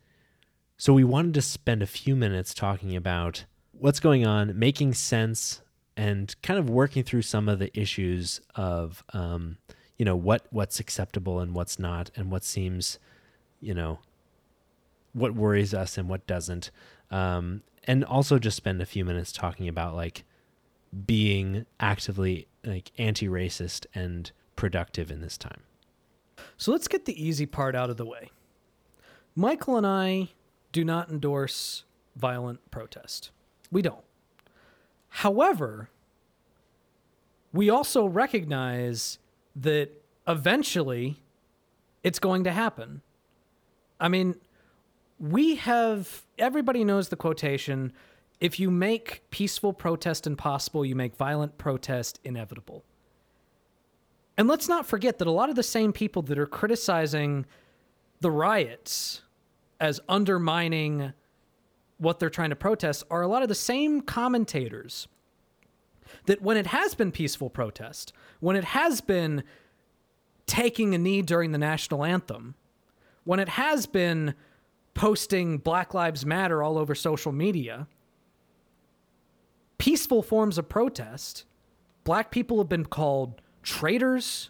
so 0.77 0.93
we 0.93 1.03
wanted 1.03 1.33
to 1.33 1.41
spend 1.41 1.81
a 1.81 1.87
few 1.87 2.15
minutes 2.15 2.53
talking 2.53 2.95
about 2.95 3.45
what's 3.71 3.99
going 3.99 4.25
on, 4.25 4.57
making 4.57 4.93
sense, 4.93 5.61
and 5.97 6.33
kind 6.43 6.59
of 6.59 6.69
working 6.69 7.03
through 7.03 7.23
some 7.23 7.49
of 7.49 7.59
the 7.59 7.77
issues 7.77 8.39
of, 8.55 9.03
um, 9.13 9.57
you 9.97 10.05
know, 10.05 10.15
what 10.15 10.45
what's 10.51 10.79
acceptable 10.79 11.39
and 11.39 11.55
what's 11.55 11.79
not, 11.79 12.11
and 12.15 12.31
what 12.31 12.43
seems, 12.43 12.99
you 13.59 13.73
know, 13.73 13.99
what 15.13 15.33
worries 15.33 15.73
us 15.73 15.97
and 15.97 16.07
what 16.07 16.27
doesn't, 16.27 16.69
um, 17.09 17.63
and 17.87 18.03
also 18.03 18.37
just 18.37 18.57
spend 18.57 18.81
a 18.81 18.85
few 18.85 19.03
minutes 19.05 19.31
talking 19.31 19.67
about 19.67 19.95
like 19.95 20.25
being 21.05 21.65
actively 21.79 22.47
like 22.63 22.91
anti-racist 22.97 23.85
and 23.95 24.31
productive 24.55 25.09
in 25.09 25.21
this 25.21 25.37
time. 25.37 25.61
So 26.57 26.71
let's 26.71 26.87
get 26.87 27.05
the 27.05 27.23
easy 27.23 27.45
part 27.45 27.75
out 27.75 27.89
of 27.89 27.97
the 27.97 28.05
way. 28.05 28.29
Michael 29.35 29.77
and 29.77 29.87
I 29.87 30.29
do 30.71 30.83
not 30.83 31.09
endorse 31.09 31.85
violent 32.15 32.59
protest. 32.71 33.31
We 33.71 33.81
don't. 33.81 34.03
However, 35.09 35.89
we 37.53 37.69
also 37.69 38.05
recognize 38.05 39.19
that 39.55 39.89
eventually 40.27 41.21
it's 42.03 42.19
going 42.19 42.43
to 42.43 42.51
happen. 42.51 43.01
I 43.99 44.09
mean, 44.09 44.35
we 45.19 45.55
have, 45.55 46.25
everybody 46.37 46.83
knows 46.83 47.09
the 47.09 47.15
quotation 47.15 47.93
if 48.39 48.59
you 48.59 48.69
make 48.69 49.23
peaceful 49.31 49.73
protest 49.73 50.27
impossible, 50.27 50.85
you 50.85 50.95
make 50.95 51.15
violent 51.15 51.57
protest 51.57 52.19
inevitable. 52.23 52.83
And 54.37 54.47
let's 54.47 54.69
not 54.69 54.85
forget 54.85 55.17
that 55.17 55.27
a 55.27 55.31
lot 55.31 55.49
of 55.49 55.55
the 55.55 55.63
same 55.63 55.91
people 55.91 56.21
that 56.23 56.37
are 56.37 56.45
criticizing 56.45 57.45
the 58.19 58.29
riots 58.29 59.21
as 59.79 59.99
undermining 60.07 61.13
what 61.97 62.19
they're 62.19 62.29
trying 62.29 62.51
to 62.51 62.55
protest 62.55 63.03
are 63.09 63.21
a 63.21 63.27
lot 63.27 63.41
of 63.41 63.49
the 63.49 63.55
same 63.55 64.01
commentators 64.01 65.07
that 66.25 66.41
when 66.41 66.57
it 66.57 66.67
has 66.67 66.93
been 66.93 67.11
peaceful 67.11 67.49
protest, 67.49 68.13
when 68.39 68.55
it 68.55 68.63
has 68.63 69.01
been 69.01 69.43
taking 70.45 70.93
a 70.93 70.97
knee 70.97 71.23
during 71.23 71.51
the 71.51 71.57
national 71.57 72.05
anthem, 72.05 72.53
when 73.23 73.39
it 73.39 73.49
has 73.49 73.87
been 73.87 74.35
posting 74.97 75.59
Black 75.59 75.93
Lives 75.93 76.25
Matter 76.25 76.63
all 76.63 76.75
over 76.75 76.95
social 76.95 77.31
media, 77.31 77.87
peaceful 79.77 80.23
forms 80.23 80.57
of 80.57 80.67
protest, 80.67 81.45
black 82.03 82.31
people 82.31 82.57
have 82.57 82.67
been 82.67 82.83
called 82.83 83.39
traitors, 83.61 84.49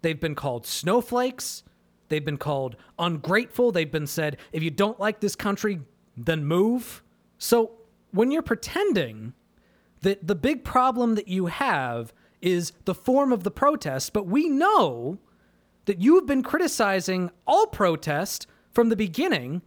they've 0.00 0.18
been 0.18 0.34
called 0.34 0.66
snowflakes, 0.66 1.62
they've 2.08 2.24
been 2.24 2.38
called 2.38 2.76
ungrateful, 2.98 3.70
they've 3.70 3.92
been 3.92 4.06
said, 4.06 4.38
if 4.50 4.62
you 4.62 4.70
don't 4.70 4.98
like 4.98 5.20
this 5.20 5.36
country, 5.36 5.80
then 6.16 6.46
move. 6.46 7.02
So 7.36 7.72
when 8.12 8.30
you're 8.30 8.40
pretending 8.40 9.34
that 10.00 10.26
the 10.26 10.34
big 10.34 10.64
problem 10.64 11.16
that 11.16 11.28
you 11.28 11.46
have 11.46 12.14
is 12.40 12.72
the 12.86 12.94
form 12.94 13.30
of 13.30 13.44
the 13.44 13.50
protest, 13.50 14.14
but 14.14 14.26
we 14.26 14.48
know 14.48 15.18
that 15.84 16.00
you've 16.00 16.26
been 16.26 16.42
criticizing 16.42 17.30
all 17.46 17.66
protest 17.66 18.46
from 18.76 18.90
the 18.90 18.96
beginning, 18.96 19.62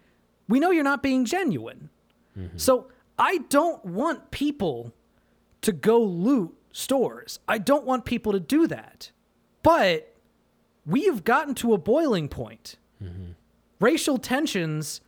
we 0.47 0.59
know 0.59 0.69
you're 0.69 0.83
not 0.83 1.01
being 1.01 1.25
genuine. 1.25 1.89
Mm-hmm. 2.37 2.59
So 2.59 2.89
I 3.17 3.39
don't 3.49 3.83
want 3.83 4.29
people 4.29 4.93
to 5.61 5.71
go 5.71 5.99
loot 5.99 6.55
stores. 6.71 7.39
I 7.47 7.57
don't 7.57 7.85
want 7.85 8.05
people 8.05 8.33
to 8.33 8.39
do 8.39 8.67
that. 8.67 9.09
But 9.63 10.15
we 10.85 11.05
have 11.05 11.23
gotten 11.23 11.55
to 11.55 11.73
a 11.73 11.79
boiling 11.79 12.29
point. 12.29 12.75
Mm-hmm. 13.03 13.31
Racial 13.79 14.19
tensions 14.19 15.01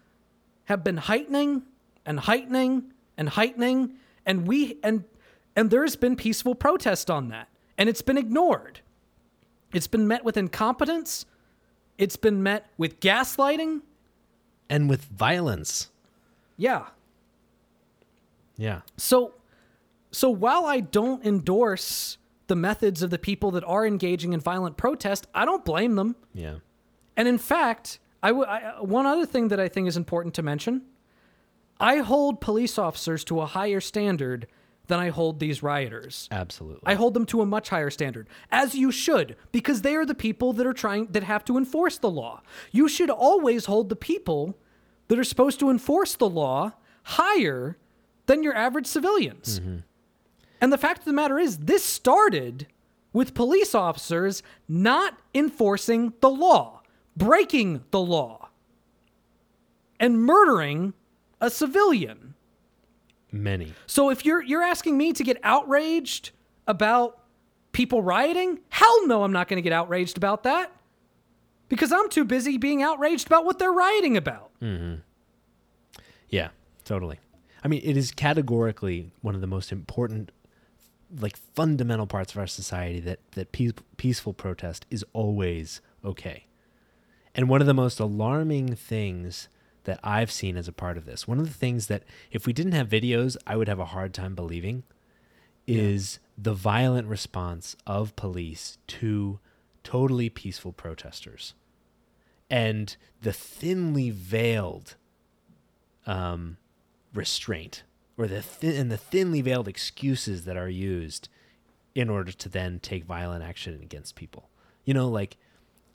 have 0.64 0.84
been 0.84 0.98
heightening 0.98 1.62
and 2.04 2.22
heightening 2.22 2.92
and 3.18 3.30
heightening 3.30 3.98
and 4.26 4.48
we 4.48 4.80
and 4.82 5.04
and 5.56 5.70
there's 5.70 5.96
been 5.96 6.16
peaceful 6.16 6.56
protest 6.56 7.12
on 7.12 7.28
that 7.28 7.50
and 7.78 7.88
it's 7.88 8.02
been 8.02 8.18
ignored. 8.18 8.80
It's 9.72 9.86
been 9.86 10.08
met 10.08 10.26
with 10.26 10.38
incompetence. 10.38 11.28
It's 12.00 12.16
been 12.16 12.42
met 12.42 12.66
with 12.80 13.00
gaslighting 13.00 13.82
and 14.72 14.90
with 14.90 15.04
violence. 15.04 15.90
Yeah. 16.58 16.88
Yeah. 18.56 18.82
So 18.98 19.34
so 20.12 20.30
while 20.30 20.66
I 20.66 20.80
don't 20.80 21.24
endorse 21.26 22.18
the 22.48 22.56
methods 22.56 23.04
of 23.04 23.10
the 23.10 23.20
people 23.20 23.52
that 23.52 23.64
are 23.66 23.86
engaging 23.86 24.34
in 24.34 24.40
violent 24.40 24.78
protest, 24.78 25.28
I 25.36 25.46
don't 25.46 25.64
blame 25.64 25.96
them. 25.96 26.16
Yeah. 26.34 26.56
And 27.16 27.28
in 27.28 27.38
fact, 27.38 28.00
I, 28.24 28.30
w- 28.30 28.48
I 28.48 28.62
uh, 28.62 28.84
one 28.84 29.06
other 29.06 29.26
thing 29.26 29.50
that 29.50 29.60
I 29.60 29.68
think 29.68 29.88
is 29.88 29.98
important 29.98 30.34
to 30.36 30.42
mention, 30.42 30.84
I 31.80 31.98
hold 31.98 32.42
police 32.42 32.78
officers 32.78 33.24
to 33.26 33.42
a 33.42 33.46
higher 33.46 33.80
standard 33.82 34.48
than 34.92 35.00
I 35.00 35.08
hold 35.08 35.40
these 35.40 35.64
rioters. 35.64 36.28
Absolutely. 36.32 36.84
I 36.86 36.96
hold 36.96 37.14
them 37.14 37.26
to 37.28 37.40
a 37.40 37.46
much 37.46 37.70
higher 37.70 37.90
standard, 37.90 38.28
as 38.52 38.76
you 38.76 38.92
should, 38.92 39.38
because 39.54 39.84
they 39.84 39.96
are 39.96 40.06
the 40.06 40.14
people 40.14 40.52
that 40.52 40.68
are 40.68 40.74
trying 40.74 41.06
that 41.12 41.24
have 41.24 41.46
to 41.46 41.58
enforce 41.58 41.98
the 41.98 42.10
law. 42.10 42.42
You 42.74 42.90
should 42.90 43.10
always 43.10 43.68
hold 43.68 43.88
the 43.88 43.96
people 43.96 44.58
that 45.08 45.18
are 45.18 45.24
supposed 45.24 45.62
to 45.62 45.70
enforce 45.70 46.16
the 46.16 46.30
law 46.30 46.74
higher 47.04 47.78
than 48.26 48.44
your 48.44 48.54
average 48.54 48.86
civilians. 48.86 49.62
Mm-hmm. 49.62 49.78
And 50.60 50.74
the 50.74 50.78
fact 50.78 51.00
of 51.00 51.06
the 51.06 51.14
matter 51.14 51.40
is, 51.40 51.60
this 51.60 51.86
started 51.86 52.68
with 53.14 53.34
police 53.34 53.74
officers 53.74 54.44
not 54.68 55.18
enforcing 55.34 56.12
the 56.20 56.30
law, 56.30 56.82
breaking 57.16 57.86
the 57.92 58.02
law, 58.02 58.50
and 60.02 60.22
murdering 60.22 60.94
a 61.40 61.50
civilian. 61.50 62.34
Many. 63.32 63.74
So 63.86 64.10
if 64.10 64.26
you're 64.26 64.42
you're 64.42 64.64
asking 64.64 64.98
me 64.98 65.14
to 65.14 65.24
get 65.24 65.38
outraged 65.44 66.32
about 66.68 67.20
people 67.72 68.02
rioting, 68.02 68.60
hell 68.70 69.08
no, 69.08 69.24
I'm 69.24 69.32
not 69.32 69.48
going 69.48 69.58
to 69.58 69.62
get 69.62 69.74
outraged 69.74 70.18
about 70.18 70.44
that. 70.44 70.72
Because 71.70 71.94
I'm 71.94 72.10
too 72.10 72.26
busy 72.26 72.58
being 72.58 72.84
outraged 72.84 73.28
about 73.28 73.46
what 73.46 73.58
they're 73.58 73.72
rioting 73.72 74.18
about. 74.18 74.52
Mm-hmm. 74.62 74.96
Yeah, 76.28 76.50
totally. 76.84 77.20
I 77.64 77.70
mean, 77.70 77.82
it 77.84 77.96
is 77.96 78.12
categorically 78.12 79.14
one 79.22 79.36
of 79.36 79.42
the 79.42 79.48
most 79.48 79.72
important, 79.72 80.32
like 81.18 81.38
fundamental 81.38 82.08
parts 82.08 82.34
of 82.34 82.40
our 82.40 82.48
society 82.48 83.00
that 83.02 83.20
that 83.32 83.54
peace, 83.54 83.72
peaceful 83.96 84.34
protest 84.34 84.86
is 84.90 85.06
always 85.14 85.80
okay. 86.04 86.48
And 87.34 87.48
one 87.48 87.62
of 87.62 87.68
the 87.68 87.74
most 87.74 88.02
alarming 88.02 88.76
things 88.76 89.48
that 89.84 90.00
I've 90.04 90.32
seen 90.32 90.58
as 90.58 90.68
a 90.68 90.74
part 90.74 90.98
of 90.98 91.06
this, 91.06 91.28
one 91.28 91.40
of 91.40 91.48
the 91.48 91.54
things 91.54 91.88
that 91.88 92.04
if 92.32 92.46
we 92.46 92.54
didn't 92.54 92.74
have 92.74 92.88
videos, 92.90 93.36
I 93.48 93.56
would 93.56 93.68
have 93.68 93.80
a 93.80 93.86
hard 93.86 94.14
time 94.14 94.36
believing, 94.36 94.84
is 95.68 96.20
yeah. 96.22 96.44
the 96.44 96.54
violent 96.54 97.08
response 97.08 97.76
of 97.86 98.16
police 98.16 98.78
to 98.88 99.40
totally 99.84 100.30
peaceful 100.30 100.72
protesters, 100.72 101.54
and 102.50 102.96
the 103.22 103.34
thinly 103.34 104.10
veiled 104.10 104.96
um, 106.06 106.58
restraint 107.14 107.84
or 108.18 108.28
the 108.28 108.42
thin 108.42 108.76
and 108.76 108.92
the 108.92 108.98
thinly 108.98 109.42
veiled 109.42 109.68
excuses 109.68 110.46
that 110.46 110.58
are 110.58 110.70
used 110.70 111.30
in 111.96 112.10
order 112.10 112.32
to 112.32 112.50
then 112.50 112.80
take 112.80 113.04
violent 113.04 113.44
action 113.44 113.80
against 113.82 114.16
people. 114.16 114.50
You 114.86 114.94
know, 114.94 115.08
like 115.08 115.38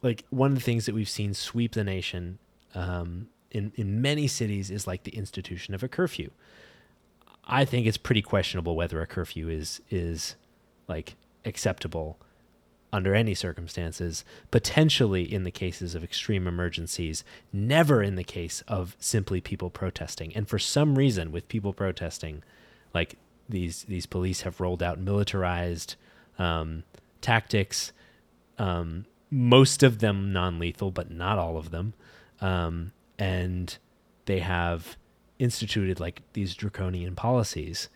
like 0.02 0.24
one 0.30 0.52
of 0.52 0.56
the 0.56 0.62
things 0.62 0.86
that 0.86 0.94
we've 0.94 1.08
seen 1.08 1.34
sweep 1.34 1.72
the 1.72 1.84
nation 1.84 2.38
um, 2.74 3.28
in 3.50 3.72
in 3.76 4.00
many 4.00 4.26
cities 4.26 4.70
is 4.70 4.86
like 4.86 5.04
the 5.04 5.16
institution 5.16 5.74
of 5.74 5.82
a 5.82 5.88
curfew. 5.88 6.30
I 7.44 7.64
think 7.64 7.86
it's 7.86 7.96
pretty 7.96 8.22
questionable 8.22 8.74
whether 8.74 9.00
a 9.00 9.06
curfew 9.06 9.48
is 9.48 9.80
is 9.90 10.36
like 10.88 11.14
acceptable 11.44 12.18
under 12.92 13.14
any 13.14 13.34
circumstances, 13.34 14.24
potentially 14.50 15.22
in 15.22 15.44
the 15.44 15.50
cases 15.50 15.94
of 15.94 16.02
extreme 16.02 16.46
emergencies, 16.46 17.24
never 17.52 18.02
in 18.02 18.14
the 18.14 18.24
case 18.24 18.62
of 18.68 18.96
simply 18.98 19.40
people 19.40 19.70
protesting. 19.70 20.34
And 20.34 20.48
for 20.48 20.58
some 20.58 20.96
reason, 20.96 21.30
with 21.32 21.48
people 21.48 21.72
protesting, 21.72 22.42
like 22.94 23.16
these 23.48 23.84
these 23.84 24.06
police 24.06 24.42
have 24.42 24.60
rolled 24.60 24.82
out 24.82 24.98
militarized 24.98 25.96
um, 26.38 26.84
tactics, 27.20 27.92
um, 28.58 29.06
most 29.30 29.82
of 29.82 29.98
them 29.98 30.32
non-lethal, 30.32 30.90
but 30.90 31.10
not 31.10 31.38
all 31.38 31.56
of 31.56 31.70
them, 31.70 31.92
um, 32.40 32.92
and 33.18 33.78
they 34.26 34.40
have 34.40 34.96
instituted 35.38 36.00
like 36.00 36.22
these 36.32 36.54
draconian 36.54 37.14
policies 37.14 37.88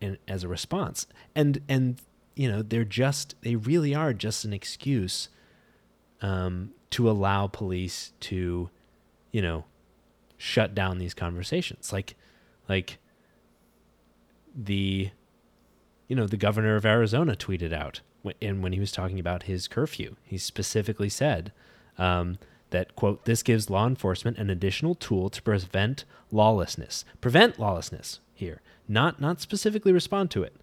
in, 0.00 0.18
as 0.28 0.44
a 0.44 0.48
response, 0.48 1.06
and 1.34 1.60
and 1.68 2.00
you 2.34 2.50
know 2.50 2.62
they're 2.62 2.84
just 2.84 3.34
they 3.42 3.56
really 3.56 3.94
are 3.94 4.12
just 4.12 4.44
an 4.44 4.52
excuse 4.52 5.28
um, 6.22 6.70
to 6.90 7.10
allow 7.10 7.46
police 7.46 8.12
to, 8.20 8.70
you 9.32 9.42
know, 9.42 9.64
shut 10.36 10.74
down 10.74 10.98
these 10.98 11.14
conversations. 11.14 11.92
Like, 11.92 12.14
like 12.68 12.98
the, 14.54 15.10
you 16.08 16.16
know, 16.16 16.26
the 16.26 16.36
governor 16.36 16.76
of 16.76 16.86
Arizona 16.86 17.34
tweeted 17.34 17.72
out, 17.72 18.00
and 18.40 18.62
when 18.62 18.72
he 18.72 18.80
was 18.80 18.92
talking 18.92 19.20
about 19.20 19.44
his 19.44 19.68
curfew, 19.68 20.16
he 20.22 20.38
specifically 20.38 21.08
said 21.08 21.52
um, 21.98 22.38
that 22.70 22.96
quote 22.96 23.24
this 23.24 23.42
gives 23.42 23.70
law 23.70 23.86
enforcement 23.86 24.38
an 24.38 24.50
additional 24.50 24.94
tool 24.94 25.30
to 25.30 25.42
prevent 25.42 26.04
lawlessness, 26.30 27.04
prevent 27.20 27.58
lawlessness 27.58 28.20
here, 28.34 28.60
not 28.88 29.20
not 29.20 29.40
specifically 29.40 29.92
respond 29.92 30.30
to 30.32 30.42
it. 30.42 30.54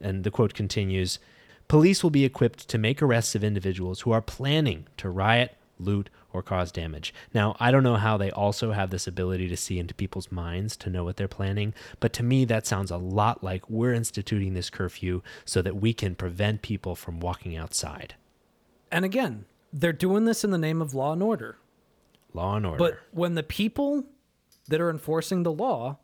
And 0.00 0.24
the 0.24 0.30
quote 0.30 0.54
continues. 0.54 1.18
Police 1.66 2.02
will 2.02 2.10
be 2.10 2.24
equipped 2.24 2.68
to 2.68 2.78
make 2.78 3.02
arrests 3.02 3.34
of 3.34 3.44
individuals 3.44 4.00
who 4.00 4.12
are 4.12 4.22
planning 4.22 4.86
to 4.96 5.10
riot, 5.10 5.54
loot, 5.78 6.08
or 6.32 6.42
cause 6.42 6.72
damage. 6.72 7.12
Now, 7.34 7.56
I 7.58 7.70
don't 7.70 7.82
know 7.82 7.96
how 7.96 8.16
they 8.16 8.30
also 8.30 8.72
have 8.72 8.90
this 8.90 9.06
ability 9.06 9.48
to 9.48 9.56
see 9.56 9.78
into 9.78 9.94
people's 9.94 10.30
minds 10.30 10.76
to 10.78 10.90
know 10.90 11.04
what 11.04 11.16
they're 11.16 11.28
planning, 11.28 11.74
but 12.00 12.12
to 12.14 12.22
me, 12.22 12.44
that 12.46 12.66
sounds 12.66 12.90
a 12.90 12.96
lot 12.96 13.42
like 13.42 13.68
we're 13.68 13.92
instituting 13.92 14.54
this 14.54 14.70
curfew 14.70 15.22
so 15.44 15.62
that 15.62 15.76
we 15.76 15.92
can 15.92 16.14
prevent 16.14 16.62
people 16.62 16.94
from 16.94 17.20
walking 17.20 17.56
outside. 17.56 18.14
And 18.90 19.04
again, 19.04 19.44
they're 19.72 19.92
doing 19.92 20.24
this 20.24 20.44
in 20.44 20.50
the 20.50 20.58
name 20.58 20.80
of 20.80 20.94
law 20.94 21.12
and 21.12 21.22
order. 21.22 21.58
Law 22.34 22.56
and 22.56 22.66
order. 22.66 22.78
But 22.78 22.98
when 23.12 23.34
the 23.34 23.42
people 23.42 24.04
that 24.68 24.80
are 24.80 24.90
enforcing 24.90 25.42
the 25.42 25.52
law 25.52 25.98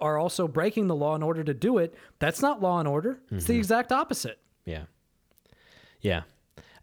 are 0.00 0.18
also 0.18 0.48
breaking 0.48 0.88
the 0.88 0.96
law 0.96 1.14
in 1.14 1.22
order 1.22 1.44
to 1.44 1.54
do 1.54 1.78
it, 1.78 1.94
that's 2.18 2.42
not 2.42 2.60
law 2.60 2.78
and 2.78 2.88
order. 2.88 3.20
It's 3.30 3.46
the 3.46 3.56
exact 3.56 3.92
opposite. 3.92 4.38
Yeah. 4.64 4.84
Yeah 6.00 6.22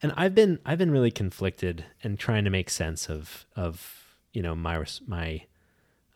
and 0.01 0.13
I've 0.15 0.35
been 0.35 0.59
I've 0.65 0.77
been 0.77 0.91
really 0.91 1.11
conflicted 1.11 1.85
and 2.03 2.17
trying 2.17 2.43
to 2.45 2.49
make 2.49 2.69
sense 2.69 3.09
of 3.09 3.45
of 3.55 4.17
you 4.33 4.41
know 4.41 4.55
my 4.55 4.83
my 5.07 5.45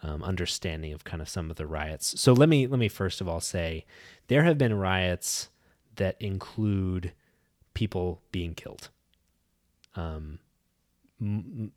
um, 0.01 0.23
understanding 0.23 0.93
of 0.93 1.03
kind 1.03 1.21
of 1.21 1.29
some 1.29 1.49
of 1.49 1.55
the 1.55 1.65
riots. 1.65 2.19
So 2.19 2.33
let 2.33 2.49
me 2.49 2.67
let 2.67 2.79
me 2.79 2.87
first 2.87 3.21
of 3.21 3.27
all 3.27 3.39
say 3.39 3.85
there 4.27 4.43
have 4.43 4.57
been 4.57 4.73
riots 4.73 5.49
that 5.95 6.15
include 6.19 7.13
people 7.73 8.21
being 8.31 8.53
killed. 8.53 8.89
Um, 9.95 10.39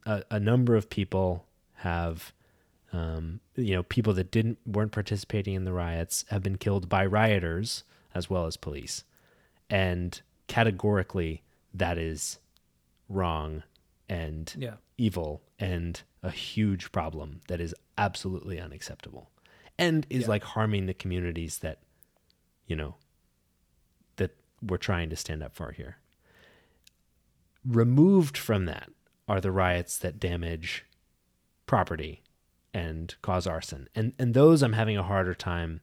a, 0.04 0.22
a 0.30 0.40
number 0.40 0.74
of 0.74 0.90
people 0.90 1.46
have, 1.76 2.32
um, 2.92 3.40
you 3.54 3.74
know, 3.74 3.82
people 3.82 4.12
that 4.14 4.30
didn't 4.30 4.58
weren't 4.66 4.92
participating 4.92 5.54
in 5.54 5.64
the 5.64 5.72
riots 5.72 6.24
have 6.30 6.42
been 6.42 6.56
killed 6.56 6.88
by 6.88 7.04
rioters 7.06 7.84
as 8.14 8.30
well 8.30 8.46
as 8.46 8.56
police, 8.56 9.04
and 9.68 10.20
categorically 10.48 11.42
that 11.74 11.98
is 11.98 12.38
wrong 13.08 13.62
and 14.08 14.54
yeah. 14.58 14.74
evil 14.96 15.42
and 15.58 16.02
a 16.22 16.30
huge 16.30 16.90
problem 16.92 17.40
that 17.48 17.60
is 17.60 17.74
absolutely 17.98 18.60
unacceptable 18.60 19.30
and 19.78 20.06
is 20.10 20.22
yeah. 20.22 20.28
like 20.28 20.42
harming 20.42 20.86
the 20.86 20.94
communities 20.94 21.58
that 21.58 21.78
you 22.66 22.76
know 22.76 22.94
that 24.16 24.34
we're 24.62 24.76
trying 24.76 25.10
to 25.10 25.16
stand 25.16 25.42
up 25.42 25.54
for 25.54 25.72
here 25.72 25.98
removed 27.66 28.36
from 28.36 28.66
that 28.66 28.90
are 29.28 29.40
the 29.40 29.50
riots 29.50 29.98
that 29.98 30.20
damage 30.20 30.84
property 31.66 32.22
and 32.72 33.16
cause 33.22 33.46
arson 33.46 33.88
and 33.94 34.12
and 34.18 34.34
those 34.34 34.62
i'm 34.62 34.74
having 34.74 34.96
a 34.96 35.02
harder 35.02 35.34
time 35.34 35.80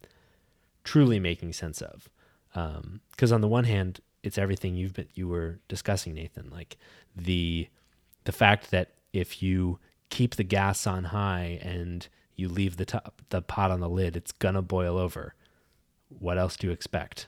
truly 0.84 1.20
making 1.20 1.52
sense 1.52 1.82
of 1.82 2.10
because 2.54 3.32
um, 3.32 3.36
on 3.36 3.42
the 3.42 3.48
one 3.48 3.66
hand 3.66 4.00
it's 4.24 4.38
everything 4.38 4.74
you've 4.74 4.94
been 4.94 5.10
you 5.14 5.28
were 5.28 5.60
discussing, 5.68 6.14
Nathan. 6.16 6.50
Like 6.50 6.78
the 7.16 7.68
the 8.24 8.32
fact 8.32 8.72
that 8.72 8.94
if 9.12 9.44
you 9.44 9.80
keep 10.10 10.36
the 10.36 10.44
gas 10.44 10.88
on 10.88 11.06
high 11.06 11.60
and 11.62 12.08
you 12.36 12.48
leave 12.48 12.78
the 12.78 12.86
top 12.86 13.22
the 13.30 13.42
pot 13.42 13.70
on 13.70 13.82
the 13.82 13.90
lid, 13.90 14.16
it's 14.16 14.32
gonna 14.32 14.62
boil 14.62 14.98
over. 14.98 15.36
What 16.08 16.38
else 16.38 16.56
do 16.56 16.68
you 16.68 16.74
expect? 16.74 17.28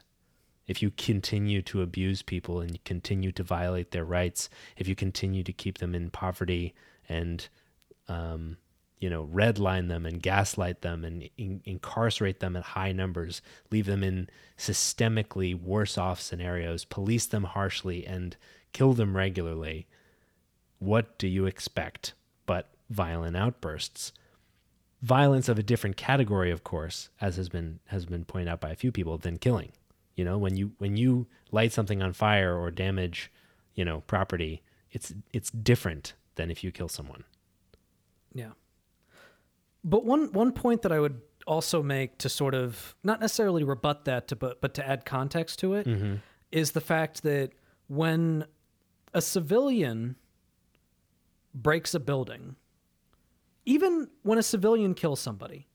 If 0.67 0.81
you 0.81 0.91
continue 0.91 1.61
to 1.63 1.81
abuse 1.81 2.21
people 2.21 2.59
and 2.59 2.71
you 2.71 2.79
continue 2.85 3.31
to 3.33 3.43
violate 3.43 3.91
their 3.91 4.05
rights, 4.05 4.49
if 4.77 4.87
you 4.87 4.95
continue 4.95 5.43
to 5.43 5.53
keep 5.53 5.77
them 5.77 5.93
in 5.93 6.09
poverty 6.09 6.73
and 7.07 7.47
um, 8.07 8.57
you 8.99 9.09
know, 9.09 9.29
redline 9.31 9.87
them 9.87 10.05
and 10.05 10.21
gaslight 10.21 10.81
them 10.81 11.03
and 11.03 11.29
in- 11.37 11.61
incarcerate 11.65 12.39
them 12.39 12.55
at 12.55 12.63
high 12.63 12.91
numbers, 12.91 13.41
leave 13.69 13.85
them 13.85 14.03
in 14.03 14.29
systemically 14.57 15.59
worse 15.59 15.97
off 15.97 16.21
scenarios, 16.21 16.85
police 16.85 17.25
them 17.25 17.43
harshly, 17.43 18.05
and 18.05 18.37
kill 18.73 18.93
them 18.93 19.15
regularly, 19.15 19.85
what 20.79 21.17
do 21.17 21.27
you 21.27 21.45
expect 21.45 22.13
but 22.45 22.69
violent 22.89 23.35
outbursts? 23.35 24.11
Violence 25.01 25.49
of 25.49 25.59
a 25.59 25.63
different 25.63 25.97
category, 25.97 26.49
of 26.49 26.63
course, 26.63 27.09
as 27.21 27.35
has 27.35 27.49
been 27.49 27.79
has 27.87 28.05
been 28.05 28.25
pointed 28.25 28.47
out 28.47 28.61
by 28.61 28.71
a 28.71 28.75
few 28.75 28.91
people, 28.91 29.17
than 29.17 29.37
killing. 29.37 29.71
You 30.15 30.23
know, 30.23 30.37
when 30.37 30.55
you 30.55 30.71
when 30.77 30.97
you 30.97 31.27
light 31.51 31.73
something 31.73 32.01
on 32.01 32.13
fire 32.13 32.57
or 32.57 32.71
damage, 32.71 33.31
you 33.73 33.83
know, 33.83 34.01
property, 34.01 34.61
it's 34.91 35.13
it's 35.33 35.51
different 35.51 36.13
than 36.35 36.49
if 36.49 36.63
you 36.63 36.71
kill 36.71 36.87
someone. 36.87 37.23
Yeah. 38.33 38.51
But 39.83 40.05
one 40.05 40.31
one 40.31 40.51
point 40.51 40.81
that 40.83 40.91
I 40.91 40.99
would 40.99 41.21
also 41.45 41.83
make 41.83 42.17
to 42.19 42.29
sort 42.29 42.55
of 42.55 42.95
not 43.03 43.19
necessarily 43.19 43.63
rebut 43.63 44.05
that, 44.05 44.29
to, 44.29 44.35
but 44.35 44.61
but 44.61 44.73
to 44.75 44.87
add 44.87 45.05
context 45.05 45.59
to 45.59 45.73
it, 45.75 45.85
mm-hmm. 45.85 46.15
is 46.51 46.71
the 46.71 46.81
fact 46.81 47.23
that 47.23 47.51
when 47.87 48.45
a 49.13 49.21
civilian 49.21 50.15
breaks 51.53 51.93
a 51.93 51.99
building, 51.99 52.55
even 53.65 54.09
when 54.23 54.37
a 54.37 54.43
civilian 54.43 54.93
kills 54.93 55.19
somebody, 55.19 55.67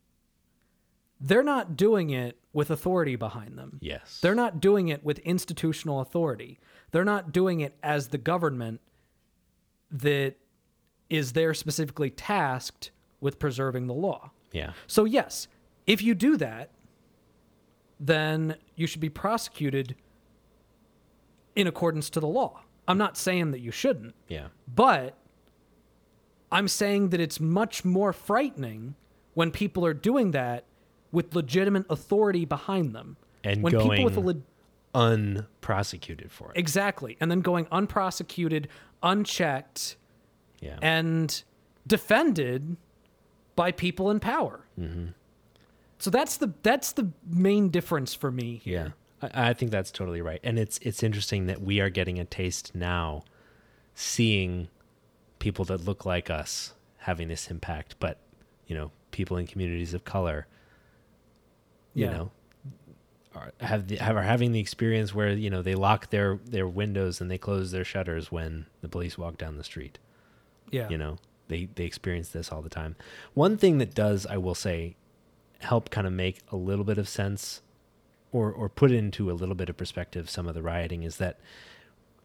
they're 1.20 1.42
not 1.42 1.76
doing 1.76 2.10
it 2.10 2.39
with 2.52 2.70
authority 2.70 3.16
behind 3.16 3.56
them. 3.56 3.78
Yes. 3.80 4.18
They're 4.20 4.34
not 4.34 4.60
doing 4.60 4.88
it 4.88 5.04
with 5.04 5.18
institutional 5.20 6.00
authority. 6.00 6.58
They're 6.90 7.04
not 7.04 7.32
doing 7.32 7.60
it 7.60 7.76
as 7.82 8.08
the 8.08 8.18
government 8.18 8.80
that 9.90 10.34
is 11.08 11.32
there 11.32 11.54
specifically 11.54 12.10
tasked 12.10 12.90
with 13.20 13.38
preserving 13.38 13.86
the 13.86 13.94
law. 13.94 14.30
Yeah. 14.52 14.72
So, 14.86 15.04
yes, 15.04 15.48
if 15.86 16.02
you 16.02 16.14
do 16.14 16.36
that, 16.38 16.70
then 17.98 18.56
you 18.74 18.86
should 18.86 19.00
be 19.00 19.10
prosecuted 19.10 19.94
in 21.54 21.66
accordance 21.66 22.10
to 22.10 22.20
the 22.20 22.26
law. 22.26 22.62
I'm 22.88 22.98
not 22.98 23.16
saying 23.16 23.50
that 23.52 23.60
you 23.60 23.70
shouldn't. 23.70 24.14
Yeah. 24.28 24.48
But 24.72 25.16
I'm 26.50 26.66
saying 26.66 27.10
that 27.10 27.20
it's 27.20 27.38
much 27.38 27.84
more 27.84 28.12
frightening 28.12 28.94
when 29.34 29.50
people 29.50 29.84
are 29.86 29.94
doing 29.94 30.32
that 30.32 30.64
with 31.12 31.34
legitimate 31.34 31.86
authority 31.90 32.44
behind 32.44 32.94
them. 32.94 33.16
And 33.44 33.62
when 33.62 33.72
going 33.72 33.90
people 33.90 34.04
with 34.04 34.16
a 34.16 34.20
le- 34.20 34.42
unprosecuted 34.94 36.30
for 36.30 36.50
it. 36.52 36.58
Exactly. 36.58 37.16
And 37.20 37.30
then 37.30 37.40
going 37.40 37.66
unprosecuted, 37.70 38.68
unchecked, 39.02 39.96
yeah. 40.60 40.78
and 40.82 41.42
defended 41.86 42.76
by 43.56 43.72
people 43.72 44.10
in 44.10 44.20
power. 44.20 44.60
Mm-hmm. 44.78 45.08
So 45.98 46.08
that's 46.08 46.38
the 46.38 46.54
that's 46.62 46.92
the 46.92 47.10
main 47.26 47.68
difference 47.68 48.14
for 48.14 48.30
me. 48.30 48.60
Here. 48.64 48.94
Yeah, 49.22 49.28
I, 49.34 49.50
I 49.50 49.52
think 49.52 49.70
that's 49.70 49.90
totally 49.90 50.22
right, 50.22 50.40
and 50.42 50.58
it's 50.58 50.78
it's 50.78 51.02
interesting 51.02 51.46
that 51.46 51.60
we 51.60 51.78
are 51.80 51.90
getting 51.90 52.18
a 52.18 52.24
taste 52.24 52.74
now, 52.74 53.22
seeing 53.94 54.68
people 55.40 55.66
that 55.66 55.84
look 55.84 56.06
like 56.06 56.30
us 56.30 56.72
having 56.98 57.28
this 57.28 57.50
impact, 57.50 57.96
but 58.00 58.18
you 58.66 58.74
know, 58.74 58.92
people 59.10 59.36
in 59.36 59.46
communities 59.46 59.92
of 59.92 60.04
color, 60.04 60.46
you 61.94 62.06
yeah. 62.06 62.12
know, 62.12 62.30
are, 63.34 63.52
have 63.60 63.88
the, 63.88 63.96
have 63.96 64.16
are 64.16 64.22
having 64.22 64.52
the 64.52 64.60
experience 64.60 65.14
where 65.14 65.30
you 65.30 65.50
know 65.50 65.62
they 65.62 65.74
lock 65.74 66.10
their 66.10 66.38
their 66.44 66.66
windows 66.66 67.20
and 67.20 67.30
they 67.30 67.38
close 67.38 67.70
their 67.70 67.84
shutters 67.84 68.32
when 68.32 68.66
the 68.80 68.88
police 68.88 69.16
walk 69.16 69.38
down 69.38 69.56
the 69.56 69.64
street. 69.64 69.98
Yeah, 70.70 70.88
you 70.88 70.98
know, 70.98 71.18
they 71.48 71.68
they 71.74 71.84
experience 71.84 72.30
this 72.30 72.50
all 72.50 72.62
the 72.62 72.68
time. 72.68 72.96
One 73.34 73.56
thing 73.56 73.78
that 73.78 73.94
does, 73.94 74.26
I 74.26 74.36
will 74.36 74.54
say, 74.54 74.96
help 75.60 75.90
kind 75.90 76.06
of 76.06 76.12
make 76.12 76.40
a 76.50 76.56
little 76.56 76.84
bit 76.84 76.98
of 76.98 77.08
sense, 77.08 77.62
or 78.32 78.52
or 78.52 78.68
put 78.68 78.90
into 78.90 79.30
a 79.30 79.34
little 79.34 79.54
bit 79.54 79.68
of 79.68 79.76
perspective 79.76 80.28
some 80.28 80.48
of 80.48 80.54
the 80.54 80.62
rioting 80.62 81.02
is 81.02 81.16
that 81.16 81.38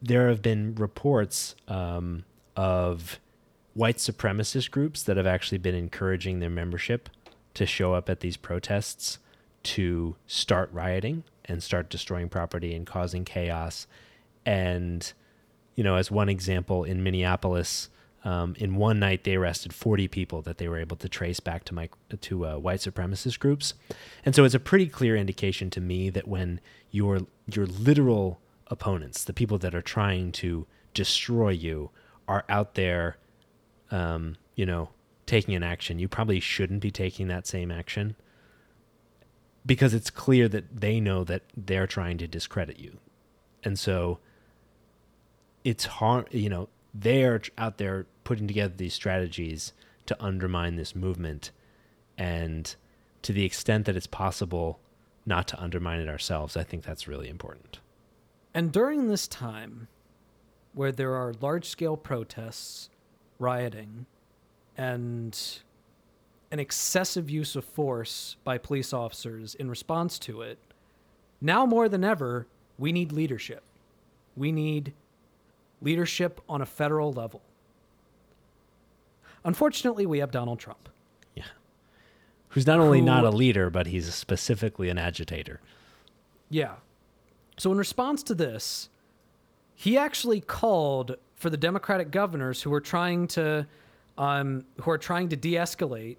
there 0.02 0.28
have 0.30 0.42
been 0.42 0.76
reports 0.76 1.56
um, 1.68 2.26
of 2.56 3.20
white 3.74 3.98
supremacist 3.98 4.72
groups 4.72 5.04
that 5.04 5.18
have 5.18 5.28
actually 5.28 5.58
been 5.58 5.76
encouraging 5.76 6.40
their 6.40 6.50
membership 6.50 7.10
to 7.54 7.66
show 7.66 7.94
up 7.94 8.10
at 8.10 8.20
these 8.20 8.38
protests 8.38 9.20
to 9.66 10.16
start 10.28 10.70
rioting 10.72 11.24
and 11.46 11.62
start 11.62 11.90
destroying 11.90 12.30
property 12.30 12.74
and 12.74 12.86
causing 12.86 13.26
chaos. 13.26 13.88
And, 14.46 15.12
you 15.76 15.84
know, 15.84 15.96
as 15.96 16.10
one 16.10 16.30
example, 16.30 16.84
in 16.84 17.04
Minneapolis, 17.04 17.90
um, 18.24 18.56
in 18.58 18.76
one 18.76 19.00
night 19.00 19.24
they 19.24 19.36
arrested 19.36 19.74
40 19.74 20.08
people 20.08 20.42
that 20.44 20.58
they 20.58 20.68
were 20.68 20.80
able 20.80 20.98
to 20.98 21.10
trace 21.10 21.40
back 21.40 21.64
to 21.66 21.76
my 21.76 21.90
to 22.22 22.46
uh, 22.46 22.58
white 22.58 22.80
supremacist 22.80 23.38
groups, 23.38 23.76
and 24.26 24.34
so 24.34 24.44
it's 24.44 24.56
a 24.56 24.60
pretty 24.60 24.88
clear 24.88 25.16
indication 25.16 25.70
to 25.70 25.80
me 25.80 26.10
that 26.10 26.28
when 26.28 26.60
your 26.90 27.20
your 27.46 27.68
literal 27.68 28.40
opponents, 28.66 29.24
the 29.24 29.34
people 29.34 29.60
that 29.60 29.76
are 29.76 29.82
trying 29.82 30.32
to 30.32 30.66
destroy 30.96 31.50
you, 31.50 31.92
are 32.28 32.44
out 32.50 32.74
there, 32.74 33.18
um, 33.92 34.38
you 34.56 34.66
know, 34.66 34.90
taking 35.28 35.54
an 35.54 35.62
action, 35.62 36.00
you 36.00 36.08
probably 36.08 36.40
shouldn't 36.40 36.82
be 36.82 36.90
taking 36.90 37.28
that 37.28 37.46
same 37.46 37.70
action 37.70 38.16
because 39.66 39.94
it's 39.94 40.10
clear 40.10 40.48
that 40.48 40.82
they 40.82 41.00
know 41.00 41.24
that 41.24 41.44
they're 41.56 41.88
trying 41.88 42.18
to 42.20 42.28
discredit 42.28 42.80
you. 42.80 42.98
And 43.64 43.80
so 43.80 44.20
it's 45.64 45.86
hard, 45.86 46.28
you 46.32 46.50
know, 46.50 46.70
they're 46.94 47.42
out 47.58 47.78
there 47.78 48.06
putting 48.24 48.48
together 48.48 48.74
these 48.76 48.94
strategies 48.94 49.74
to 50.06 50.24
undermine 50.24 50.76
this 50.76 50.96
movement. 50.96 51.52
And 52.18 52.74
to 53.24 53.34
the 53.34 53.44
extent 53.44 53.86
that 53.86 53.96
it's 53.96 54.08
possible 54.08 54.80
not 55.26 55.48
to 55.50 55.60
undermine 55.60 56.00
it 56.00 56.08
ourselves, 56.08 56.56
I 56.56 56.64
think 56.64 56.84
that's 56.84 57.08
really 57.08 57.28
important. 57.28 57.80
And 58.54 58.72
during 58.72 59.08
this 59.08 59.28
time, 59.28 59.88
where 60.74 60.92
there 60.92 61.16
are 61.16 61.34
large 61.42 61.68
scale 61.68 61.98
protests, 61.98 62.90
rioting, 63.40 64.06
and 64.78 65.38
an 66.52 66.60
excessive 66.60 67.30
use 67.30 67.56
of 67.56 67.66
force 67.66 68.36
by 68.44 68.58
police 68.58 68.94
officers 68.94 69.56
in 69.56 69.70
response 69.70 70.20
to 70.20 70.42
it, 70.42 70.58
now 71.42 71.66
more 71.66 71.90
than 71.90 72.04
ever, 72.04 72.48
we 72.78 72.92
need 72.92 73.12
leadership. 73.12 73.64
We 74.36 74.52
need 74.52 74.94
leadership 75.82 76.42
on 76.48 76.62
a 76.62 76.66
federal 76.66 77.12
level. 77.12 77.42
Unfortunately, 79.44 80.06
we 80.06 80.20
have 80.20 80.32
Donald 80.32 80.60
Trump. 80.60 80.90
Yeah. 81.36 81.44
Who's 82.50 82.66
not 82.66 82.80
only 82.80 83.00
Who- 83.00 83.06
not 83.06 83.24
a 83.24 83.30
leader, 83.30 83.70
but 83.70 83.88
he's 83.88 84.14
specifically 84.14 84.90
an 84.90 84.98
agitator. 84.98 85.60
Yeah. 86.50 86.76
So 87.58 87.72
in 87.72 87.78
response 87.78 88.24
to 88.24 88.36
this, 88.36 88.90
he 89.76 89.98
actually 89.98 90.42
called 90.42 91.18
for 91.36 91.50
the 91.50 91.58
Democratic 91.58 92.12
governors 92.12 92.62
who 92.62 92.74
are 92.74 92.82
trying 92.82 93.28
to 93.30 93.68
um, 94.18 94.64
who 94.82 94.90
are 94.92 94.98
trying 94.98 95.28
to 95.30 95.36
de-escalate 95.36 96.16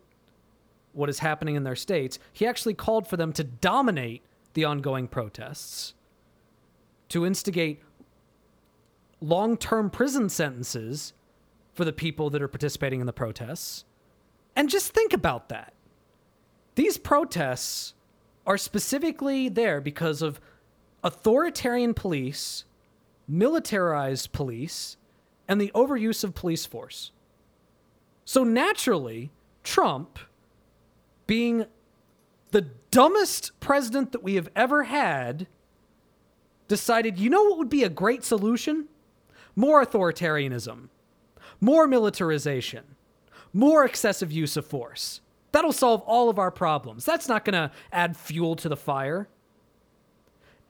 what 0.96 1.08
is 1.08 1.18
happening 1.20 1.54
in 1.54 1.64
their 1.64 1.76
states. 1.76 2.18
He 2.32 2.46
actually 2.46 2.74
called 2.74 3.06
for 3.06 3.16
them 3.16 3.32
to 3.34 3.44
dominate 3.44 4.22
the 4.54 4.64
ongoing 4.64 5.06
protests, 5.06 5.94
to 7.10 7.26
instigate 7.26 7.82
long-term 9.20 9.90
prison 9.90 10.28
sentences 10.28 11.12
for 11.74 11.84
the 11.84 11.92
people 11.92 12.30
that 12.30 12.42
are 12.42 12.48
participating 12.48 13.00
in 13.00 13.06
the 13.06 13.12
protests. 13.12 13.84
And 14.54 14.70
just 14.70 14.92
think 14.92 15.12
about 15.12 15.50
that. 15.50 15.74
These 16.74 16.96
protests 16.98 17.94
are 18.46 18.58
specifically 18.58 19.48
there 19.48 19.80
because 19.80 20.22
of 20.22 20.40
authoritarian 21.04 21.92
police, 21.94 22.64
militarized 23.28 24.32
police, 24.32 24.96
and 25.46 25.60
the 25.60 25.70
overuse 25.74 26.24
of 26.24 26.34
police 26.34 26.64
force. 26.64 27.12
So 28.24 28.42
naturally, 28.44 29.30
Trump, 29.62 30.18
being 31.26 31.66
the 32.50 32.62
dumbest 32.90 33.58
president 33.60 34.12
that 34.12 34.22
we 34.22 34.34
have 34.36 34.48
ever 34.54 34.84
had, 34.84 35.46
decided, 36.68 37.18
you 37.18 37.30
know 37.30 37.44
what 37.44 37.58
would 37.58 37.68
be 37.70 37.84
a 37.84 37.88
great 37.88 38.24
solution? 38.24 38.88
More 39.54 39.84
authoritarianism, 39.84 40.88
more 41.60 41.86
militarization, 41.86 42.96
more 43.52 43.84
excessive 43.84 44.30
use 44.30 44.56
of 44.56 44.66
force. 44.66 45.20
That'll 45.52 45.72
solve 45.72 46.02
all 46.02 46.28
of 46.28 46.38
our 46.38 46.50
problems. 46.50 47.04
That's 47.04 47.28
not 47.28 47.44
going 47.44 47.54
to 47.54 47.70
add 47.90 48.16
fuel 48.16 48.56
to 48.56 48.68
the 48.68 48.76
fire. 48.76 49.28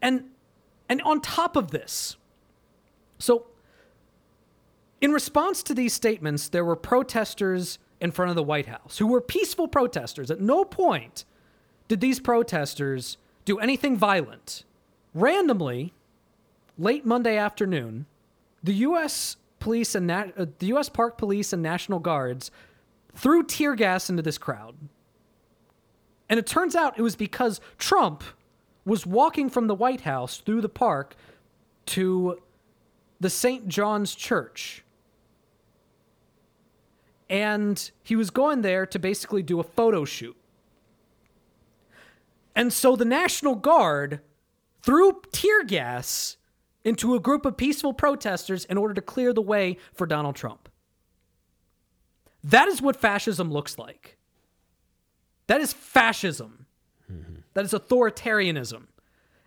And 0.00 0.30
and 0.88 1.02
on 1.02 1.20
top 1.20 1.56
of 1.56 1.72
this, 1.72 2.16
so 3.18 3.46
in 5.00 5.12
response 5.12 5.64
to 5.64 5.74
these 5.74 5.92
statements, 5.92 6.48
there 6.48 6.64
were 6.64 6.76
protesters 6.76 7.80
in 8.00 8.10
front 8.10 8.30
of 8.30 8.36
the 8.36 8.42
White 8.42 8.66
House 8.66 8.98
who 8.98 9.06
were 9.06 9.20
peaceful 9.20 9.68
protesters. 9.68 10.30
At 10.30 10.40
no 10.40 10.64
point 10.64 11.24
did 11.88 12.00
these 12.00 12.20
protesters 12.20 13.16
do 13.44 13.58
anything 13.58 13.96
violent. 13.96 14.64
Randomly, 15.14 15.94
late 16.76 17.06
Monday 17.06 17.36
afternoon, 17.36 18.06
the 18.62 18.74
U.S. 18.74 19.36
police 19.60 19.94
and 19.94 20.06
Na- 20.06 20.26
uh, 20.36 20.46
the 20.58 20.66
U.S. 20.66 20.88
Park 20.88 21.16
Police 21.16 21.52
and 21.52 21.62
National 21.62 21.98
Guards 21.98 22.50
threw 23.14 23.42
tear 23.42 23.74
gas 23.74 24.10
into 24.10 24.22
this 24.22 24.38
crowd. 24.38 24.74
And 26.28 26.38
it 26.38 26.46
turns 26.46 26.74
out 26.74 26.98
it 26.98 27.02
was 27.02 27.16
because 27.16 27.60
Trump 27.78 28.24
was 28.84 29.06
walking 29.06 29.48
from 29.48 29.68
the 29.68 29.74
White 29.74 30.02
House 30.02 30.38
through 30.38 30.60
the 30.60 30.68
park 30.68 31.16
to 31.86 32.40
the 33.20 33.30
St. 33.30 33.68
John's 33.68 34.14
Church. 34.14 34.84
And 37.28 37.90
he 38.02 38.16
was 38.16 38.30
going 38.30 38.62
there 38.62 38.86
to 38.86 38.98
basically 38.98 39.42
do 39.42 39.58
a 39.58 39.64
photo 39.64 40.04
shoot. 40.04 40.36
And 42.54 42.72
so 42.72 42.96
the 42.96 43.04
National 43.04 43.54
Guard 43.54 44.20
threw 44.82 45.20
tear 45.32 45.64
gas 45.64 46.36
into 46.84 47.14
a 47.14 47.20
group 47.20 47.44
of 47.44 47.56
peaceful 47.56 47.92
protesters 47.92 48.64
in 48.64 48.78
order 48.78 48.94
to 48.94 49.00
clear 49.00 49.32
the 49.32 49.42
way 49.42 49.76
for 49.92 50.06
Donald 50.06 50.36
Trump. 50.36 50.68
That 52.44 52.68
is 52.68 52.80
what 52.80 52.96
fascism 52.96 53.50
looks 53.50 53.76
like. 53.76 54.16
That 55.48 55.60
is 55.60 55.72
fascism. 55.72 56.66
Mm-hmm. 57.12 57.40
That 57.54 57.64
is 57.64 57.72
authoritarianism. 57.72 58.84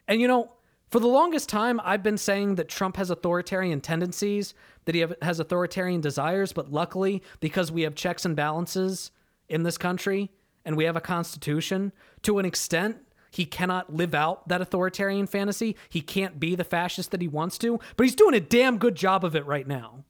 And 0.08 0.20
you 0.20 0.28
know, 0.28 0.52
for 0.92 1.00
the 1.00 1.08
longest 1.08 1.50
time, 1.50 1.80
I've 1.84 2.04
been 2.04 2.18
saying 2.18 2.56
that 2.56 2.68
Trump 2.68 2.98
has 2.98 3.10
authoritarian 3.10 3.82
tendencies, 3.82 4.54
that 4.86 4.96
he 4.96 5.02
have, 5.02 5.14
has 5.22 5.40
authoritarian 5.40 6.02
desires, 6.02 6.52
but 6.52 6.72
luckily, 6.72 7.22
because 7.40 7.72
we 7.72 7.84
have 7.84 7.96
checks 7.96 8.26
and 8.26 8.36
balances 8.36 9.12
in 9.48 9.64
this 9.64 9.78
country 9.78 10.32
and 10.66 10.76
we 10.76 10.86
have 10.86 10.96
a 10.96 11.02
constitution, 11.02 11.92
to 12.24 12.40
an 12.40 12.46
extent, 12.46 12.98
he 13.32 13.46
cannot 13.46 13.94
live 13.94 14.16
out 14.16 14.48
that 14.48 14.62
authoritarian 14.62 15.28
fantasy. 15.28 15.76
He 15.90 16.02
can't 16.02 16.40
be 16.40 16.56
the 16.56 16.64
fascist 16.64 17.12
that 17.12 17.22
he 17.22 17.28
wants 17.28 17.58
to, 17.60 17.80
but 17.96 18.04
he's 18.04 18.16
doing 18.16 18.34
a 18.34 18.40
damn 18.40 18.78
good 18.78 18.96
job 18.96 19.24
of 19.24 19.36
it 19.36 19.46
right 19.46 19.68
now. 19.68 20.04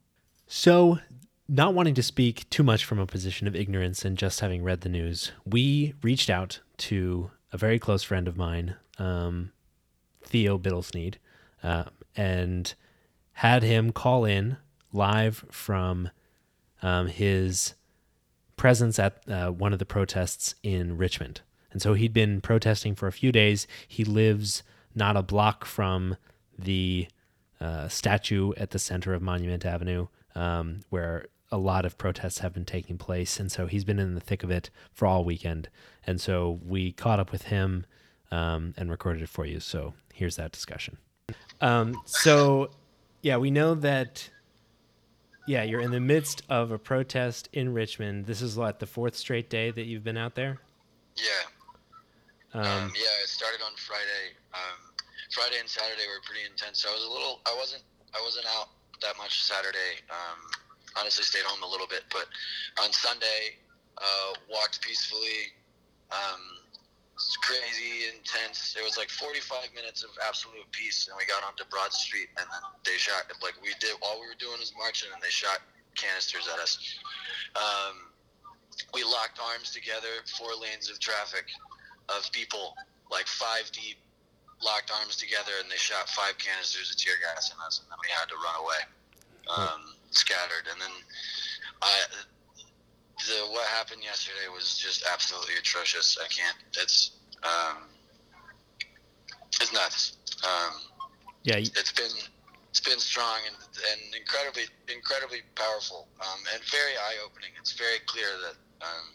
So, 0.47 0.99
not 1.47 1.73
wanting 1.73 1.95
to 1.95 2.03
speak 2.03 2.49
too 2.49 2.63
much 2.63 2.85
from 2.85 2.99
a 2.99 3.05
position 3.05 3.47
of 3.47 3.55
ignorance 3.55 4.05
and 4.05 4.17
just 4.17 4.39
having 4.39 4.63
read 4.63 4.81
the 4.81 4.89
news, 4.89 5.31
we 5.45 5.93
reached 6.01 6.29
out 6.29 6.59
to 6.77 7.31
a 7.51 7.57
very 7.57 7.79
close 7.79 8.03
friend 8.03 8.27
of 8.27 8.37
mine, 8.37 8.75
um, 8.97 9.51
Theo 10.29 10.57
Biddlesneed, 10.57 11.15
uh, 11.63 11.85
and 12.15 12.73
had 13.33 13.63
him 13.63 13.91
call 13.91 14.25
in 14.25 14.57
live 14.91 15.45
from 15.51 16.09
um, 16.81 17.07
his 17.07 17.73
presence 18.57 18.99
at 18.99 19.21
uh, 19.29 19.49
one 19.49 19.73
of 19.73 19.79
the 19.79 19.85
protests 19.85 20.55
in 20.63 20.97
Richmond. 20.97 21.41
And 21.71 21.81
so 21.81 21.93
he'd 21.93 22.13
been 22.13 22.41
protesting 22.41 22.95
for 22.95 23.07
a 23.07 23.11
few 23.11 23.31
days. 23.31 23.67
He 23.87 24.03
lives 24.03 24.63
not 24.95 25.15
a 25.15 25.23
block 25.23 25.65
from 25.65 26.17
the 26.57 27.07
uh, 27.61 27.87
statue 27.87 28.53
at 28.57 28.71
the 28.71 28.79
center 28.79 29.13
of 29.13 29.21
Monument 29.21 29.65
Avenue, 29.65 30.07
um, 30.35 30.81
where 30.89 31.27
a 31.51 31.57
lot 31.57 31.85
of 31.85 31.97
protests 31.97 32.39
have 32.39 32.53
been 32.53 32.65
taking 32.65 32.97
place. 32.97 33.39
And 33.39 33.51
so 33.51 33.67
he's 33.67 33.83
been 33.83 33.99
in 33.99 34.15
the 34.15 34.21
thick 34.21 34.43
of 34.43 34.51
it 34.51 34.69
for 34.93 35.07
all 35.07 35.23
weekend. 35.23 35.69
And 36.05 36.19
so 36.19 36.59
we 36.65 36.91
caught 36.91 37.19
up 37.19 37.31
with 37.31 37.43
him 37.43 37.85
um, 38.31 38.73
and 38.77 38.89
recorded 38.89 39.23
it 39.23 39.29
for 39.29 39.45
you. 39.45 39.59
So 39.59 39.93
here's 40.19 40.35
that 40.35 40.51
discussion. 40.51 40.97
Um, 41.61 42.01
so, 42.05 42.69
yeah, 43.21 43.37
we 43.37 43.49
know 43.49 43.73
that. 43.75 44.29
Yeah, 45.47 45.63
you're 45.63 45.81
in 45.81 45.89
the 45.89 45.99
midst 45.99 46.43
of 46.47 46.69
a 46.71 46.77
protest 46.77 47.49
in 47.53 47.73
Richmond. 47.73 48.27
This 48.27 48.41
is 48.43 48.55
what 48.55 48.77
the 48.77 48.85
fourth 48.85 49.15
straight 49.15 49.49
day 49.49 49.71
that 49.71 49.85
you've 49.85 50.03
been 50.03 50.17
out 50.17 50.35
there. 50.35 50.59
Yeah. 51.15 51.23
Um, 52.53 52.61
Um, 52.61 52.91
yeah, 52.93 53.23
it 53.23 53.29
started 53.29 53.61
on 53.65 53.71
Friday. 53.75 54.37
Um, 54.53 54.93
Friday 55.31 55.57
and 55.59 55.67
Saturday 55.67 56.05
were 56.05 56.21
pretty 56.27 56.45
intense. 56.45 56.85
I 56.85 56.93
was 56.93 57.03
a 57.03 57.09
little. 57.09 57.39
I 57.47 57.55
wasn't. 57.57 57.81
I 58.13 58.21
wasn't 58.21 58.45
out 58.57 58.69
that 59.01 59.17
much 59.17 59.41
Saturday. 59.41 60.03
Um, 60.11 60.37
honestly, 60.99 61.23
stayed 61.23 61.45
home 61.45 61.63
a 61.63 61.67
little 61.71 61.87
bit. 61.87 62.03
But 62.11 62.27
on 62.83 62.91
Sunday, 62.93 63.57
uh, 63.97 64.33
walked 64.51 64.81
peacefully. 64.81 65.49
Um, 66.11 66.58
it's 67.19 67.35
crazy 67.43 68.07
intense. 68.15 68.79
It 68.79 68.83
was 68.83 68.95
like 68.95 69.11
45 69.11 69.75
minutes 69.75 70.07
of 70.07 70.15
absolute 70.23 70.63
peace, 70.71 71.11
and 71.11 71.19
we 71.19 71.27
got 71.27 71.43
onto 71.43 71.67
Broad 71.67 71.91
Street, 71.91 72.31
and 72.39 72.47
then 72.47 72.63
they 72.87 72.95
shot. 72.95 73.27
Like 73.43 73.59
we 73.59 73.75
did, 73.83 73.91
all 73.99 74.23
we 74.23 74.27
were 74.31 74.39
doing 74.39 74.55
was 74.55 74.71
marching, 74.79 75.11
and 75.11 75.19
they 75.19 75.27
shot 75.27 75.59
canisters 75.99 76.47
at 76.47 76.63
us. 76.63 76.79
Um, 77.59 78.15
we 78.95 79.03
locked 79.03 79.35
arms 79.35 79.75
together, 79.75 80.23
four 80.39 80.55
lanes 80.55 80.87
of 80.87 81.03
traffic 81.03 81.43
of 82.07 82.23
people 82.31 82.71
like 83.11 83.27
five 83.27 83.67
deep, 83.75 83.99
locked 84.63 84.87
arms 84.87 85.19
together, 85.19 85.59
and 85.59 85.67
they 85.67 85.75
shot 85.75 86.07
five 86.07 86.39
canisters 86.39 86.87
of 86.87 86.95
tear 86.95 87.19
gas 87.19 87.51
in 87.51 87.59
us, 87.67 87.83
and 87.83 87.91
then 87.91 87.99
we 87.99 88.07
had 88.15 88.31
to 88.31 88.39
run 88.39 88.55
away, 88.63 88.81
um, 89.51 89.91
scattered. 90.15 90.71
And 90.71 90.79
then 90.79 90.95
I, 91.83 91.91
the 93.29 93.45
what 93.53 93.65
happened 93.69 94.03
yesterday 94.03 94.49
was 94.53 94.77
just 94.77 95.05
absolutely 95.11 95.53
atrocious. 95.59 96.17
I 96.17 96.27
can't. 96.27 96.57
It's 96.81 97.11
um, 97.43 97.77
it's 99.61 99.71
nuts. 99.73 100.17
Um, 100.43 100.73
Yeah, 101.43 101.57
it's 101.57 101.91
been 101.91 102.11
it's 102.69 102.79
been 102.81 102.99
strong 102.99 103.37
and, 103.47 103.55
and 103.91 104.15
incredibly 104.15 104.63
incredibly 104.93 105.41
powerful 105.55 106.07
um, 106.21 106.39
and 106.53 106.61
very 106.69 106.95
eye 106.97 107.17
opening. 107.25 107.51
It's 107.59 107.73
very 107.73 107.99
clear 108.05 108.27
that 108.45 108.55
um, 108.85 109.05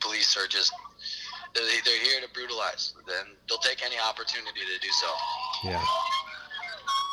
police 0.00 0.36
are 0.36 0.46
just 0.46 0.72
they're, 1.54 1.64
they're 1.84 2.02
here 2.02 2.20
to 2.20 2.28
brutalize 2.32 2.94
and 3.20 3.36
they'll 3.48 3.58
take 3.58 3.84
any 3.84 3.98
opportunity 3.98 4.60
to 4.60 4.80
do 4.80 4.92
so. 4.92 5.06
yeah, 5.64 5.82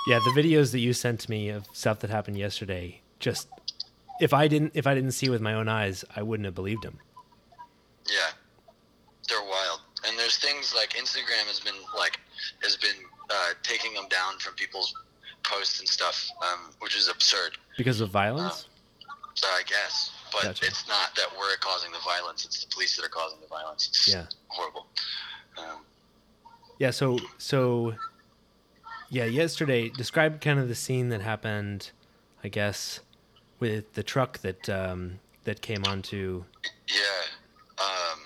yeah. 0.07 0.19
The 0.19 0.41
videos 0.41 0.71
that 0.71 0.79
you 0.79 0.93
sent 0.93 1.21
to 1.21 1.29
me 1.29 1.49
of 1.49 1.65
stuff 1.73 1.99
that 1.99 2.09
happened 2.09 2.37
yesterday, 2.37 3.01
just 3.19 3.47
if 4.21 4.33
I 4.33 4.47
didn't 4.47 4.71
if 4.75 4.87
I 4.87 4.93
didn't 4.95 5.11
see 5.11 5.29
with 5.29 5.41
my 5.41 5.53
own 5.53 5.67
eyes, 5.67 6.05
I 6.15 6.21
wouldn't 6.21 6.45
have 6.45 6.55
believed 6.55 6.83
them. 6.83 6.99
Yeah, 8.07 8.31
they're 9.27 9.41
wild. 9.43 9.81
And 10.07 10.17
there's 10.19 10.37
things 10.37 10.73
like 10.75 10.89
Instagram 10.91 11.45
has 11.47 11.59
been 11.59 11.75
like 11.97 12.19
has 12.61 12.75
been 12.77 12.97
uh, 13.29 13.49
taking 13.63 13.93
them 13.93 14.07
down 14.09 14.37
from 14.39 14.53
people's 14.55 14.93
posts 15.43 15.79
and 15.79 15.87
stuff, 15.89 16.29
um, 16.41 16.71
which 16.79 16.95
is 16.95 17.07
absurd. 17.07 17.57
Because 17.77 18.01
of 18.01 18.09
violence? 18.09 18.67
So 19.33 19.47
I 19.47 19.63
guess, 19.67 20.11
but 20.31 20.43
Gotcha. 20.43 20.65
it's 20.65 20.87
not 20.87 21.13
that 21.17 21.27
we're 21.37 21.57
causing 21.59 21.91
the 21.91 21.97
violence; 22.05 22.45
it's 22.45 22.63
the 22.63 22.71
police 22.73 22.95
that 22.95 23.05
are 23.05 23.09
causing 23.09 23.39
the 23.41 23.47
violence. 23.47 23.87
It's 23.89 24.07
Yeah. 24.07 24.27
horrible. 24.47 24.87
Um, 25.57 25.81
Yeah, 26.79 26.91
so 26.91 27.19
so 27.37 27.95
yeah, 29.09 29.25
yesterday 29.25 29.89
describe 29.89 30.39
kind 30.41 30.59
of 30.59 30.67
the 30.67 30.75
scene 30.75 31.09
that 31.09 31.21
happened, 31.21 31.91
I 32.43 32.47
guess, 32.49 32.99
with 33.59 33.93
the 33.93 34.03
truck 34.03 34.39
that 34.39 34.69
um 34.69 35.19
that 35.43 35.61
came 35.61 35.85
onto 35.85 36.43
Yeah. 36.87 37.21
Um, 37.77 38.19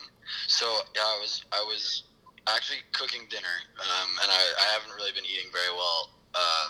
so 0.48 0.66
yeah, 0.96 1.02
I 1.02 1.18
was 1.20 1.44
I 1.52 1.64
was 1.68 2.04
actually 2.48 2.82
cooking 2.94 3.30
dinner, 3.30 3.56
um, 3.78 4.10
and 4.24 4.30
I, 4.32 4.42
I 4.42 4.68
haven't 4.74 4.94
really 4.98 5.14
been 5.14 5.26
eating 5.26 5.50
very 5.54 5.70
well 5.74 6.10
um, 6.34 6.70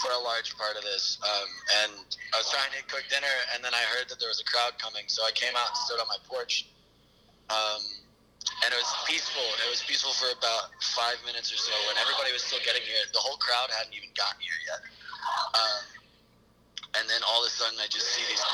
for 0.00 0.12
a 0.12 0.20
large 0.20 0.56
part 0.56 0.76
of 0.76 0.84
this. 0.84 1.16
Um, 1.24 1.48
and 1.84 1.92
I 2.32 2.36
was 2.36 2.48
trying 2.52 2.68
to 2.76 2.82
cook 2.88 3.04
dinner, 3.08 3.32
and 3.54 3.64
then 3.64 3.72
I 3.72 3.84
heard 3.96 4.08
that 4.08 4.20
there 4.20 4.28
was 4.28 4.40
a 4.40 4.48
crowd 4.48 4.76
coming, 4.76 5.08
so 5.08 5.24
I 5.24 5.32
came 5.32 5.52
out 5.56 5.72
and 5.72 5.78
stood 5.88 6.00
on 6.00 6.08
my 6.08 6.20
porch. 6.28 6.68
Um, 7.48 7.80
and 8.64 8.72
it 8.72 8.78
was 8.80 8.92
peaceful. 9.04 9.44
It 9.64 9.70
was 9.70 9.84
peaceful 9.84 10.12
for 10.16 10.32
about 10.32 10.72
five 10.96 11.20
minutes 11.24 11.52
or 11.52 11.60
so 11.60 11.72
when 11.88 11.96
everybody 12.00 12.32
was 12.32 12.42
still 12.42 12.60
getting 12.64 12.82
here. 12.82 13.00
The 13.12 13.20
whole 13.20 13.36
crowd 13.36 13.68
hadn't 13.72 13.92
even 13.92 14.08
gotten 14.16 14.40
here 14.40 14.60
yet. 14.64 14.80
Um, 15.52 15.97
and 16.98 17.06
then 17.06 17.22
all 17.30 17.46
of 17.46 17.48
a 17.48 17.54
sudden, 17.54 17.78
I 17.78 17.86
just 17.86 18.10
see 18.10 18.26
these 18.26 18.42
a 18.42 18.52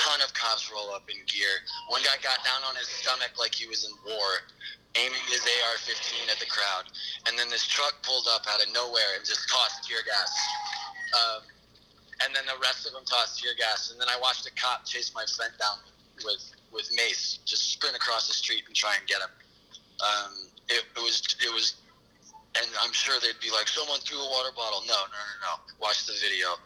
ton 0.00 0.20
of 0.24 0.32
cops 0.32 0.72
roll 0.72 0.90
up 0.96 1.04
in 1.12 1.20
gear. 1.28 1.60
One 1.92 2.00
guy 2.00 2.16
got 2.24 2.40
down 2.40 2.64
on 2.64 2.74
his 2.76 2.88
stomach 2.88 3.36
like 3.36 3.52
he 3.52 3.68
was 3.68 3.84
in 3.84 3.92
war, 4.08 4.44
aiming 4.96 5.24
his 5.28 5.44
AR-15 5.44 6.32
at 6.32 6.40
the 6.40 6.48
crowd. 6.48 6.88
And 7.28 7.36
then 7.38 7.52
this 7.52 7.66
truck 7.68 8.00
pulled 8.00 8.26
up 8.32 8.48
out 8.48 8.64
of 8.64 8.72
nowhere 8.72 9.16
and 9.16 9.24
just 9.24 9.44
tossed 9.48 9.84
tear 9.84 10.00
gas. 10.08 10.32
Um, 11.12 11.42
and 12.24 12.32
then 12.32 12.48
the 12.48 12.56
rest 12.64 12.88
of 12.88 12.96
them 12.96 13.04
tossed 13.04 13.42
tear 13.42 13.52
gas. 13.58 13.92
And 13.92 14.00
then 14.00 14.08
I 14.08 14.16
watched 14.20 14.48
a 14.48 14.54
cop 14.56 14.88
chase 14.88 15.12
my 15.12 15.24
friend 15.36 15.52
down 15.60 15.84
with 16.24 16.56
with 16.72 16.90
mace, 16.92 17.38
just 17.44 17.72
sprint 17.72 17.96
across 17.96 18.28
the 18.28 18.34
street 18.34 18.64
and 18.66 18.74
try 18.76 18.96
and 18.96 19.06
get 19.08 19.20
him. 19.20 19.32
Um, 20.00 20.32
it, 20.68 20.84
it 20.96 21.00
was 21.00 21.24
it 21.40 21.52
was, 21.52 21.80
and 22.56 22.66
I'm 22.82 22.92
sure 22.92 23.16
they'd 23.20 23.40
be 23.40 23.50
like, 23.50 23.68
someone 23.68 24.00
threw 24.00 24.18
a 24.18 24.30
water 24.30 24.52
bottle. 24.56 24.82
No, 24.86 24.96
no, 25.08 25.20
no, 25.20 25.36
no. 25.44 25.52
Watch 25.80 26.06
the 26.06 26.12
video. 26.20 26.56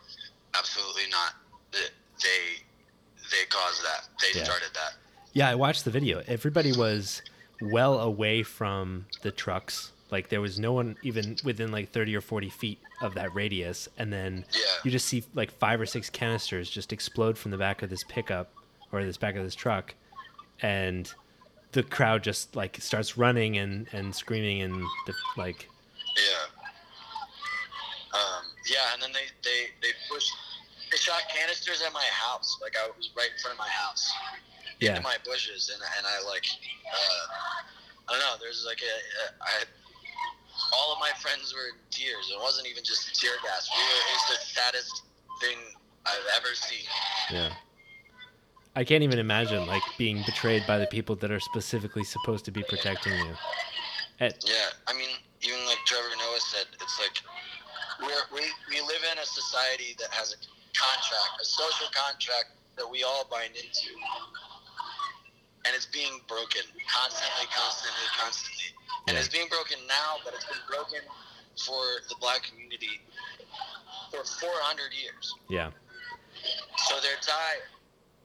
Absolutely 0.56 1.04
not. 1.10 1.34
They 1.72 1.78
they, 2.22 3.44
caused 3.48 3.82
that. 3.84 4.08
They 4.20 4.38
Yeah. 4.38 4.44
started 4.44 4.68
that. 4.74 4.94
Yeah, 5.32 5.48
I 5.48 5.54
watched 5.54 5.84
the 5.84 5.90
video. 5.90 6.22
Everybody 6.26 6.72
was 6.72 7.22
well 7.60 8.00
away 8.00 8.42
from 8.42 9.06
the 9.22 9.30
trucks. 9.30 9.92
Like 10.10 10.28
there 10.28 10.40
was 10.40 10.58
no 10.58 10.72
one 10.72 10.96
even 11.02 11.36
within 11.44 11.70
like 11.70 11.92
30 11.92 12.16
or 12.16 12.20
40 12.20 12.50
feet 12.50 12.78
of 13.00 13.14
that 13.14 13.32
radius 13.34 13.88
and 13.96 14.12
then 14.12 14.44
Yeah. 14.52 14.60
you 14.84 14.90
just 14.90 15.06
see 15.06 15.22
like 15.34 15.52
five 15.52 15.80
or 15.80 15.86
six 15.86 16.10
canisters 16.10 16.68
just 16.68 16.92
explode 16.92 17.38
from 17.38 17.52
the 17.52 17.56
back 17.56 17.82
of 17.82 17.88
this 17.90 18.02
pickup 18.04 18.50
or 18.92 19.04
this 19.04 19.16
back 19.16 19.36
of 19.36 19.44
this 19.44 19.54
truck 19.54 19.94
and 20.60 21.12
the 21.72 21.82
crowd 21.84 22.22
just 22.24 22.56
like 22.56 22.76
starts 22.80 23.16
running 23.16 23.56
and 23.56 23.86
and 23.92 24.14
screaming 24.14 24.60
and 24.62 24.74
the, 25.06 25.14
like 25.36 25.68
yeah, 28.70 28.94
and 28.94 29.02
then 29.02 29.10
they, 29.10 29.26
they, 29.42 29.74
they 29.82 29.92
pushed, 30.06 30.30
they 30.90 30.96
shot 30.98 31.26
canisters 31.26 31.82
at 31.82 31.92
my 31.92 32.06
house. 32.14 32.58
Like 32.62 32.78
I 32.78 32.86
was 32.94 33.10
right 33.18 33.30
in 33.34 33.38
front 33.42 33.58
of 33.58 33.60
my 33.60 33.68
house, 33.68 34.06
Yeah. 34.78 34.94
into 34.94 35.02
my 35.02 35.18
bushes, 35.26 35.70
and, 35.74 35.82
and 35.98 36.06
I 36.06 36.22
like, 36.30 36.46
uh, 36.86 37.26
I 38.06 38.08
don't 38.14 38.22
know. 38.22 38.38
There's 38.38 38.62
like 38.66 38.80
a, 38.80 38.94
a 38.94 39.24
I 39.42 39.52
all 40.76 40.92
of 40.92 40.98
my 41.00 41.10
friends 41.18 41.54
were 41.54 41.72
in 41.72 41.78
tears. 41.90 42.30
It 42.30 42.38
wasn't 42.38 42.68
even 42.68 42.84
just 42.84 43.06
the 43.08 43.12
tear 43.18 43.32
gas. 43.42 43.68
We 43.74 43.82
were, 43.82 44.02
it's 44.14 44.26
the 44.28 44.60
saddest 44.60 45.02
thing 45.40 45.56
I've 46.06 46.28
ever 46.36 46.54
seen. 46.54 46.86
yeah 47.32 47.50
I 48.76 48.84
can't 48.84 49.02
even 49.02 49.18
imagine 49.18 49.66
like 49.66 49.82
being 49.98 50.22
betrayed 50.24 50.64
by 50.66 50.78
the 50.78 50.86
people 50.86 51.16
that 51.16 51.30
are 51.30 51.40
specifically 51.40 52.04
supposed 52.04 52.44
to 52.44 52.52
be 52.52 52.62
protecting 52.62 53.12
you. 53.12 53.34
At, 54.20 54.44
Yeah, 54.46 54.68
I 54.86 54.92
mean, 54.92 55.08
even 55.42 55.58
like 55.66 55.78
Trevor 55.86 56.08
Noah 56.18 56.38
said, 56.38 56.66
it's 56.80 56.98
like 57.00 57.18
we're, 58.02 58.24
we 58.34 58.42
we 58.68 58.80
live 58.80 59.02
in 59.12 59.18
a 59.18 59.26
society 59.26 59.94
that 59.98 60.10
has 60.10 60.32
a 60.32 60.38
contract, 60.76 61.32
a 61.40 61.44
social 61.44 61.88
contract 61.92 62.56
that 62.76 62.88
we 62.88 63.02
all 63.04 63.26
bind 63.30 63.52
into, 63.56 63.92
and 65.66 65.74
it's 65.74 65.86
being 65.86 66.20
broken 66.28 66.62
constantly, 66.88 67.46
constantly, 67.52 68.06
constantly, 68.16 68.70
and 69.08 69.16
it's 69.18 69.28
being 69.28 69.48
broken 69.48 69.76
now, 69.88 70.16
but 70.24 70.34
it's 70.34 70.46
been 70.46 70.64
broken 70.68 71.00
for 71.60 71.82
the 72.08 72.14
black 72.20 72.42
community 72.48 73.00
for 74.10 74.24
400 74.24 74.90
years. 74.96 75.34
yeah. 75.48 75.70
So 76.88 76.94
they're 77.02 77.20
tired. 77.20 77.68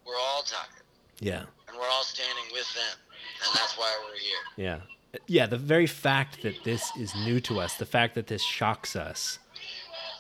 We're 0.07 0.15
all 0.17 0.43
tired, 0.43 0.86
Yeah. 1.19 1.43
and 1.67 1.76
we're 1.78 1.89
all 1.89 2.03
standing 2.03 2.45
with 2.53 2.71
them, 2.73 2.97
and 3.43 3.55
that's 3.55 3.78
why 3.78 3.91
we're 4.07 4.17
here. 4.19 4.43
Yeah. 4.55 5.19
Yeah, 5.28 5.45
the 5.47 5.57
very 5.57 5.88
fact 5.88 6.41
that 6.43 6.63
this 6.63 6.91
is 6.97 7.13
new 7.15 7.39
to 7.41 7.59
us, 7.59 7.76
the 7.76 7.86
fact 7.86 8.15
that 8.15 8.28
this 8.28 8.43
shocks 8.43 8.95
us 8.95 9.39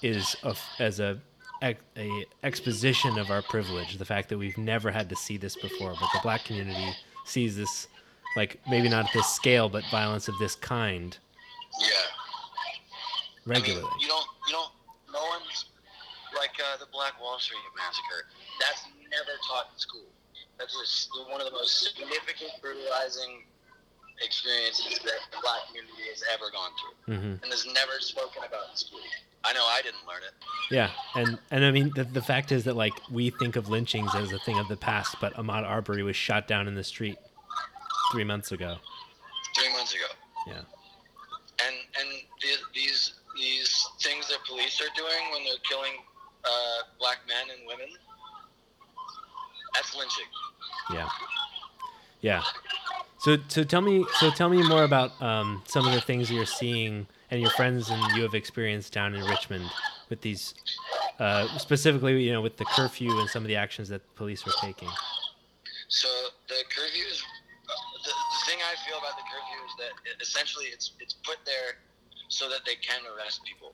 is 0.05 0.35
a, 0.43 0.55
as 0.79 0.99
a, 0.99 1.19
a 1.63 2.25
exposition 2.43 3.17
of 3.17 3.31
our 3.31 3.41
privilege, 3.41 3.97
the 3.97 4.05
fact 4.05 4.29
that 4.29 4.37
we've 4.37 4.57
never 4.57 4.91
had 4.91 5.09
to 5.09 5.15
see 5.15 5.37
this 5.37 5.55
before, 5.55 5.95
but 5.99 6.09
the 6.13 6.19
black 6.21 6.45
community 6.45 6.93
sees 7.25 7.57
this 7.57 7.87
like 8.37 8.59
maybe 8.69 8.87
not 8.87 9.05
at 9.05 9.13
this 9.13 9.27
scale, 9.27 9.67
but 9.69 9.83
violence 9.89 10.27
of 10.27 10.37
this 10.37 10.55
kind 10.55 11.17
Yeah. 11.79 11.87
regularly. 13.45 13.87
I 13.87 13.91
mean, 13.91 13.99
you 14.01 14.07
don't, 14.07 14.27
you 14.47 14.53
don't, 14.53 14.71
no 15.11 15.21
one's 15.29 15.65
like 16.37 16.53
uh, 16.59 16.77
the 16.77 16.87
Black 16.91 17.19
Wall 17.21 17.39
Street 17.39 17.59
massacre. 17.75 18.27
That's 18.59 18.85
never 19.09 19.33
taught 19.49 19.71
in 19.73 19.79
school. 19.79 20.09
That's 20.59 20.77
just 20.77 21.09
one 21.31 21.41
of 21.41 21.47
the 21.47 21.53
most 21.53 21.79
significant 21.81 22.51
brutalizing 22.61 23.43
experiences 24.21 24.99
that 25.03 25.19
the 25.31 25.39
black 25.41 25.67
community 25.67 26.07
has 26.11 26.23
ever 26.31 26.47
gone 26.51 26.71
through, 26.79 27.15
hmm 27.15 27.35
and 27.43 27.51
is 27.51 27.65
never 27.73 27.99
spoken 27.99 28.43
about 28.47 28.71
in 28.71 28.77
school. 28.77 28.99
I 29.45 29.53
know 29.53 29.63
I 29.63 29.81
didn't 29.83 30.05
learn 30.07 30.21
it. 30.27 30.33
Yeah, 30.71 30.89
and 31.15 31.37
and 31.51 31.63
I 31.63 31.71
mean 31.71 31.91
the 31.95 32.03
the 32.03 32.21
fact 32.21 32.51
is 32.51 32.63
that 32.63 32.75
like 32.75 32.93
we 33.11 33.29
think 33.29 33.55
of 33.55 33.69
lynchings 33.69 34.13
as 34.15 34.31
a 34.31 34.39
thing 34.39 34.57
of 34.57 34.67
the 34.67 34.77
past, 34.77 35.17
but 35.21 35.33
Ahmaud 35.35 35.63
Arbery 35.63 36.01
was 36.01 36.15
shot 36.15 36.47
down 36.47 36.67
in 36.67 36.73
the 36.73 36.83
street 36.83 37.17
three 38.11 38.23
months 38.23 38.51
ago. 38.51 38.77
Three 39.55 39.71
months 39.71 39.93
ago. 39.93 40.05
Yeah. 40.47 40.53
And 41.65 41.75
and 41.99 42.09
the, 42.41 42.49
these 42.73 43.13
these 43.35 43.87
things 44.01 44.27
that 44.29 44.39
police 44.47 44.81
are 44.81 44.93
doing 44.95 45.31
when 45.31 45.43
they're 45.43 45.53
killing 45.69 45.93
uh, 46.43 46.49
black 46.99 47.19
men 47.27 47.55
and 47.55 47.67
women, 47.67 47.93
that's 49.73 49.95
lynching. 49.95 50.25
Yeah. 50.91 51.07
Yeah. 52.21 52.43
So 53.19 53.37
so 53.47 53.63
tell 53.63 53.81
me 53.81 54.05
so 54.19 54.31
tell 54.31 54.49
me 54.49 54.67
more 54.67 54.83
about 54.83 55.21
um, 55.21 55.61
some 55.67 55.85
of 55.85 55.93
the 55.93 56.01
things 56.01 56.31
you're 56.31 56.45
seeing 56.45 57.07
and 57.31 57.41
your 57.41 57.49
friends 57.51 57.89
and 57.89 58.01
you 58.15 58.23
have 58.23 58.33
experienced 58.35 58.93
down 58.93 59.15
in 59.15 59.23
Richmond 59.25 59.69
with 60.09 60.21
these 60.21 60.53
uh, 61.19 61.47
specifically 61.57 62.23
you 62.23 62.33
know 62.33 62.41
with 62.41 62.57
the 62.57 62.65
curfew 62.65 63.19
and 63.19 63.29
some 63.29 63.43
of 63.43 63.47
the 63.47 63.55
actions 63.55 63.89
that 63.89 64.01
the 64.01 64.13
police 64.15 64.45
are 64.47 64.53
taking. 64.61 64.89
So 65.87 66.07
the 66.47 66.63
curfew 66.69 67.05
is 67.11 67.23
the, 67.67 67.73
the 68.05 68.13
thing 68.45 68.59
I 68.61 68.75
feel 68.87 68.97
about 68.97 69.17
the 69.17 69.25
curfew 69.25 69.59
is 69.65 69.73
that 69.79 69.93
it, 70.11 70.21
essentially 70.21 70.65
it's 70.65 70.93
it's 70.99 71.13
put 71.13 71.37
there 71.45 71.77
so 72.27 72.49
that 72.49 72.65
they 72.65 72.75
can 72.75 73.01
arrest 73.15 73.41
people, 73.45 73.73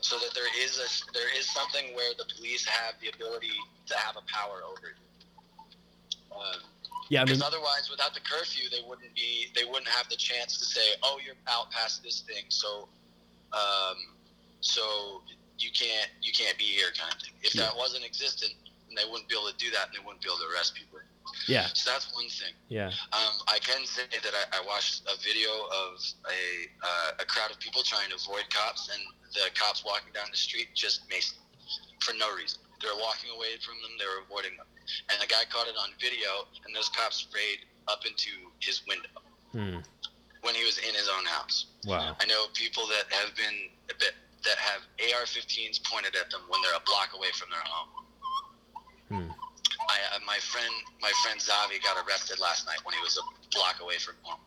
so 0.00 0.18
that 0.18 0.34
there 0.34 0.48
is 0.64 0.78
a 0.78 1.12
there 1.12 1.28
is 1.38 1.48
something 1.48 1.94
where 1.94 2.12
the 2.16 2.24
police 2.36 2.64
have 2.66 2.94
the 3.00 3.08
ability 3.08 3.54
to 3.86 3.96
have 3.96 4.16
a 4.16 4.24
power 4.32 4.60
over 4.64 4.92
you. 4.92 5.04
Um, 6.34 6.60
Yeah, 7.08 7.20
I 7.20 7.24
mean, 7.24 7.36
Because 7.36 7.42
otherwise, 7.46 7.88
without 7.90 8.14
the 8.14 8.20
curfew, 8.20 8.68
they 8.70 8.80
wouldn't 8.88 9.14
be. 9.14 9.48
They 9.54 9.64
wouldn't 9.64 9.88
have 9.88 10.08
the 10.08 10.16
chance 10.16 10.58
to 10.58 10.64
say, 10.64 10.94
"Oh, 11.02 11.20
you're 11.24 11.36
out 11.48 11.70
past 11.70 12.02
this 12.02 12.20
thing, 12.22 12.44
so, 12.48 12.88
um, 13.52 13.96
so 14.60 15.22
you 15.58 15.70
can't 15.70 16.10
you 16.22 16.32
can't 16.32 16.56
be 16.58 16.64
here," 16.64 16.90
kind 16.96 17.12
of 17.14 17.20
thing. 17.20 17.34
If 17.42 17.54
Yeah. 17.54 17.62
that 17.68 17.76
wasn't 17.76 18.04
existent, 18.04 18.52
then 18.88 18.96
they 18.96 19.04
wouldn't 19.04 19.28
be 19.28 19.34
able 19.36 19.50
to 19.50 19.56
do 19.56 19.70
that, 19.72 19.88
and 19.88 19.94
they 19.96 20.00
wouldn't 20.04 20.22
be 20.22 20.28
able 20.28 20.38
to 20.38 20.48
arrest 20.54 20.74
people. 20.74 21.00
yeah, 21.48 21.66
So 21.72 21.90
that's 21.90 22.12
one 22.12 22.28
thing. 22.28 22.54
yeah, 22.68 22.92
Um, 23.12 23.34
I 23.48 23.58
can 23.58 23.84
say 23.86 24.06
that 24.06 24.34
I, 24.34 24.58
I 24.58 24.60
watched 24.66 25.02
a 25.08 25.16
video 25.24 25.50
of 25.66 26.00
a 26.30 26.68
uh, 26.82 27.10
a 27.20 27.24
crowd 27.24 27.50
of 27.50 27.58
people 27.58 27.82
trying 27.82 28.08
to 28.10 28.16
avoid 28.16 28.48
cops, 28.50 28.88
and 28.88 29.02
the 29.32 29.50
cops 29.54 29.84
walking 29.84 30.12
down 30.12 30.30
the 30.30 30.36
street 30.36 30.68
just 30.74 31.08
maced 31.08 31.34
for 32.00 32.12
no 32.14 32.32
reason. 32.34 32.60
They 32.84 32.92
were 32.92 33.00
walking 33.00 33.32
away 33.32 33.56
from 33.64 33.80
them. 33.80 33.96
They're 33.96 34.20
avoiding 34.20 34.52
them, 34.60 34.68
and 35.08 35.16
the 35.16 35.26
guy 35.26 35.48
caught 35.48 35.66
it 35.72 35.76
on 35.80 35.96
video. 35.96 36.44
And 36.68 36.76
those 36.76 36.92
cops 36.92 37.16
sprayed 37.24 37.64
up 37.88 38.04
into 38.04 38.52
his 38.60 38.84
window 38.86 39.08
Hmm. 39.56 39.80
when 40.44 40.54
he 40.54 40.64
was 40.68 40.76
in 40.84 40.92
his 40.94 41.08
own 41.08 41.24
house. 41.24 41.66
wow, 41.88 42.16
I 42.20 42.26
know 42.26 42.46
people 42.52 42.86
that 42.88 43.08
have 43.12 43.34
been 43.36 43.70
that 43.88 44.12
that 44.44 44.58
have 44.58 44.82
AR-15s 45.00 45.80
pointed 45.88 46.14
at 46.16 46.28
them 46.30 46.42
when 46.48 46.60
they're 46.60 46.76
a 46.76 46.84
block 46.84 47.14
away 47.16 47.32
from 47.32 47.48
their 47.48 47.64
home. 47.64 47.88
Hmm. 49.08 49.30
I, 49.88 49.96
uh, 50.16 50.18
my 50.26 50.36
friend, 50.36 50.72
my 51.00 51.10
friend 51.22 51.40
Zavi 51.40 51.82
got 51.82 51.96
arrested 52.06 52.38
last 52.40 52.66
night 52.66 52.78
when 52.84 52.94
he 52.94 53.00
was 53.00 53.16
a 53.16 53.22
block 53.56 53.80
away 53.80 53.96
from 53.98 54.14
home, 54.22 54.40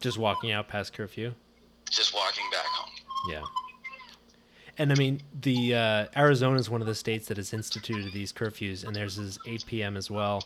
just 0.00 0.18
walking 0.18 0.52
out 0.52 0.68
past 0.68 0.92
curfew. 0.92 1.34
just 1.90 2.14
walking 2.14 2.44
back 2.52 2.66
home. 2.66 2.92
Yeah. 3.28 3.42
And 4.80 4.90
I 4.90 4.94
mean, 4.94 5.20
the 5.38 5.74
uh, 5.74 6.06
Arizona 6.16 6.58
is 6.58 6.70
one 6.70 6.80
of 6.80 6.86
the 6.86 6.94
states 6.94 7.28
that 7.28 7.36
has 7.36 7.52
instituted 7.52 8.14
these 8.14 8.32
curfews, 8.32 8.82
and 8.82 8.96
theirs 8.96 9.18
is 9.18 9.38
8 9.46 9.66
p.m. 9.66 9.94
as 9.94 10.10
well. 10.10 10.42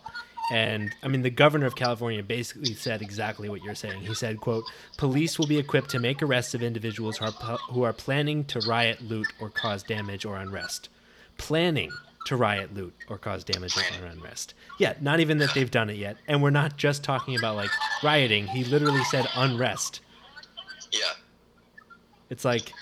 And 0.50 0.92
I 1.04 1.08
mean, 1.08 1.22
the 1.22 1.30
governor 1.30 1.66
of 1.66 1.76
California 1.76 2.20
basically 2.20 2.74
said 2.74 3.00
exactly 3.00 3.48
what 3.48 3.62
you're 3.62 3.76
saying. 3.76 4.00
He 4.00 4.12
said, 4.12 4.40
"quote 4.40 4.64
Police 4.96 5.38
will 5.38 5.46
be 5.46 5.56
equipped 5.56 5.88
to 5.90 6.00
make 6.00 6.20
arrests 6.20 6.52
of 6.52 6.64
individuals 6.64 7.16
who 7.18 7.26
are, 7.26 7.58
who 7.70 7.84
are 7.84 7.92
planning 7.92 8.44
to 8.46 8.58
riot, 8.66 9.00
loot, 9.02 9.28
or 9.40 9.50
cause 9.50 9.84
damage 9.84 10.24
or 10.24 10.36
unrest. 10.36 10.88
Planning 11.38 11.92
to 12.26 12.34
riot, 12.34 12.74
loot, 12.74 12.92
or 13.08 13.18
cause 13.18 13.44
damage 13.44 13.76
or 13.76 14.04
unrest. 14.04 14.54
Yeah, 14.80 14.94
not 15.00 15.20
even 15.20 15.38
that 15.38 15.54
they've 15.54 15.70
done 15.70 15.90
it 15.90 15.96
yet. 15.96 16.16
And 16.26 16.42
we're 16.42 16.50
not 16.50 16.76
just 16.76 17.04
talking 17.04 17.36
about 17.36 17.54
like 17.54 17.70
rioting. 18.02 18.48
He 18.48 18.64
literally 18.64 19.04
said 19.04 19.28
unrest. 19.36 20.00
Yeah, 20.90 21.12
It's 22.30 22.44
like 22.44 22.72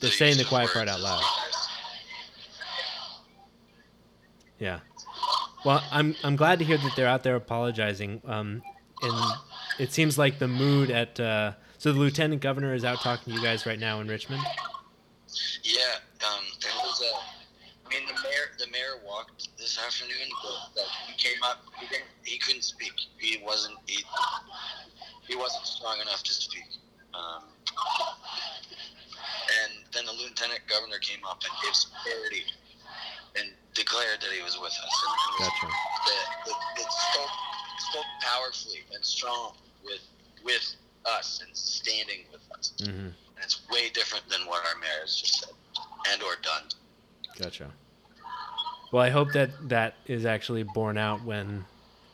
They're 0.00 0.10
saying 0.10 0.36
the 0.36 0.44
quiet 0.44 0.70
part 0.70 0.88
out 0.88 1.00
loud. 1.00 1.22
Yeah. 4.58 4.80
Well, 5.64 5.82
I'm 5.90 6.14
I'm 6.22 6.36
glad 6.36 6.58
to 6.58 6.64
hear 6.64 6.78
that 6.78 6.92
they're 6.96 7.06
out 7.06 7.22
there 7.22 7.36
apologizing. 7.36 8.22
Um, 8.26 8.62
and 9.02 9.32
it 9.78 9.92
seems 9.92 10.18
like 10.18 10.38
the 10.38 10.48
mood 10.48 10.90
at 10.90 11.18
uh, 11.18 11.52
so 11.78 11.92
the 11.92 11.98
lieutenant 11.98 12.42
governor 12.42 12.74
is 12.74 12.84
out 12.84 13.00
talking 13.00 13.32
to 13.32 13.38
you 13.38 13.42
guys 13.42 13.64
right 13.64 13.78
now 13.78 14.00
in 14.00 14.08
Richmond. 14.08 14.42
Yeah, 15.62 15.80
um, 16.28 16.44
there 16.62 16.72
was 16.84 17.02
a. 17.02 17.86
I 17.86 17.98
mean, 17.98 18.06
the 18.06 18.12
mayor, 18.22 18.52
the 18.58 18.66
mayor 18.70 19.02
walked 19.04 19.48
this 19.58 19.78
afternoon, 19.84 20.28
but 20.42 20.82
like, 20.82 20.86
he 21.08 21.14
came 21.16 21.42
up. 21.42 21.64
He 21.78 21.86
didn't. 21.86 22.04
He 22.22 22.38
couldn't 22.38 22.62
speak. 22.62 22.92
He 23.18 23.42
wasn't. 23.42 23.76
He, 23.86 24.04
he 25.26 25.36
wasn't 25.36 25.66
strong 25.66 26.00
enough 26.00 26.22
to 26.22 26.32
speak. 26.32 26.66
Um, 27.14 27.44
and 29.62 29.72
then 29.92 30.06
the 30.06 30.12
lieutenant 30.12 30.60
governor 30.68 30.98
came 30.98 31.24
up 31.28 31.42
and 31.42 31.52
gave 31.62 31.74
some 31.74 31.92
clarity 32.02 32.44
and 33.36 33.52
declared 33.74 34.20
that 34.20 34.30
he 34.30 34.42
was 34.42 34.58
with 34.58 34.72
us. 34.72 34.78
And, 34.78 35.10
was- 35.10 35.48
Gotcha. 35.48 35.66
that, 35.66 36.26
that, 36.46 36.58
that 36.76 36.92
spoke 36.92 37.34
spoke 37.78 38.10
powerfully 38.20 38.80
and 38.94 39.04
strong 39.04 39.54
with 39.84 40.02
with 40.44 40.76
us 41.06 41.42
and 41.44 41.56
standing 41.56 42.24
with 42.32 42.42
us. 42.56 42.74
Mm-hmm. 42.82 43.06
And 43.10 43.42
it's 43.42 43.62
way 43.70 43.88
different 43.88 44.28
than 44.28 44.46
what 44.46 44.62
our 44.66 44.78
mayor 44.80 45.00
has 45.02 45.16
just 45.16 45.40
said 45.40 45.52
and 46.12 46.22
or 46.22 46.36
done. 46.42 46.64
Gotcha. 47.38 47.70
Well, 48.92 49.02
I 49.02 49.10
hope 49.10 49.32
that 49.32 49.50
that 49.68 49.94
is 50.06 50.26
actually 50.26 50.62
borne 50.62 50.98
out 50.98 51.24
when 51.24 51.64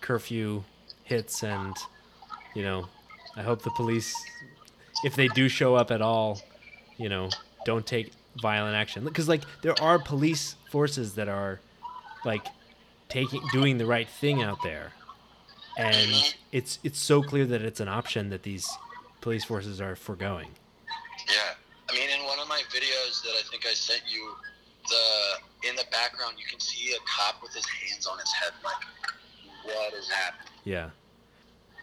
curfew 0.00 0.64
hits, 1.04 1.42
and 1.42 1.74
you 2.54 2.62
know, 2.62 2.86
I 3.36 3.42
hope 3.42 3.62
the 3.62 3.70
police, 3.70 4.14
if 5.04 5.16
they 5.16 5.28
do 5.28 5.48
show 5.48 5.74
up 5.74 5.90
at 5.90 6.02
all, 6.02 6.40
you 6.98 7.08
know, 7.08 7.30
don't 7.64 7.86
take 7.86 8.12
violent 8.40 8.76
action 8.76 9.04
because 9.04 9.28
like 9.28 9.42
there 9.62 9.74
are 9.80 9.98
police 9.98 10.56
forces 10.70 11.14
that 11.14 11.28
are 11.28 11.60
like 12.24 12.46
taking 13.08 13.40
doing 13.52 13.78
the 13.78 13.86
right 13.86 14.08
thing 14.08 14.42
out 14.42 14.62
there, 14.62 14.92
and 15.78 16.34
it's 16.52 16.78
it's 16.84 16.98
so 16.98 17.22
clear 17.22 17.46
that 17.46 17.62
it's 17.62 17.80
an 17.80 17.88
option 17.88 18.30
that 18.30 18.42
these 18.42 18.68
police 19.20 19.44
forces 19.44 19.80
are 19.80 19.96
foregoing. 19.96 20.48
Yeah. 21.28 21.54
I 21.88 21.92
mean, 21.94 22.08
in 22.10 22.24
one 22.26 22.38
of 22.38 22.48
my 22.48 22.62
videos 22.68 23.22
that 23.22 23.32
I 23.38 23.42
think 23.50 23.64
I 23.64 23.72
sent 23.72 24.02
you, 24.08 24.34
the 24.88 25.68
in 25.68 25.76
the 25.76 25.84
background 25.90 26.34
you 26.38 26.44
can 26.48 26.60
see 26.60 26.92
a 26.92 26.98
cop 27.06 27.42
with 27.42 27.52
his 27.54 27.64
hands 27.66 28.06
on 28.06 28.18
his 28.18 28.32
head, 28.32 28.52
like, 28.64 28.74
what 29.64 29.94
is 29.94 30.08
happening? 30.08 30.52
Yeah. 30.64 30.90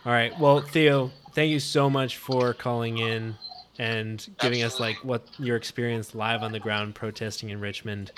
All 0.06 0.12
right. 0.12 0.38
Well, 0.38 0.62
Theo, 0.62 1.12
thank 1.34 1.52
you 1.52 1.60
so 1.60 1.90
much 1.90 2.18
for 2.18 2.54
calling 2.54 2.98
in 2.98 3.36
and 3.80 4.28
giving 4.40 4.64
us 4.64 4.80
like 4.80 4.98
what 5.04 5.28
your 5.40 5.56
experience 5.56 6.14
live 6.14 6.44
on 6.44 6.52
the 6.52 6.60
ground 6.60 6.96
protesting 6.96 7.50
in 7.50 7.60
Richmond. 7.60 8.12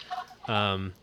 Um, 0.48 0.94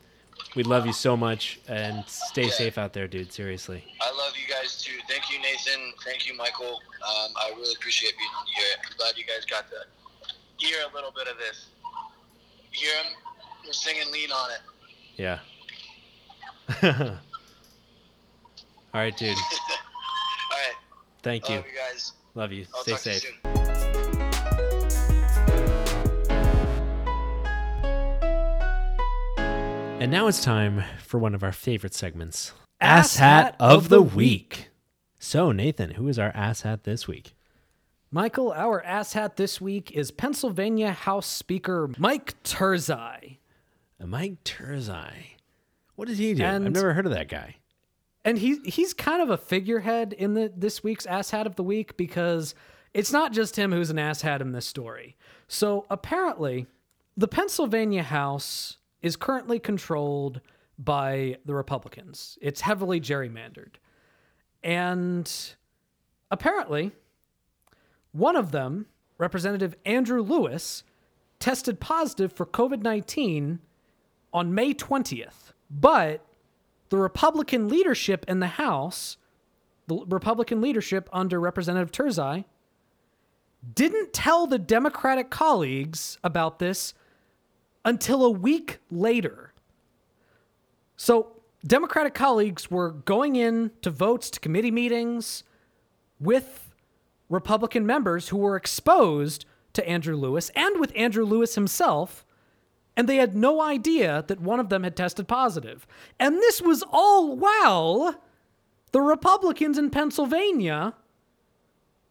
we 0.55 0.63
love 0.63 0.87
you 0.87 0.93
so 0.93 1.17
much 1.17 1.61
and 1.69 2.05
stay 2.07 2.49
safe 2.49 2.77
out 2.77 2.93
there, 2.93 3.09
dude. 3.09 3.33
Seriously. 3.33 3.85
I 4.01 4.11
love 4.11 4.33
you 4.37 4.53
guys 4.53 4.83
too. 4.83 4.99
Thank 5.09 5.31
you, 5.31 5.39
Nathan. 5.41 5.93
Thank 6.05 6.27
you, 6.27 6.37
Michael. 6.37 6.75
Um, 6.75 7.33
I 7.37 7.53
really 7.57 7.75
appreciate 7.75 8.13
being 8.19 8.31
here. 8.55 8.77
I'm 8.85 8.97
glad 8.99 9.17
you 9.17 9.25
guys 9.25 9.45
got 9.47 9.65
to 9.69 9.77
hear 10.59 10.79
a 10.91 10.95
little 10.95 11.13
bit 11.13 11.29
of 11.29 11.39
this. 11.39 11.69
Hear 12.71 12.95
him? 12.95 13.13
We're 13.65 13.73
singing 13.73 14.11
"Lean 14.13 14.31
on 14.33 14.51
It." 14.51 14.61
Yeah. 15.17 15.39
All 18.95 19.01
right, 19.01 19.17
dude. 19.17 19.29
All 19.37 19.37
right. 20.53 20.75
Thank 21.23 21.49
you. 21.49 21.57
Love 21.57 21.67
you 21.67 21.79
guys. 21.79 22.13
Love 22.35 22.53
you. 22.53 22.67
I'll 22.75 22.83
Stay 22.83 22.93
talk 22.93 23.01
to 23.01 23.11
you 23.11 23.52
And 30.03 30.11
now 30.11 30.27
it's 30.27 30.43
time 30.43 30.83
for 30.99 31.19
one 31.19 31.33
of 31.33 31.45
our 31.45 31.53
favorite 31.53 31.95
segments 31.95 32.51
Ass 32.81 33.19
Hat 33.19 33.55
of 33.61 33.89
the 33.89 34.03
Week. 34.03 34.71
So, 35.21 35.53
Nathan, 35.53 35.93
who 35.93 36.09
is 36.09 36.19
our 36.19 36.33
ass 36.35 36.63
hat 36.63 36.83
this 36.83 37.07
week? 37.07 37.37
Michael, 38.11 38.51
our 38.51 38.83
ass 38.83 39.13
hat 39.13 39.37
this 39.37 39.61
week 39.61 39.93
is 39.93 40.11
Pennsylvania 40.11 40.91
House 40.91 41.29
Speaker 41.29 41.89
Mike 41.99 42.35
Turzai. 42.43 43.37
Mike 44.05 44.43
Turzai. 44.43 45.37
What 45.95 46.09
does 46.09 46.19
he 46.19 46.35
do? 46.35 46.45
I've 46.45 46.63
never 46.63 46.95
heard 46.95 47.07
of 47.07 47.13
that 47.13 47.29
guy. 47.29 47.59
and 48.25 48.39
he 48.39 48.59
he's 48.65 48.93
kind 48.93 49.23
of 49.23 49.31
a 49.31 49.37
figurehead 49.37 50.13
in 50.15 50.35
the 50.35 50.53
this 50.57 50.83
week's 50.83 51.07
ass 51.07 51.31
hat 51.31 51.47
of 51.47 51.55
the 51.55 51.63
week 51.63 51.97
because 51.97 52.57
it's 52.93 53.13
not 53.13 53.33
just 53.33 53.55
him 53.55 53.71
who's 53.71 53.91
an 53.91 54.01
ass 54.01 54.23
hat 54.23 54.41
in 54.41 54.51
this 54.51 54.67
story. 54.67 55.15
So 55.47 55.87
apparently, 55.89 56.67
the 57.17 57.29
Pennsylvania 57.29 58.03
House 58.03 58.79
is 59.03 59.17
currently 59.17 59.59
controlled 59.59 60.41
by 60.79 61.37
the 61.45 61.55
Republicans. 61.55 62.39
It's 62.41 62.63
heavily 62.63 63.01
gerrymandered, 63.01 63.75
and 64.63 65.31
apparently, 66.31 66.93
one 68.13 68.37
of 68.37 68.53
them, 68.53 68.87
Representative 69.19 69.75
Andrew 69.85 70.23
Lewis, 70.23 70.85
tested 71.39 71.81
positive 71.81 72.33
for 72.33 72.47
COVID 72.47 72.83
nineteen 72.83 73.59
on 74.33 74.55
May 74.55 74.73
twentieth, 74.73 75.53
but 75.71 76.25
the 76.89 76.99
Republican 76.99 77.69
leadership 77.69 78.25
in 78.29 78.41
the 78.41 78.47
House, 78.47 79.17
the 79.87 80.05
Republican 80.07 80.61
leadership 80.61 81.09
under 81.13 81.41
Representative 81.41 81.91
Turzai, 81.91 82.45
didn't 83.75 84.13
tell 84.13 84.47
the 84.47 84.59
Democratic 84.59 85.31
colleagues 85.31 86.19
about 86.23 86.59
this 86.59 86.95
until 87.85 88.25
a 88.25 88.31
week 88.31 88.79
later. 88.91 89.53
So, 90.97 91.37
Democratic 91.65 92.15
colleagues 92.15 92.71
were 92.71 92.91
going 92.91 93.37
in 93.37 93.71
to 93.83 93.91
votes 93.91 94.31
to 94.31 94.41
committee 94.41 94.73
meetings 94.73 95.45
with 96.19 96.75
Republican 97.29 97.87
members 97.87 98.29
who 98.29 98.37
were 98.37 98.57
exposed 98.57 99.45
to 99.75 99.89
Andrew 99.89 100.17
Lewis 100.17 100.51
and 100.57 100.81
with 100.81 100.93
Andrew 100.97 101.25
Lewis 101.25 101.55
himself 101.55 102.25
and 102.97 103.09
they 103.09 103.17
had 103.17 103.35
no 103.35 103.61
idea 103.61 104.25
that 104.27 104.41
one 104.41 104.61
of 104.61 104.69
them 104.69 104.85
had 104.85 104.97
tested 104.97 105.27
positive. 105.27 105.87
And 106.19 106.37
this 106.37 106.61
was 106.61 106.85
all 106.91 107.37
while 107.37 108.15
the 108.93 109.01
Republicans 109.01 109.79
in 109.79 109.91
Pennsylvania 109.91 110.95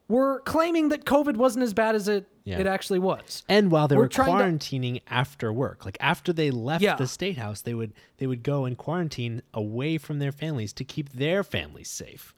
were 0.07 0.39
claiming 0.41 0.89
that 0.89 1.05
COVID 1.05 1.37
wasn't 1.37 1.63
as 1.63 1.73
bad 1.73 1.95
as 1.95 2.07
it 2.07 2.27
Yeah. 2.43 2.59
it 2.59 2.65
actually 2.67 2.99
was. 2.99 3.43
And 3.47 3.69
while 3.69 3.87
they 3.87 3.95
We're 3.95 4.03
were 4.03 4.07
trying 4.07 4.37
to- 4.59 4.65
quarantining 4.67 5.01
after 5.07 5.53
work, 5.53 5.85
like 5.85 5.97
after 5.99 6.33
they 6.33 6.49
left 6.51 6.83
Yeah. 6.83 6.95
the 6.95 7.07
state 7.07 7.37
house, 7.37 7.61
they 7.61 7.73
would 7.75 7.93
they 8.17 8.25
would 8.27 8.41
go 8.43 8.65
and 8.65 8.77
quarantine 8.77 9.41
away 9.53 9.97
from 9.97 10.19
their 10.19 10.31
families 10.31 10.73
to 10.73 10.83
keep 10.83 11.09
their 11.09 11.43
families 11.43 11.89
safe. 11.89 12.33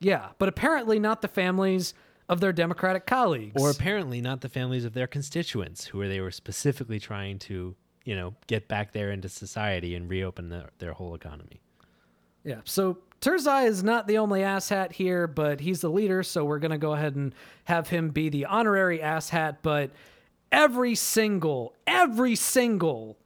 Yeah, 0.00 0.30
but 0.38 0.48
apparently 0.48 0.98
not 0.98 1.22
the 1.22 1.28
families 1.28 1.92
of 2.28 2.40
their 2.40 2.52
Democratic 2.52 3.06
colleagues. 3.06 3.60
Or 3.60 3.70
apparently 3.70 4.20
not 4.20 4.40
the 4.40 4.48
families 4.48 4.84
of 4.84 4.94
their 4.94 5.06
constituents 5.06 5.86
who 5.86 6.06
they 6.08 6.20
were 6.20 6.30
specifically 6.32 6.98
trying 6.98 7.38
to, 7.40 7.76
you 8.04 8.16
know, 8.16 8.34
get 8.46 8.68
back 8.68 8.92
there 8.92 9.10
into 9.10 9.28
society 9.28 9.94
and 9.94 10.08
reopen 10.08 10.48
their, 10.48 10.70
their 10.78 10.92
whole 10.92 11.14
economy. 11.14 11.60
Yeah. 12.44 12.60
So 12.64 12.98
Turzai 13.20 13.66
is 13.66 13.82
not 13.82 14.06
the 14.06 14.18
only 14.18 14.40
asshat 14.40 14.92
here, 14.92 15.26
but 15.26 15.60
he's 15.60 15.80
the 15.80 15.88
leader. 15.88 16.22
So 16.22 16.44
we're 16.44 16.58
going 16.58 16.70
to 16.70 16.78
go 16.78 16.92
ahead 16.92 17.16
and 17.16 17.34
have 17.64 17.88
him 17.88 18.10
be 18.10 18.28
the 18.28 18.44
honorary 18.46 18.98
asshat. 18.98 19.58
But 19.62 19.90
every 20.52 20.94
single, 20.94 21.74
every 21.86 22.34
single 22.34 23.16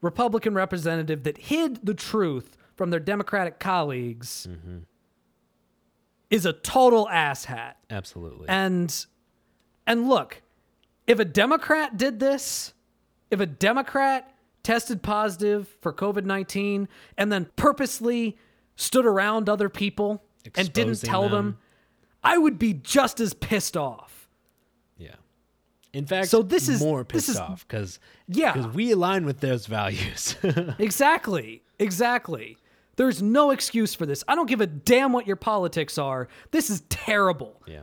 Republican 0.00 0.54
representative 0.54 1.22
that 1.22 1.38
hid 1.38 1.86
the 1.86 1.94
truth 1.94 2.56
from 2.76 2.90
their 2.90 3.00
Democratic 3.00 3.58
colleagues 3.58 4.48
is 6.30 6.44
a 6.46 6.52
total 6.52 7.08
asshat. 7.10 7.74
Absolutely. 7.90 8.48
And 8.48 9.06
and 9.86 10.08
look, 10.08 10.42
if 11.06 11.18
a 11.18 11.24
Democrat 11.24 11.96
did 11.96 12.18
this, 12.20 12.74
if 13.30 13.40
a 13.40 13.46
Democrat 13.46 14.34
tested 14.62 15.02
positive 15.02 15.68
for 15.80 15.92
COVID-19 15.92 16.86
and 17.18 17.32
then 17.32 17.48
purposely 17.56 18.38
stood 18.76 19.06
around 19.06 19.48
other 19.48 19.68
people 19.68 20.22
and 20.56 20.72
didn't 20.72 21.00
tell 21.02 21.22
them, 21.28 21.32
them. 21.32 21.58
I 22.24 22.38
would 22.38 22.58
be 22.58 22.72
just 22.74 23.20
as 23.20 23.34
pissed 23.34 23.76
off. 23.76 24.28
yeah. 24.96 25.14
In 25.92 26.06
fact, 26.06 26.28
So 26.28 26.42
this 26.42 26.68
is- 26.68 26.80
more 26.80 27.04
pissed 27.04 27.28
is- 27.28 27.36
off 27.38 27.66
because 27.68 27.98
Yeah. 28.28 28.52
because 28.54 28.74
we 28.74 28.92
align 28.92 29.24
with 29.26 29.40
those 29.40 29.66
values. 29.66 30.36
Exactly. 30.78 31.62
Exactly. 31.78 32.56
There's 32.96 33.22
no 33.22 33.50
excuse 33.50 33.94
for 33.94 34.06
this. 34.06 34.22
I 34.28 34.34
don't 34.34 34.48
give 34.48 34.60
a 34.60 34.66
damn 34.66 35.12
what 35.12 35.26
your 35.26 35.36
politics 35.36 35.98
are. 35.98 36.28
This 36.50 36.70
is 36.70 36.82
terrible. 36.88 37.62
yeah. 37.66 37.82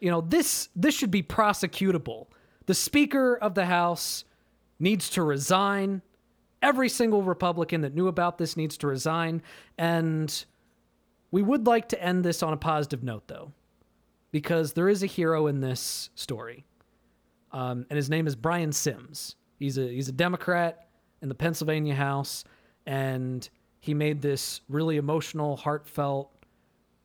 you 0.00 0.10
know 0.10 0.20
this 0.20 0.68
this 0.76 0.94
should 0.94 1.10
be 1.10 1.22
prosecutable 1.24 2.26
the 2.66 2.74
speaker 2.74 3.36
of 3.36 3.54
the 3.54 3.66
house 3.66 4.24
needs 4.78 5.10
to 5.10 5.22
resign 5.24 6.02
every 6.62 6.88
single 6.88 7.22
republican 7.22 7.82
that 7.82 7.94
knew 7.94 8.08
about 8.08 8.38
this 8.38 8.56
needs 8.56 8.76
to 8.78 8.86
resign. 8.86 9.42
And 9.76 10.44
we 11.30 11.42
would 11.42 11.66
like 11.66 11.88
to 11.90 12.02
end 12.02 12.24
this 12.24 12.42
on 12.42 12.52
a 12.52 12.56
positive 12.56 13.02
note 13.02 13.28
though 13.28 13.52
because 14.30 14.72
there 14.72 14.88
is 14.88 15.02
a 15.02 15.06
hero 15.06 15.46
in 15.46 15.60
this 15.60 16.10
story. 16.14 16.64
Um, 17.52 17.86
and 17.90 17.96
his 17.96 18.10
name 18.10 18.26
is 18.26 18.36
brian 18.36 18.72
sims. 18.72 19.36
He's 19.58 19.78
a 19.78 19.88
he's 19.88 20.08
a 20.08 20.12
democrat 20.12 20.88
in 21.22 21.28
the 21.28 21.34
pennsylvania 21.34 21.94
house 21.94 22.44
and 22.86 23.48
he 23.80 23.94
made 23.94 24.22
this 24.22 24.60
really 24.68 24.96
emotional 24.96 25.56
heartfelt 25.56 26.32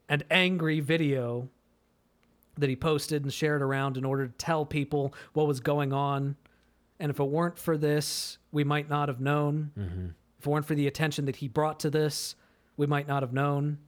and 0.09 0.23
angry 0.29 0.79
video 0.79 1.49
that 2.57 2.69
he 2.69 2.75
posted 2.75 3.23
and 3.23 3.33
shared 3.33 3.61
around 3.61 3.97
in 3.97 4.05
order 4.05 4.27
to 4.27 4.33
tell 4.33 4.65
people 4.65 5.13
what 5.33 5.47
was 5.47 5.59
going 5.59 5.91
on. 5.91 6.35
And 6.99 7.09
if 7.09 7.19
it 7.19 7.23
weren't 7.27 7.57
for 7.57 7.77
this, 7.77 8.37
we 8.51 8.63
might 8.63 8.89
not 8.89 9.09
have 9.09 9.19
known. 9.19 9.71
If 10.39 10.47
it 10.47 10.49
weren't 10.49 10.65
for 10.65 10.75
the 10.75 10.87
attention 10.87 11.25
that 11.25 11.37
he 11.37 11.47
brought 11.47 11.79
to 11.81 11.89
this, 11.89 12.35
we 12.77 12.85
might 12.87 13.07
not 13.07 13.23
have 13.23 13.33
known. 13.33 13.79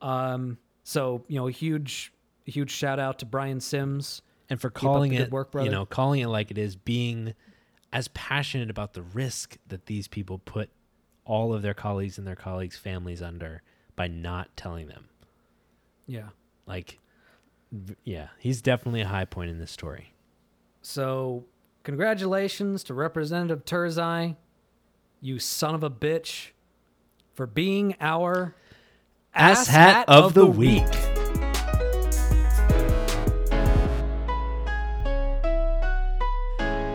Um, 0.00 0.58
so 0.82 1.24
you 1.28 1.36
know, 1.36 1.46
a 1.48 1.52
huge, 1.52 2.12
a 2.46 2.50
huge 2.50 2.70
shout 2.70 2.98
out 2.98 3.18
to 3.20 3.26
Brian 3.26 3.60
Sims. 3.60 4.22
and 4.50 4.60
for 4.60 4.70
calling 4.70 5.12
it, 5.12 5.18
good 5.18 5.32
work, 5.32 5.54
you 5.54 5.70
know, 5.70 5.86
calling 5.86 6.20
it 6.20 6.26
like 6.28 6.50
it 6.50 6.58
is, 6.58 6.74
being 6.76 7.34
as 7.92 8.08
passionate 8.08 8.70
about 8.70 8.94
the 8.94 9.02
risk 9.02 9.58
that 9.68 9.86
these 9.86 10.08
people 10.08 10.38
put 10.38 10.70
all 11.24 11.52
of 11.52 11.62
their 11.62 11.74
colleagues 11.74 12.18
and 12.18 12.26
their 12.26 12.34
colleagues' 12.36 12.76
families 12.76 13.22
under 13.22 13.62
by 13.94 14.08
not 14.08 14.56
telling 14.56 14.88
them. 14.88 15.08
Yeah. 16.06 16.30
Like, 16.66 16.98
yeah, 18.04 18.28
he's 18.38 18.60
definitely 18.62 19.02
a 19.02 19.06
high 19.06 19.24
point 19.24 19.50
in 19.50 19.58
this 19.58 19.70
story. 19.70 20.14
So 20.80 21.44
congratulations 21.82 22.84
to 22.84 22.94
Representative 22.94 23.64
Turzai, 23.64 24.36
you 25.20 25.38
son 25.38 25.74
of 25.74 25.82
a 25.82 25.90
bitch, 25.90 26.50
for 27.34 27.46
being 27.46 27.96
our 28.00 28.54
Ass 29.34 29.66
hat 29.66 30.08
of 30.08 30.34
the 30.34 30.46
week. 30.46 30.86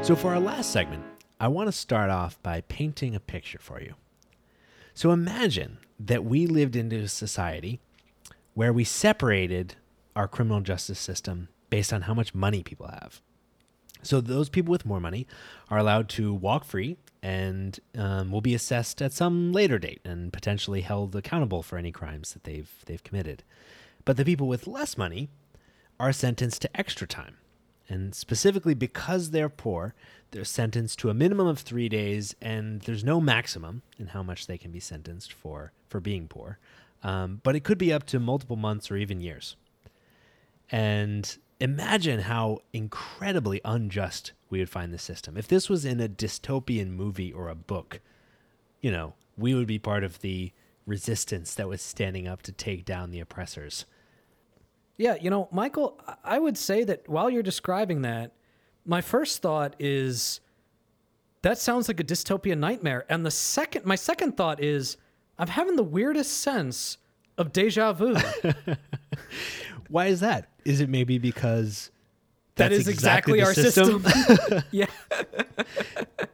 So, 0.03 0.15
for 0.15 0.29
our 0.29 0.39
last 0.39 0.71
segment, 0.71 1.03
I 1.39 1.49
want 1.49 1.67
to 1.67 1.73
start 1.73 2.09
off 2.09 2.41
by 2.41 2.61
painting 2.61 3.13
a 3.15 3.19
picture 3.19 3.59
for 3.59 3.81
you. 3.81 3.95
So, 4.93 5.11
imagine 5.11 5.79
that 5.99 6.23
we 6.23 6.47
lived 6.47 6.75
into 6.75 6.97
a 6.97 7.07
society 7.09 7.81
where 8.53 8.71
we 8.71 8.83
separated 8.83 9.75
our 10.15 10.27
criminal 10.27 10.61
justice 10.61 10.99
system 10.99 11.49
based 11.69 11.91
on 11.91 12.03
how 12.03 12.13
much 12.13 12.33
money 12.33 12.63
people 12.63 12.87
have. 12.87 13.21
So, 14.01 14.21
those 14.21 14.49
people 14.49 14.71
with 14.71 14.85
more 14.85 14.99
money 14.99 15.27
are 15.69 15.77
allowed 15.77 16.09
to 16.09 16.33
walk 16.33 16.63
free 16.63 16.97
and 17.21 17.79
um, 17.97 18.31
will 18.31 18.41
be 18.41 18.53
assessed 18.53 19.01
at 19.01 19.13
some 19.13 19.51
later 19.51 19.79
date 19.79 20.01
and 20.05 20.31
potentially 20.31 20.81
held 20.81 21.15
accountable 21.15 21.63
for 21.63 21.77
any 21.77 21.91
crimes 21.91 22.33
that 22.33 22.43
they've, 22.43 22.71
they've 22.85 23.03
committed. 23.03 23.43
But 24.05 24.17
the 24.17 24.25
people 24.25 24.47
with 24.47 24.67
less 24.67 24.97
money 24.97 25.29
are 25.99 26.13
sentenced 26.13 26.61
to 26.61 26.79
extra 26.79 27.07
time. 27.07 27.37
And 27.89 28.13
specifically 28.13 28.73
because 28.73 29.31
they're 29.31 29.49
poor, 29.49 29.93
they're 30.31 30.45
sentenced 30.45 30.99
to 30.99 31.09
a 31.09 31.13
minimum 31.13 31.47
of 31.47 31.59
three 31.59 31.87
days, 31.87 32.35
and 32.41 32.81
there's 32.81 33.03
no 33.03 33.21
maximum 33.21 33.81
in 33.97 34.07
how 34.07 34.23
much 34.23 34.47
they 34.47 34.57
can 34.57 34.71
be 34.71 34.79
sentenced 34.79 35.31
for 35.31 35.71
for 35.87 35.99
being 36.01 36.27
poor. 36.27 36.59
Um, 37.03 37.39
but 37.43 37.55
it 37.55 37.63
could 37.63 37.77
be 37.77 37.93
up 37.93 38.05
to 38.07 38.19
multiple 38.19 38.57
months 38.57 38.91
or 38.91 38.97
even 38.97 39.21
years. 39.21 39.55
And 40.69 41.37
imagine 41.59 42.21
how 42.21 42.59
incredibly 42.73 43.61
unjust 43.65 44.33
we 44.49 44.59
would 44.59 44.69
find 44.69 44.93
the 44.93 44.99
system. 44.99 45.37
If 45.37 45.47
this 45.47 45.69
was 45.69 45.85
in 45.85 45.99
a 45.99 46.07
dystopian 46.07 46.89
movie 46.91 47.31
or 47.33 47.49
a 47.49 47.55
book, 47.55 47.99
you 48.81 48.91
know, 48.91 49.13
we 49.37 49.53
would 49.53 49.67
be 49.67 49.79
part 49.79 50.03
of 50.03 50.21
the 50.21 50.51
resistance 50.85 51.53
that 51.55 51.67
was 51.67 51.81
standing 51.81 52.27
up 52.27 52.41
to 52.43 52.51
take 52.51 52.85
down 52.85 53.11
the 53.11 53.19
oppressors. 53.19 53.85
Yeah, 54.97 55.15
you 55.19 55.29
know, 55.29 55.47
Michael, 55.51 55.99
I- 56.23 56.39
would 56.39 56.57
say 56.57 56.83
that 56.83 57.07
while 57.07 57.29
you're 57.29 57.43
describing 57.43 58.01
that, 58.01 58.31
my 58.85 59.01
first 59.01 59.41
thought 59.41 59.75
is 59.79 60.39
that 61.41 61.57
sounds 61.57 61.87
like 61.87 61.99
a 61.99 62.03
dystopian 62.03 62.57
nightmare. 62.57 63.05
And 63.09 63.25
the 63.25 63.31
second, 63.31 63.85
my 63.85 63.95
second 63.95 64.37
thought 64.37 64.63
is 64.63 64.97
I'm 65.37 65.49
having 65.49 65.75
the 65.75 65.83
weirdest 65.83 66.39
sense 66.39 66.97
of 67.37 67.53
deja 67.53 67.93
vu. 67.93 68.15
Why 69.89 70.07
is 70.07 70.19
that? 70.21 70.49
Is 70.65 70.81
it 70.81 70.89
maybe 70.89 71.17
because 71.17 71.91
that 72.55 72.69
that's 72.69 72.81
is 72.81 72.87
exactly, 72.87 73.39
the 73.39 73.45
our 73.45 73.53
system. 73.53 74.03
yeah. 74.71 74.87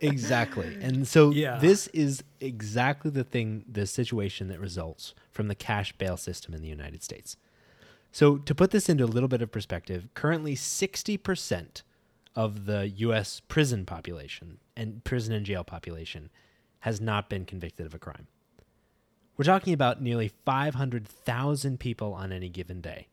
exactly. 0.01 0.78
And 0.82 1.08
so 1.08 1.32
Yeah. 1.32 1.58
this 1.60 1.88
is 1.88 2.24
exactly 2.39 3.12
the 3.12 3.24
thing, 3.24 3.66
the 3.70 3.86
situation 3.86 4.47
that 4.47 4.60
results 4.60 5.14
from 5.32 5.47
the 5.49 5.56
cash 5.56 5.91
bail 5.93 6.18
system 6.18 6.54
in 6.54 6.62
the 6.62 6.68
United 6.68 7.04
States. 7.04 7.38
So 8.12 8.38
to 8.38 8.56
put 8.56 8.72
this 8.72 8.89
into 8.89 9.04
a 9.04 9.08
little 9.08 9.30
bit 9.30 9.41
of 9.41 9.51
perspective, 9.51 10.08
currently 10.14 10.56
60% 10.56 11.82
of 12.36 12.66
the 12.66 12.88
US 12.88 13.41
prison 13.47 13.86
population 13.86 14.60
and 14.76 15.04
prison 15.04 15.34
and 15.34 15.45
jail 15.45 15.64
population 15.64 16.30
has 16.80 16.99
not 16.99 17.30
been 17.30 17.45
convicted 17.45 17.86
of 17.86 17.93
a 17.93 17.99
crime. 17.99 18.28
We're 19.38 19.46
talking 19.46 19.74
about 19.74 20.02
nearly 20.02 20.32
500,000 20.46 21.80
people 21.80 22.14
on 22.14 22.32
any 22.32 22.50
given 22.50 22.82
day. 22.82 23.08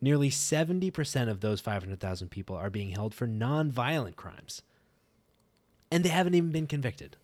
Nearly 0.00 0.28
70% 0.28 1.30
of 1.30 1.40
those 1.40 1.60
500,000 1.60 2.28
people 2.28 2.56
are 2.56 2.68
being 2.68 2.90
held 2.90 3.14
for 3.14 3.26
nonviolent 3.26 4.16
crimes. 4.16 4.62
And 5.90 6.04
they 6.04 6.10
haven't 6.10 6.34
even 6.34 6.50
been 6.50 6.66
convicted. 6.66 7.16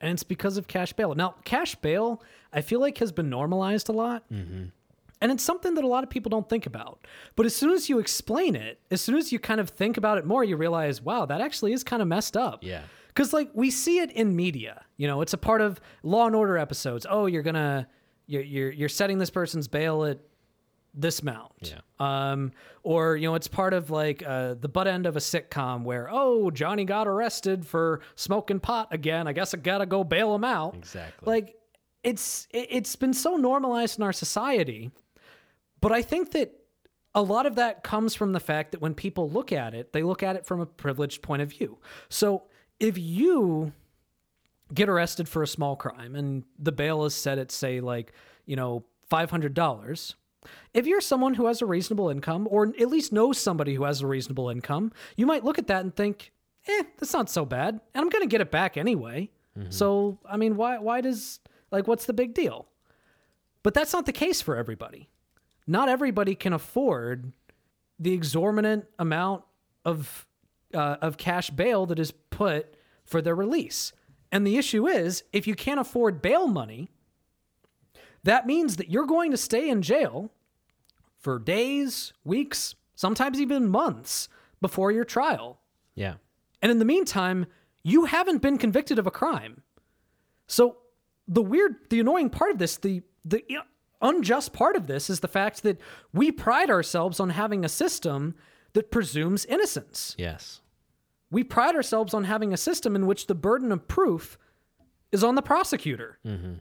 And 0.00 0.12
it's 0.12 0.22
because 0.22 0.58
of 0.58 0.68
cash 0.68 0.92
bail. 0.92 1.14
Now, 1.14 1.36
cash 1.44 1.74
bail, 1.74 2.22
I 2.52 2.60
feel 2.60 2.80
like 2.80 2.98
has 2.98 3.12
been 3.12 3.30
normalized 3.30 3.88
a 3.88 3.92
lot. 3.92 4.24
Mm-hmm. 4.30 4.66
And 5.20 5.32
it's 5.32 5.42
something 5.42 5.74
that 5.74 5.84
a 5.84 5.88
lot 5.88 6.04
of 6.04 6.10
people 6.10 6.30
don't 6.30 6.48
think 6.48 6.66
about. 6.66 7.04
But 7.34 7.46
as 7.46 7.56
soon 7.56 7.72
as 7.72 7.88
you 7.88 7.98
explain 7.98 8.54
it, 8.54 8.78
as 8.90 9.00
soon 9.00 9.16
as 9.16 9.32
you 9.32 9.38
kind 9.38 9.60
of 9.60 9.70
think 9.70 9.96
about 9.96 10.18
it 10.18 10.26
more, 10.26 10.44
you 10.44 10.56
realize, 10.56 11.02
wow, 11.02 11.26
that 11.26 11.40
actually 11.40 11.72
is 11.72 11.82
kind 11.82 12.02
of 12.02 12.06
messed 12.08 12.36
up. 12.36 12.62
Yeah. 12.62 12.82
Because 13.18 13.32
like 13.32 13.50
we 13.52 13.72
see 13.72 13.98
it 13.98 14.12
in 14.12 14.36
media, 14.36 14.84
you 14.96 15.08
know, 15.08 15.22
it's 15.22 15.32
a 15.32 15.38
part 15.38 15.60
of 15.60 15.80
Law 16.04 16.28
and 16.28 16.36
Order 16.36 16.56
episodes. 16.56 17.04
Oh, 17.10 17.26
you're 17.26 17.42
gonna, 17.42 17.88
you're 18.28 18.42
you're, 18.42 18.70
you're 18.70 18.88
setting 18.88 19.18
this 19.18 19.28
person's 19.28 19.66
bail 19.66 20.04
at 20.04 20.20
this 20.94 21.18
amount. 21.18 21.50
Yeah. 21.74 21.80
Um, 21.98 22.52
or 22.84 23.16
you 23.16 23.26
know, 23.28 23.34
it's 23.34 23.48
part 23.48 23.74
of 23.74 23.90
like 23.90 24.22
uh, 24.24 24.54
the 24.54 24.68
butt 24.68 24.86
end 24.86 25.04
of 25.04 25.16
a 25.16 25.18
sitcom 25.18 25.82
where 25.82 26.08
oh 26.08 26.52
Johnny 26.52 26.84
got 26.84 27.08
arrested 27.08 27.66
for 27.66 28.02
smoking 28.14 28.60
pot 28.60 28.86
again. 28.92 29.26
I 29.26 29.32
guess 29.32 29.52
I 29.52 29.56
gotta 29.56 29.86
go 29.86 30.04
bail 30.04 30.32
him 30.32 30.44
out. 30.44 30.76
Exactly. 30.76 31.26
Like 31.26 31.56
it's 32.04 32.46
it, 32.52 32.68
it's 32.70 32.94
been 32.94 33.12
so 33.12 33.36
normalized 33.36 33.98
in 33.98 34.04
our 34.04 34.12
society, 34.12 34.92
but 35.80 35.90
I 35.90 36.02
think 36.02 36.30
that 36.32 36.52
a 37.16 37.22
lot 37.22 37.46
of 37.46 37.56
that 37.56 37.82
comes 37.82 38.14
from 38.14 38.32
the 38.32 38.38
fact 38.38 38.70
that 38.70 38.80
when 38.80 38.94
people 38.94 39.28
look 39.28 39.50
at 39.50 39.74
it, 39.74 39.92
they 39.92 40.04
look 40.04 40.22
at 40.22 40.36
it 40.36 40.46
from 40.46 40.60
a 40.60 40.66
privileged 40.66 41.20
point 41.20 41.42
of 41.42 41.50
view. 41.50 41.78
So 42.08 42.44
if 42.80 42.98
you 42.98 43.72
get 44.72 44.88
arrested 44.88 45.28
for 45.28 45.42
a 45.42 45.46
small 45.46 45.76
crime 45.76 46.14
and 46.14 46.44
the 46.58 46.72
bail 46.72 47.04
is 47.04 47.14
set 47.14 47.38
at, 47.38 47.50
say, 47.50 47.80
like, 47.80 48.12
you 48.46 48.56
know, 48.56 48.84
$500, 49.10 50.14
if 50.74 50.86
you're 50.86 51.00
someone 51.00 51.34
who 51.34 51.46
has 51.46 51.62
a 51.62 51.66
reasonable 51.66 52.08
income 52.10 52.46
or 52.50 52.72
at 52.78 52.88
least 52.88 53.12
knows 53.12 53.38
somebody 53.38 53.74
who 53.74 53.84
has 53.84 54.02
a 54.02 54.06
reasonable 54.06 54.50
income, 54.50 54.92
you 55.16 55.26
might 55.26 55.44
look 55.44 55.58
at 55.58 55.66
that 55.68 55.82
and 55.82 55.94
think, 55.94 56.32
eh, 56.68 56.82
that's 56.98 57.12
not 57.12 57.30
so 57.30 57.44
bad. 57.44 57.80
And 57.94 58.02
I'm 58.02 58.08
going 58.10 58.22
to 58.22 58.28
get 58.28 58.40
it 58.40 58.50
back 58.50 58.76
anyway. 58.76 59.30
So, 59.70 60.18
I 60.28 60.36
mean, 60.36 60.56
why, 60.56 60.78
why 60.78 61.00
does, 61.00 61.40
like, 61.72 61.88
what's 61.88 62.06
the 62.06 62.12
big 62.12 62.32
deal? 62.32 62.68
But 63.64 63.74
that's 63.74 63.92
not 63.92 64.06
the 64.06 64.12
case 64.12 64.40
for 64.40 64.54
everybody. 64.56 65.08
Not 65.66 65.88
everybody 65.88 66.36
can 66.36 66.52
afford 66.52 67.32
the 67.98 68.12
exorbitant 68.12 68.86
amount 68.98 69.42
of 69.84 70.26
uh, 70.72 70.96
of 71.00 71.16
cash 71.16 71.50
bail 71.50 71.86
that 71.86 71.98
is 71.98 72.12
put 72.38 72.74
for 73.04 73.20
their 73.20 73.34
release. 73.34 73.92
And 74.30 74.46
the 74.46 74.56
issue 74.56 74.86
is, 74.86 75.24
if 75.32 75.46
you 75.46 75.54
can't 75.54 75.80
afford 75.80 76.22
bail 76.22 76.46
money, 76.46 76.90
that 78.22 78.46
means 78.46 78.76
that 78.76 78.90
you're 78.90 79.06
going 79.06 79.32
to 79.32 79.36
stay 79.36 79.68
in 79.68 79.82
jail 79.82 80.30
for 81.18 81.38
days, 81.38 82.12
weeks, 82.24 82.76
sometimes 82.94 83.40
even 83.40 83.68
months 83.68 84.28
before 84.60 84.92
your 84.92 85.04
trial. 85.04 85.58
Yeah. 85.94 86.14
And 86.62 86.70
in 86.70 86.78
the 86.78 86.84
meantime, 86.84 87.46
you 87.82 88.04
haven't 88.04 88.42
been 88.42 88.58
convicted 88.58 88.98
of 88.98 89.06
a 89.06 89.10
crime. 89.10 89.62
So 90.46 90.76
the 91.26 91.42
weird, 91.42 91.76
the 91.90 92.00
annoying 92.00 92.30
part 92.30 92.52
of 92.52 92.58
this, 92.58 92.76
the 92.76 93.02
the 93.24 93.42
unjust 94.00 94.52
part 94.52 94.76
of 94.76 94.86
this 94.86 95.10
is 95.10 95.20
the 95.20 95.28
fact 95.28 95.62
that 95.62 95.80
we 96.12 96.30
pride 96.30 96.70
ourselves 96.70 97.20
on 97.20 97.30
having 97.30 97.64
a 97.64 97.68
system 97.68 98.34
that 98.72 98.90
presumes 98.90 99.44
innocence. 99.44 100.14
Yes. 100.18 100.60
We 101.30 101.44
pride 101.44 101.74
ourselves 101.74 102.14
on 102.14 102.24
having 102.24 102.52
a 102.52 102.56
system 102.56 102.96
in 102.96 103.06
which 103.06 103.26
the 103.26 103.34
burden 103.34 103.70
of 103.72 103.86
proof 103.88 104.38
is 105.12 105.22
on 105.22 105.34
the 105.34 105.42
prosecutor. 105.42 106.18
Mm-hmm. 106.26 106.54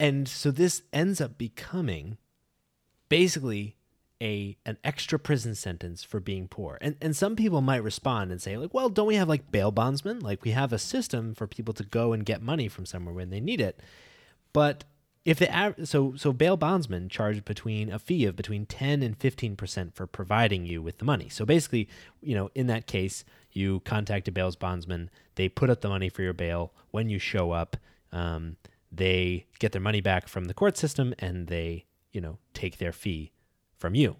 And 0.00 0.28
so 0.28 0.50
this 0.50 0.82
ends 0.92 1.20
up 1.20 1.38
becoming 1.38 2.18
basically 3.08 3.76
a 4.22 4.56
an 4.64 4.78
extra 4.84 5.18
prison 5.18 5.54
sentence 5.54 6.02
for 6.02 6.20
being 6.20 6.48
poor. 6.48 6.78
And 6.80 6.96
and 7.00 7.16
some 7.16 7.36
people 7.36 7.60
might 7.60 7.82
respond 7.82 8.32
and 8.32 8.40
say 8.40 8.56
like, 8.56 8.72
"Well, 8.72 8.88
don't 8.88 9.06
we 9.06 9.16
have 9.16 9.28
like 9.28 9.50
bail 9.50 9.70
bondsmen? 9.70 10.20
Like 10.20 10.44
we 10.44 10.52
have 10.52 10.72
a 10.72 10.78
system 10.78 11.34
for 11.34 11.46
people 11.46 11.74
to 11.74 11.84
go 11.84 12.12
and 12.12 12.24
get 12.24 12.42
money 12.42 12.68
from 12.68 12.86
somewhere 12.86 13.14
when 13.14 13.30
they 13.30 13.40
need 13.40 13.60
it." 13.60 13.80
But 14.52 14.84
if 15.24 15.38
the 15.38 15.74
so 15.84 16.14
so 16.16 16.32
bail 16.32 16.56
bondsmen 16.56 17.08
charge 17.08 17.44
between 17.44 17.90
a 17.90 17.98
fee 17.98 18.26
of 18.26 18.36
between 18.36 18.66
10 18.66 19.02
and 19.02 19.18
15% 19.18 19.94
for 19.94 20.06
providing 20.06 20.66
you 20.66 20.82
with 20.82 20.98
the 20.98 21.04
money. 21.04 21.28
So 21.28 21.44
basically, 21.44 21.88
you 22.20 22.34
know, 22.34 22.50
in 22.54 22.66
that 22.66 22.86
case, 22.86 23.24
you 23.54 23.80
contact 23.80 24.28
a 24.28 24.32
bail's 24.32 24.56
bondsman, 24.56 25.10
they 25.36 25.48
put 25.48 25.70
up 25.70 25.80
the 25.80 25.88
money 25.88 26.08
for 26.08 26.22
your 26.22 26.32
bail 26.32 26.72
when 26.90 27.08
you 27.08 27.18
show 27.18 27.52
up. 27.52 27.76
Um, 28.12 28.56
they 28.90 29.46
get 29.58 29.72
their 29.72 29.80
money 29.80 30.00
back 30.00 30.28
from 30.28 30.44
the 30.44 30.54
court 30.54 30.76
system 30.76 31.14
and 31.18 31.48
they, 31.48 31.86
you 32.12 32.20
know, 32.20 32.38
take 32.52 32.78
their 32.78 32.92
fee 32.92 33.32
from 33.76 33.94
you. 33.94 34.16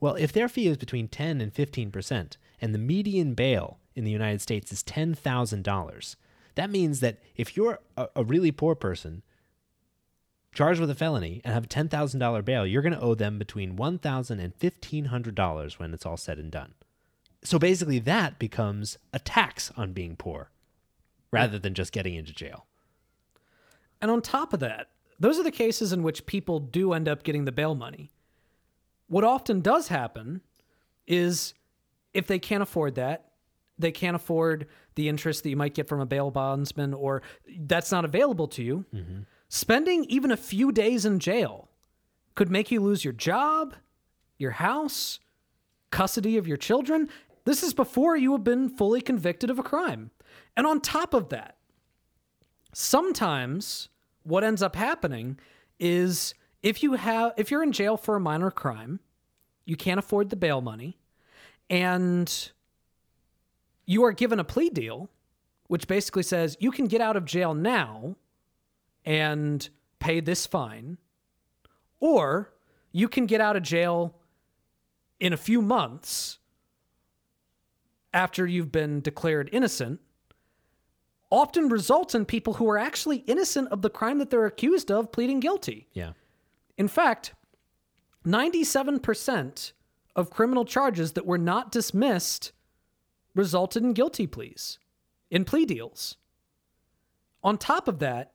Well, 0.00 0.14
if 0.16 0.32
their 0.32 0.48
fee 0.48 0.66
is 0.66 0.76
between 0.76 1.08
10 1.08 1.40
and 1.40 1.54
15% 1.54 2.36
and 2.60 2.74
the 2.74 2.78
median 2.78 3.34
bail 3.34 3.78
in 3.94 4.04
the 4.04 4.10
United 4.10 4.40
States 4.40 4.72
is 4.72 4.82
$10,000, 4.82 6.16
that 6.54 6.70
means 6.70 7.00
that 7.00 7.18
if 7.36 7.56
you're 7.56 7.78
a, 7.96 8.08
a 8.16 8.24
really 8.24 8.52
poor 8.52 8.74
person 8.74 9.22
charged 10.52 10.80
with 10.80 10.90
a 10.90 10.94
felony 10.94 11.40
and 11.44 11.54
have 11.54 11.64
a 11.64 11.68
$10,000 11.68 12.44
bail, 12.44 12.66
you're 12.66 12.82
going 12.82 12.92
to 12.92 13.00
owe 13.00 13.14
them 13.14 13.38
between 13.38 13.76
$1,000 13.76 14.30
and 14.30 14.58
$1,500 14.58 15.78
when 15.78 15.94
it's 15.94 16.04
all 16.04 16.16
said 16.16 16.38
and 16.38 16.50
done. 16.50 16.74
So 17.44 17.58
basically, 17.58 17.98
that 18.00 18.38
becomes 18.38 18.98
a 19.12 19.18
tax 19.18 19.72
on 19.76 19.92
being 19.92 20.16
poor 20.16 20.50
rather 21.32 21.58
than 21.58 21.74
just 21.74 21.92
getting 21.92 22.14
into 22.14 22.32
jail. 22.32 22.66
And 24.00 24.10
on 24.10 24.22
top 24.22 24.52
of 24.52 24.60
that, 24.60 24.88
those 25.18 25.38
are 25.38 25.42
the 25.42 25.50
cases 25.50 25.92
in 25.92 26.02
which 26.02 26.26
people 26.26 26.58
do 26.60 26.92
end 26.92 27.08
up 27.08 27.22
getting 27.22 27.44
the 27.44 27.52
bail 27.52 27.74
money. 27.74 28.10
What 29.08 29.24
often 29.24 29.60
does 29.60 29.88
happen 29.88 30.40
is 31.06 31.54
if 32.14 32.26
they 32.26 32.38
can't 32.38 32.62
afford 32.62 32.94
that, 32.96 33.30
they 33.78 33.92
can't 33.92 34.16
afford 34.16 34.66
the 34.94 35.08
interest 35.08 35.42
that 35.42 35.50
you 35.50 35.56
might 35.56 35.74
get 35.74 35.88
from 35.88 36.00
a 36.00 36.06
bail 36.06 36.30
bondsman, 36.30 36.94
or 36.94 37.22
that's 37.60 37.90
not 37.90 38.04
available 38.04 38.46
to 38.48 38.62
you. 38.62 38.84
Spending 39.48 40.04
even 40.04 40.30
a 40.30 40.36
few 40.36 40.70
days 40.72 41.04
in 41.04 41.18
jail 41.18 41.68
could 42.34 42.50
make 42.50 42.70
you 42.70 42.80
lose 42.80 43.04
your 43.04 43.12
job, 43.12 43.74
your 44.38 44.52
house, 44.52 45.18
custody 45.90 46.36
of 46.36 46.46
your 46.46 46.56
children. 46.56 47.08
This 47.44 47.62
is 47.62 47.74
before 47.74 48.16
you 48.16 48.32
have 48.32 48.44
been 48.44 48.68
fully 48.68 49.00
convicted 49.00 49.50
of 49.50 49.58
a 49.58 49.62
crime. 49.62 50.10
And 50.56 50.66
on 50.66 50.80
top 50.80 51.14
of 51.14 51.28
that, 51.30 51.56
sometimes 52.72 53.88
what 54.22 54.44
ends 54.44 54.62
up 54.62 54.76
happening 54.76 55.38
is 55.78 56.34
if 56.62 56.82
you 56.82 56.94
have 56.94 57.32
if 57.36 57.50
you're 57.50 57.62
in 57.62 57.72
jail 57.72 57.96
for 57.96 58.14
a 58.16 58.20
minor 58.20 58.50
crime, 58.50 59.00
you 59.64 59.76
can't 59.76 59.98
afford 59.98 60.30
the 60.30 60.36
bail 60.36 60.60
money 60.60 60.98
and 61.68 62.50
you 63.86 64.04
are 64.04 64.12
given 64.12 64.38
a 64.38 64.44
plea 64.44 64.70
deal 64.70 65.10
which 65.68 65.88
basically 65.88 66.22
says 66.22 66.56
you 66.60 66.70
can 66.70 66.86
get 66.86 67.00
out 67.00 67.16
of 67.16 67.24
jail 67.24 67.54
now 67.54 68.16
and 69.04 69.70
pay 69.98 70.20
this 70.20 70.46
fine 70.46 70.98
or 72.00 72.52
you 72.92 73.08
can 73.08 73.26
get 73.26 73.40
out 73.40 73.56
of 73.56 73.62
jail 73.62 74.14
in 75.18 75.32
a 75.32 75.36
few 75.36 75.62
months 75.62 76.38
after 78.12 78.46
you've 78.46 78.72
been 78.72 79.00
declared 79.00 79.48
innocent 79.52 80.00
often 81.32 81.70
results 81.70 82.14
in 82.14 82.26
people 82.26 82.54
who 82.54 82.68
are 82.68 82.76
actually 82.76 83.18
innocent 83.26 83.66
of 83.68 83.80
the 83.80 83.88
crime 83.88 84.18
that 84.18 84.28
they're 84.28 84.44
accused 84.44 84.90
of 84.90 85.10
pleading 85.10 85.40
guilty. 85.40 85.88
Yeah. 85.94 86.12
In 86.76 86.88
fact, 86.88 87.32
97% 88.26 89.72
of 90.14 90.30
criminal 90.30 90.66
charges 90.66 91.12
that 91.12 91.24
were 91.24 91.38
not 91.38 91.72
dismissed 91.72 92.52
resulted 93.34 93.82
in 93.82 93.94
guilty 93.94 94.26
pleas, 94.26 94.78
in 95.30 95.46
plea 95.46 95.64
deals. 95.64 96.16
On 97.42 97.56
top 97.56 97.88
of 97.88 97.98
that, 98.00 98.32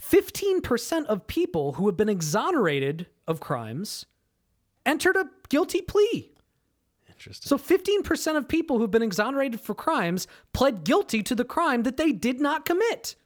15% 0.00 1.04
of 1.04 1.26
people 1.26 1.74
who 1.74 1.86
have 1.86 1.96
been 1.96 2.08
exonerated 2.08 3.06
of 3.28 3.38
crimes 3.38 4.06
entered 4.86 5.14
a 5.14 5.28
guilty 5.50 5.82
plea. 5.82 6.32
Interesting. 7.18 7.48
So 7.48 7.58
15% 7.58 8.36
of 8.36 8.46
people 8.46 8.78
who've 8.78 8.90
been 8.90 9.02
exonerated 9.02 9.60
for 9.60 9.74
crimes 9.74 10.28
pled 10.52 10.84
guilty 10.84 11.22
to 11.24 11.34
the 11.34 11.44
crime 11.44 11.82
that 11.82 11.96
they 11.96 12.12
did 12.12 12.40
not 12.40 12.64
commit. 12.64 13.16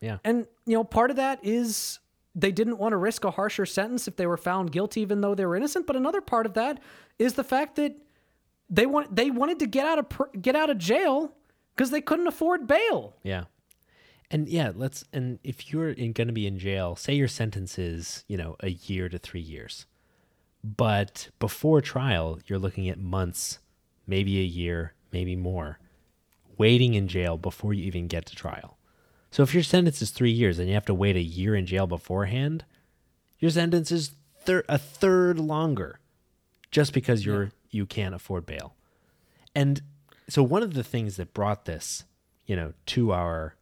Yeah. 0.00 0.18
And, 0.24 0.46
you 0.66 0.74
know, 0.74 0.84
part 0.84 1.10
of 1.10 1.16
that 1.16 1.40
is 1.42 1.98
they 2.34 2.52
didn't 2.52 2.78
want 2.78 2.92
to 2.92 2.96
risk 2.96 3.24
a 3.24 3.30
harsher 3.32 3.66
sentence 3.66 4.06
if 4.06 4.14
they 4.14 4.26
were 4.26 4.36
found 4.36 4.70
guilty 4.70 5.00
even 5.00 5.20
though 5.20 5.34
they 5.34 5.44
were 5.44 5.56
innocent, 5.56 5.86
but 5.86 5.96
another 5.96 6.20
part 6.20 6.46
of 6.46 6.54
that 6.54 6.78
is 7.18 7.34
the 7.34 7.44
fact 7.44 7.74
that 7.76 7.96
they 8.70 8.86
want 8.86 9.14
they 9.14 9.30
wanted 9.32 9.58
to 9.58 9.66
get 9.66 9.84
out 9.84 9.98
of 9.98 10.40
get 10.40 10.54
out 10.54 10.70
of 10.70 10.78
jail 10.78 11.32
because 11.74 11.90
they 11.90 12.00
couldn't 12.00 12.28
afford 12.28 12.68
bail. 12.68 13.16
Yeah. 13.24 13.44
And 14.30 14.48
yeah, 14.48 14.70
let's 14.72 15.04
and 15.12 15.40
if 15.42 15.72
you're 15.72 15.92
going 15.92 16.28
to 16.28 16.32
be 16.32 16.46
in 16.46 16.56
jail, 16.56 16.94
say 16.94 17.14
your 17.14 17.26
sentence 17.26 17.80
is, 17.80 18.24
you 18.28 18.36
know, 18.36 18.54
a 18.60 18.70
year 18.70 19.08
to 19.08 19.18
3 19.18 19.40
years. 19.40 19.86
But 20.62 21.30
before 21.38 21.80
trial, 21.80 22.38
you're 22.46 22.58
looking 22.58 22.88
at 22.88 22.98
months, 22.98 23.58
maybe 24.06 24.40
a 24.40 24.44
year, 24.44 24.94
maybe 25.12 25.36
more 25.36 25.78
waiting 26.58 26.92
in 26.92 27.08
jail 27.08 27.38
before 27.38 27.72
you 27.72 27.82
even 27.84 28.06
get 28.06 28.26
to 28.26 28.36
trial. 28.36 28.76
So 29.30 29.42
if 29.42 29.54
your 29.54 29.62
sentence 29.62 30.02
is 30.02 30.10
3 30.10 30.30
years 30.30 30.58
and 30.58 30.68
you 30.68 30.74
have 30.74 30.84
to 30.86 30.94
wait 30.94 31.16
a 31.16 31.22
year 31.22 31.54
in 31.54 31.64
jail 31.64 31.86
beforehand, 31.86 32.66
your 33.38 33.50
sentence 33.50 33.90
is 33.90 34.12
thir- 34.40 34.64
a 34.68 34.76
third 34.76 35.38
longer 35.38 36.00
just 36.70 36.92
because 36.92 37.24
you're 37.24 37.52
you 37.70 37.86
can't 37.86 38.14
afford 38.14 38.44
bail. 38.44 38.74
And 39.54 39.80
so 40.28 40.42
one 40.42 40.62
of 40.62 40.74
the 40.74 40.84
things 40.84 41.16
that 41.16 41.32
brought 41.32 41.64
this, 41.64 42.04
you 42.44 42.56
know, 42.56 42.74
to 42.86 43.12
our 43.12 43.56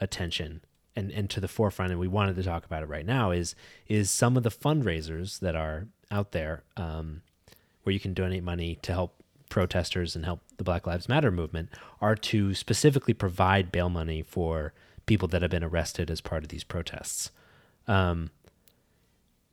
attention 0.00 0.62
and, 0.96 1.10
and 1.10 1.28
to 1.30 1.40
the 1.40 1.48
forefront, 1.48 1.90
and 1.90 2.00
we 2.00 2.08
wanted 2.08 2.36
to 2.36 2.42
talk 2.42 2.64
about 2.64 2.82
it 2.82 2.88
right 2.88 3.06
now, 3.06 3.30
is 3.30 3.54
is 3.88 4.10
some 4.10 4.36
of 4.38 4.42
the 4.42 4.50
fundraisers 4.50 5.40
that 5.40 5.54
are 5.54 5.88
out 6.10 6.32
there 6.32 6.62
um, 6.76 7.22
where 7.82 7.92
you 7.92 8.00
can 8.00 8.14
donate 8.14 8.42
money 8.42 8.78
to 8.82 8.92
help 8.92 9.14
protesters 9.48 10.14
and 10.14 10.24
help 10.24 10.40
the 10.56 10.64
Black 10.64 10.86
Lives 10.86 11.08
Matter 11.08 11.30
movement 11.30 11.70
are 12.00 12.14
to 12.14 12.54
specifically 12.54 13.14
provide 13.14 13.72
bail 13.72 13.88
money 13.88 14.22
for 14.22 14.72
people 15.06 15.28
that 15.28 15.42
have 15.42 15.50
been 15.50 15.64
arrested 15.64 16.10
as 16.10 16.20
part 16.20 16.42
of 16.42 16.50
these 16.50 16.64
protests. 16.64 17.30
Um, 17.86 18.30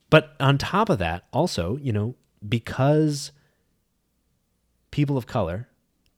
but 0.09 0.35
on 0.39 0.57
top 0.57 0.89
of 0.89 0.99
that, 0.99 1.25
also, 1.31 1.77
you 1.77 1.93
know, 1.93 2.15
because 2.47 3.31
people 4.91 5.17
of 5.17 5.25
color 5.25 5.67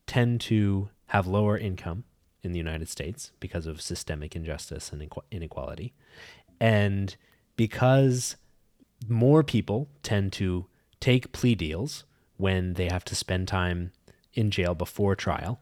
tend 0.06 0.40
to 0.40 0.88
have 1.06 1.26
lower 1.26 1.56
income 1.56 2.04
in 2.42 2.52
the 2.52 2.58
United 2.58 2.88
States 2.88 3.32
because 3.40 3.66
of 3.66 3.80
systemic 3.80 4.36
injustice 4.36 4.92
and 4.92 5.10
inequality. 5.30 5.94
And 6.60 7.16
because 7.56 8.36
more 9.06 9.42
people 9.42 9.88
tend 10.02 10.32
to 10.34 10.66
take 11.00 11.32
plea 11.32 11.54
deals 11.54 12.04
when 12.36 12.74
they 12.74 12.88
have 12.88 13.04
to 13.04 13.14
spend 13.14 13.48
time 13.48 13.92
in 14.34 14.50
jail 14.50 14.74
before 14.74 15.14
trial. 15.14 15.60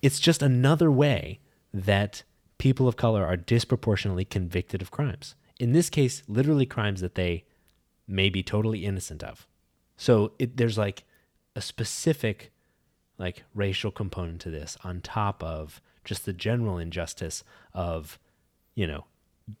It's 0.00 0.20
just 0.20 0.42
another 0.42 0.90
way 0.90 1.40
that 1.72 2.22
people 2.58 2.88
of 2.88 2.96
color 2.96 3.24
are 3.24 3.36
disproportionately 3.36 4.24
convicted 4.24 4.82
of 4.82 4.90
crimes. 4.90 5.34
In 5.58 5.72
this 5.72 5.90
case, 5.90 6.22
literally 6.26 6.66
crimes 6.66 7.00
that 7.00 7.14
they 7.14 7.44
may 8.06 8.28
be 8.30 8.42
totally 8.42 8.84
innocent 8.84 9.22
of. 9.22 9.46
So 9.96 10.32
it, 10.38 10.56
there's 10.56 10.78
like 10.78 11.04
a 11.54 11.60
specific 11.60 12.50
like 13.18 13.44
racial 13.54 13.90
component 13.90 14.40
to 14.40 14.50
this 14.50 14.76
on 14.82 15.00
top 15.00 15.42
of 15.42 15.80
just 16.04 16.24
the 16.24 16.32
general 16.32 16.78
injustice 16.78 17.44
of, 17.72 18.18
you 18.74 18.86
know, 18.86 19.04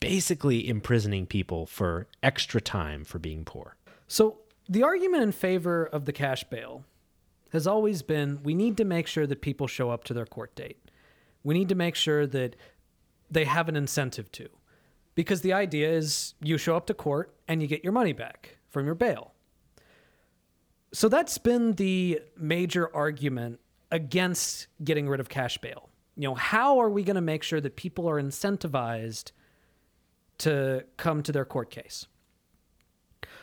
basically 0.00 0.68
imprisoning 0.68 1.26
people 1.26 1.66
for 1.66 2.06
extra 2.22 2.60
time 2.60 3.04
for 3.04 3.18
being 3.18 3.44
poor. 3.44 3.76
So 4.06 4.38
the 4.68 4.82
argument 4.82 5.22
in 5.22 5.32
favor 5.32 5.84
of 5.84 6.04
the 6.04 6.12
cash 6.12 6.44
bail 6.44 6.84
has 7.50 7.66
always 7.66 8.02
been 8.02 8.40
we 8.42 8.54
need 8.54 8.76
to 8.78 8.84
make 8.84 9.06
sure 9.06 9.26
that 9.26 9.40
people 9.40 9.66
show 9.66 9.90
up 9.90 10.04
to 10.04 10.14
their 10.14 10.26
court 10.26 10.54
date. 10.54 10.78
We 11.44 11.54
need 11.54 11.68
to 11.68 11.74
make 11.74 11.94
sure 11.94 12.26
that 12.26 12.56
they 13.30 13.44
have 13.44 13.68
an 13.68 13.76
incentive 13.76 14.30
to. 14.32 14.48
Because 15.14 15.42
the 15.42 15.52
idea 15.52 15.90
is 15.90 16.34
you 16.40 16.56
show 16.56 16.76
up 16.76 16.86
to 16.86 16.94
court 16.94 17.34
and 17.48 17.60
you 17.60 17.68
get 17.68 17.84
your 17.84 17.92
money 17.92 18.12
back 18.12 18.56
from 18.70 18.86
your 18.86 18.94
bail. 18.94 19.32
So 20.94 21.08
that's 21.08 21.38
been 21.38 21.72
the 21.72 22.20
major 22.36 22.94
argument 22.94 23.60
against 23.90 24.68
getting 24.82 25.08
rid 25.08 25.20
of 25.20 25.28
cash 25.28 25.58
bail. 25.58 25.90
You 26.16 26.28
know, 26.28 26.34
how 26.34 26.78
are 26.78 26.88
we 26.88 27.02
going 27.02 27.16
to 27.16 27.22
make 27.22 27.42
sure 27.42 27.60
that 27.60 27.76
people 27.76 28.08
are 28.08 28.20
incentivized 28.20 29.32
to 30.42 30.84
come 30.96 31.22
to 31.22 31.32
their 31.32 31.44
court 31.44 31.70
case? 31.70 32.06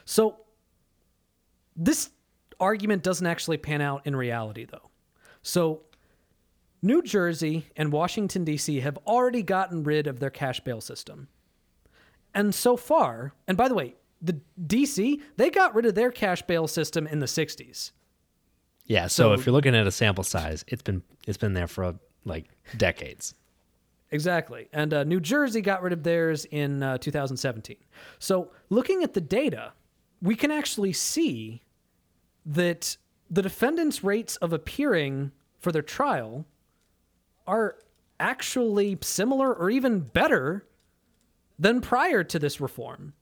So 0.06 0.38
this 1.76 2.10
argument 2.60 3.04
doesn't 3.04 3.26
actually 3.26 3.58
pan 3.58 3.82
out 3.82 4.06
in 4.06 4.16
reality, 4.16 4.66
though. 4.66 4.90
So 5.42 5.84
New 6.82 7.02
Jersey 7.02 7.68
and 7.76 7.92
Washington, 7.92 8.44
D.C. 8.44 8.80
have 8.82 8.98
already 9.06 9.44
gotten 9.44 9.84
rid 9.84 10.08
of 10.08 10.20
their 10.20 10.30
cash 10.30 10.60
bail 10.62 10.82
system. 10.82 11.28
And 12.34 12.54
so 12.54 12.78
far, 12.78 13.34
and 13.48 13.58
by 13.58 13.68
the 13.68 13.74
way, 13.74 13.96
the 14.22 14.40
DC, 14.68 15.22
they 15.38 15.50
got 15.50 15.74
rid 15.74 15.86
of 15.86 15.96
their 15.96 16.12
cash 16.12 16.42
bail 16.44 16.68
system 16.68 17.08
in 17.08 17.20
the 17.20 17.26
60s. 17.26 17.92
Yeah, 18.86 19.08
so, 19.08 19.24
so 19.24 19.34
if 19.34 19.46
you're 19.46 19.54
looking 19.54 19.76
at 19.76 19.88
a 19.88 19.92
sample 19.92 20.24
size, 20.24 20.66
it's 20.68 20.82
been 20.82 21.04
it's 21.28 21.38
been 21.38 21.54
there 21.54 21.68
for 21.68 21.96
like 22.26 22.50
decades. 22.76 23.36
Exactly. 24.12 24.68
And 24.74 24.94
uh, 24.94 25.04
New 25.04 25.20
Jersey 25.20 25.62
got 25.62 25.84
rid 25.84 25.94
of 25.94 26.04
theirs 26.04 26.46
in 26.46 26.82
uh, 26.82 26.98
2017. 26.98 27.78
So 28.18 28.52
looking 28.70 29.04
at 29.04 29.14
the 29.14 29.22
data, 29.22 29.74
we 30.22 30.36
can 30.36 30.52
actually 30.52 30.94
see 30.94 31.62
that 32.46 32.98
the 33.30 33.42
defendants' 33.42 34.04
rates 34.04 34.36
of 34.38 34.52
appearing 34.52 35.32
for 35.60 35.72
their 35.72 35.84
trial 35.84 36.46
are 37.46 37.76
actually 38.20 38.98
similar 39.02 39.54
or 39.54 39.70
even 39.70 40.00
better 40.00 40.66
than 41.58 41.82
prior 41.82 42.24
to 42.24 42.40
this 42.40 42.60
reform. 42.60 43.14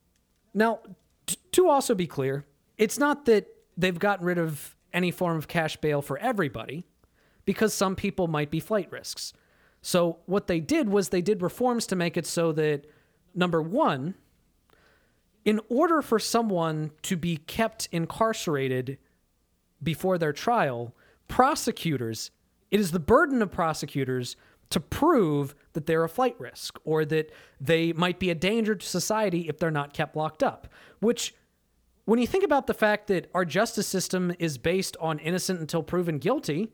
Now, 0.54 0.80
t- 1.26 1.38
to 1.52 1.68
also 1.68 1.96
be 1.96 2.08
clear, 2.08 2.46
it's 2.78 2.98
not 2.98 3.26
that 3.26 3.48
they've 3.76 3.98
gotten 3.98 4.26
rid 4.26 4.38
of 4.38 4.76
any 4.94 5.12
form 5.12 5.38
of 5.38 5.48
cash 5.48 5.78
bail 5.78 6.02
for 6.02 6.18
everybody, 6.20 6.86
because 7.46 7.74
some 7.74 7.96
people 7.96 8.28
might 8.28 8.50
be 8.50 8.60
flight 8.60 8.92
risks. 8.92 9.34
So, 9.88 10.18
what 10.26 10.48
they 10.48 10.60
did 10.60 10.90
was 10.90 11.08
they 11.08 11.22
did 11.22 11.42
reforms 11.42 11.88
to 11.88 11.96
make 11.96 12.18
it 12.18 12.26
so 12.26 12.52
that, 12.52 12.88
number 13.34 13.62
one, 13.62 14.16
in 15.46 15.62
order 15.70 16.02
for 16.02 16.20
someone 16.20 16.92
to 17.04 17.16
be 17.16 17.38
kept 17.38 17.88
incarcerated 17.94 18.98
before 19.82 20.18
their 20.18 20.34
trial, 20.34 20.94
prosecutors, 21.30 22.32
it 22.70 22.82
is 22.82 22.92
the 22.92 23.00
burden 23.00 23.42
of 23.42 23.50
prosecutors 23.50 24.36
to 24.72 24.82
prove 24.82 25.56
that 25.72 25.86
they're 25.86 26.04
a 26.04 26.10
flight 26.10 26.36
risk 26.38 26.78
or 26.84 27.06
that 27.06 27.32
they 27.62 27.94
might 27.94 28.20
be 28.20 28.30
a 28.30 28.36
danger 28.36 28.76
to 28.76 28.86
society 28.86 29.48
if 29.48 29.58
they're 29.58 29.72
not 29.72 29.94
kept 29.94 30.18
locked 30.18 30.44
up. 30.44 30.68
Which, 31.00 31.34
when 32.04 32.20
you 32.20 32.28
think 32.28 32.44
about 32.44 32.68
the 32.68 32.74
fact 32.74 33.08
that 33.08 33.32
our 33.34 33.46
justice 33.46 33.88
system 33.88 34.34
is 34.38 34.58
based 34.58 34.98
on 35.00 35.20
innocent 35.20 35.62
until 35.62 35.82
proven 35.82 36.18
guilty, 36.18 36.74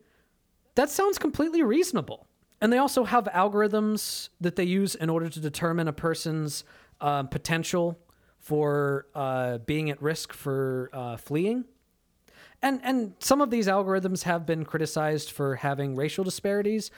that 0.73 0.89
sounds 0.89 1.19
completely 1.19 1.61
reasonable. 1.61 2.25
And 2.63 2.71
they 2.71 2.77
also 2.77 3.03
have 3.03 3.25
algorithms 3.25 4.29
that 4.39 4.55
they 4.55 4.63
use 4.63 4.95
in 4.95 5.09
order 5.09 5.27
to 5.27 5.39
determine 5.41 5.89
a 5.89 5.93
person's 5.93 6.63
uh, 7.01 7.23
potential 7.23 7.99
for 8.39 9.07
uh, 9.13 9.57
being 9.57 9.89
at 9.89 10.01
risk 10.01 10.31
for 10.31 10.89
uh, 10.93 11.17
fleeing. 11.17 11.65
And, 12.61 12.79
and 12.81 13.15
some 13.19 13.41
of 13.41 13.49
these 13.49 13.67
algorithms 13.67 14.23
have 14.23 14.45
been 14.45 14.63
criticized 14.63 15.29
for 15.31 15.57
having 15.57 15.97
racial 15.97 16.23
disparities, 16.23 16.89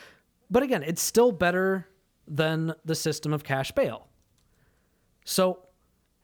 but 0.51 0.61
again, 0.61 0.83
it's 0.83 1.01
still 1.01 1.31
better 1.31 1.87
than 2.27 2.75
the 2.85 2.93
system 2.93 3.33
of 3.33 3.43
cash 3.43 3.71
bail. 3.71 4.07
So, 5.23 5.63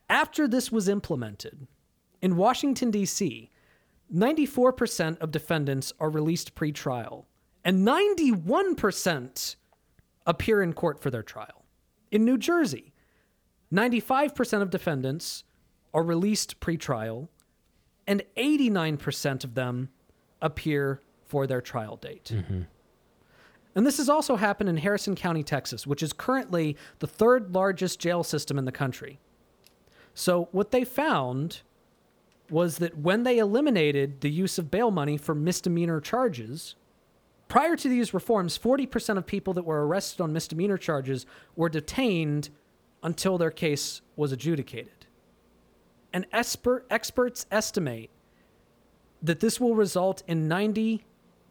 after 0.08 0.48
this 0.48 0.72
was 0.72 0.88
implemented, 0.88 1.66
in 2.22 2.36
Washington, 2.36 2.92
D.C., 2.92 3.50
94% 4.14 5.18
of 5.18 5.32
defendants 5.32 5.94
are 6.00 6.12
released 6.12 6.54
pre 6.54 6.72
trial, 6.72 7.26
and 7.64 7.88
91% 7.88 9.56
appear 10.26 10.62
in 10.62 10.74
court 10.74 11.02
for 11.02 11.10
their 11.10 11.24
trial. 11.24 11.66
In 12.12 12.26
New 12.26 12.38
Jersey, 12.38 12.94
95% 13.74 14.62
of 14.62 14.70
defendants 14.70 15.44
are 15.94 16.04
released 16.04 16.60
pre 16.60 16.78
trial, 16.78 17.30
and 18.08 18.24
89% 18.36 19.44
of 19.44 19.56
them 19.56 19.90
appear 20.42 21.02
for 21.26 21.48
their 21.48 21.62
trial 21.62 21.96
date. 21.96 22.32
Mm-hmm. 22.34 22.62
And 23.74 23.88
this 23.88 23.98
has 23.98 24.10
also 24.10 24.36
happened 24.36 24.70
in 24.70 24.78
Harrison 24.78 25.16
County, 25.16 25.44
Texas, 25.44 25.88
which 25.88 26.04
is 26.04 26.12
currently 26.12 26.76
the 27.00 27.08
third 27.08 27.54
largest 27.54 28.00
jail 28.00 28.24
system 28.24 28.58
in 28.58 28.66
the 28.66 28.72
country. 28.72 29.20
So, 30.14 30.50
what 30.52 30.72
they 30.72 30.84
found 30.84 31.62
was 32.50 32.80
that 32.80 32.98
when 32.98 33.24
they 33.24 33.38
eliminated 33.38 34.20
the 34.20 34.30
use 34.30 34.58
of 34.58 34.70
bail 34.70 34.92
money 34.92 35.16
for 35.16 35.34
misdemeanor 35.34 36.02
charges, 36.02 36.76
prior 37.52 37.76
to 37.76 37.90
these 37.90 38.14
reforms, 38.14 38.58
40% 38.58 39.18
of 39.18 39.26
people 39.26 39.54
that 39.56 39.66
were 39.66 39.86
arrested 39.86 40.22
on 40.22 40.32
misdemeanor 40.32 40.78
charges 40.78 41.26
were 41.58 41.68
detained 41.68 42.48
until 43.04 43.38
their 43.38 43.52
case 43.52 44.02
was 44.16 44.32
adjudicated. 44.32 45.06
And 46.14 46.26
expert, 46.32 46.86
experts 46.90 47.46
estimate 47.52 48.10
that 49.22 49.42
this 49.42 49.60
will 49.60 49.76
result 49.76 50.24
in 50.30 50.48
90 50.48 51.04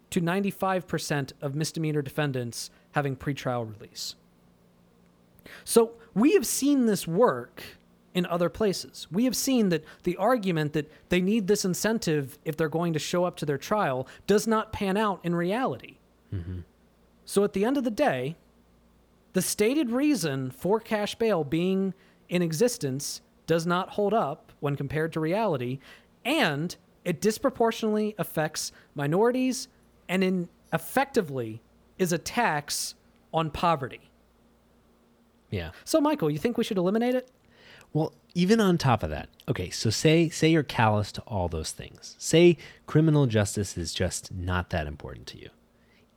to 0.09 0.21
95% 0.23 1.33
of 1.43 1.55
misdemeanor 1.55 2.01
defendants 2.01 2.71
having 2.93 3.15
pretrial 3.15 3.71
release. 3.71 4.15
So 5.65 5.93
we 6.15 6.33
have 6.33 6.47
seen 6.47 6.87
this 6.87 7.07
work 7.07 7.63
in 8.15 8.27
other 8.27 8.49
places. 8.49 9.07
We 9.11 9.25
have 9.25 9.37
seen 9.37 9.69
that 9.69 9.85
the 10.03 10.17
argument 10.17 10.73
that 10.73 10.91
they 11.09 11.21
need 11.21 11.47
this 11.47 11.65
incentive 11.65 12.39
if 12.45 12.57
they're 12.57 12.69
going 12.69 12.93
to 12.93 12.99
show 12.99 13.25
up 13.25 13.37
to 13.37 13.47
their 13.47 13.59
trial 13.59 14.09
does 14.27 14.47
not 14.47 14.73
pan 14.73 14.97
out 14.97 15.21
in 15.23 15.35
reality. 15.35 15.99
Mm-hmm. 16.35 16.61
So 17.25 17.45
at 17.45 17.53
the 17.53 17.65
end 17.65 17.77
of 17.77 17.85
the 17.85 17.91
day, 17.91 18.37
the 19.33 19.43
stated 19.43 19.91
reason 19.91 20.51
for 20.51 20.81
cash 20.81 21.15
bail 21.15 21.45
being 21.45 21.95
in 22.29 22.43
existence 22.43 23.21
does 23.47 23.67
not 23.67 23.91
hold 23.91 24.13
up 24.13 24.53
when 24.61 24.77
compared 24.77 25.13
to 25.13 25.21
reality, 25.21 25.79
and 26.25 26.77
it 27.05 27.21
disproportionately 27.21 28.15
affects 28.19 28.73
minorities 28.95 29.69
and 30.09 30.25
in 30.25 30.49
effectively 30.73 31.61
is 31.99 32.13
a 32.13 32.19
tax 32.19 32.95
on 33.33 33.51
poverty. 33.51 34.11
Yeah. 35.51 35.71
So 35.85 36.01
Michael, 36.01 36.31
you 36.31 36.39
think 36.39 36.59
we 36.59 36.65
should 36.65 36.79
eliminate 36.79 37.15
it? 37.15 37.31
Well, 37.93 38.13
even 38.35 38.61
on 38.61 38.79
top 38.79 39.03
of 39.03 39.11
that, 39.11 39.29
okay, 39.49 39.71
so 39.71 39.91
say 39.91 40.29
say 40.29 40.49
you're 40.49 40.63
callous 40.63 41.11
to 41.13 41.23
all 41.23 41.49
those 41.49 41.73
things. 41.73 42.15
Say 42.19 42.57
criminal 42.87 43.27
justice 43.27 43.77
is 43.77 43.93
just 43.93 44.33
not 44.33 44.71
that 44.71 44.87
important 44.87 45.27
to 45.29 45.39
you. 45.39 45.51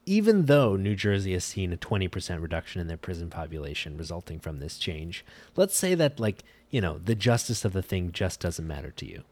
Even 0.05 0.45
though 0.45 0.75
New 0.75 0.95
Jersey 0.95 1.31
has 1.31 1.45
seen 1.45 1.71
a 1.71 1.77
20% 1.77 2.41
reduction 2.41 2.81
in 2.81 2.87
their 2.87 2.97
prison 2.97 3.29
population 3.29 3.97
resulting 3.97 4.37
from 4.39 4.59
this 4.59 4.77
change, 4.77 5.25
let's 5.55 5.77
say 5.77 5.95
that 5.95 6.19
like, 6.19 6.43
you 6.69 6.81
know, 6.81 6.99
the 6.99 7.15
justice 7.15 7.63
of 7.63 7.71
the 7.71 7.81
thing 7.81 8.11
just 8.11 8.41
doesn't 8.41 8.67
matter 8.67 8.91
to 8.91 9.05
you. 9.05 9.23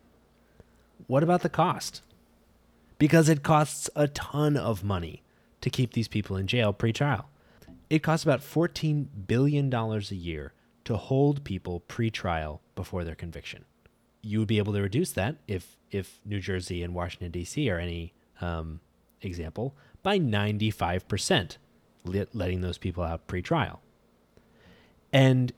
What 1.08 1.24
about 1.24 1.42
the 1.42 1.50
cost? 1.50 2.02
because 3.02 3.30
it 3.30 3.42
costs 3.42 3.90
a 3.96 4.08
ton 4.08 4.56
of 4.56 4.84
money 4.84 5.24
to 5.60 5.72
keep 5.72 5.94
these 5.94 6.08
people 6.08 6.38
in 6.38 6.46
jail 6.46 6.72
pre 6.72 6.94
trial. 6.94 7.28
It 7.90 8.04
costs 8.04 8.24
about 8.24 8.42
$14 8.42 9.08
billion 9.26 9.74
a 9.74 9.98
year 10.12 10.54
to 10.92 10.98
hold 10.98 11.44
people 11.44 11.82
pre 11.82 12.10
trial 12.10 12.62
before 12.76 13.04
their 13.04 13.16
conviction. 13.16 13.66
You 14.22 14.40
would 14.40 14.48
be 14.48 14.58
able 14.58 14.74
to 14.74 14.82
reduce 14.82 15.12
that 15.14 15.38
if, 15.48 15.78
if 15.90 16.20
New 16.26 16.40
Jersey 16.40 16.84
and 16.84 16.94
Washington, 16.94 17.32
D.C. 17.32 17.70
are 17.70 17.80
any 17.80 18.14
um, 18.40 18.80
example 19.22 19.76
by 20.04 20.20
95%, 20.20 21.58
letting 22.06 22.62
those 22.62 22.78
people 22.78 23.04
out 23.04 23.28
pre 23.28 23.42
trial. 23.42 23.82
And 25.14 25.54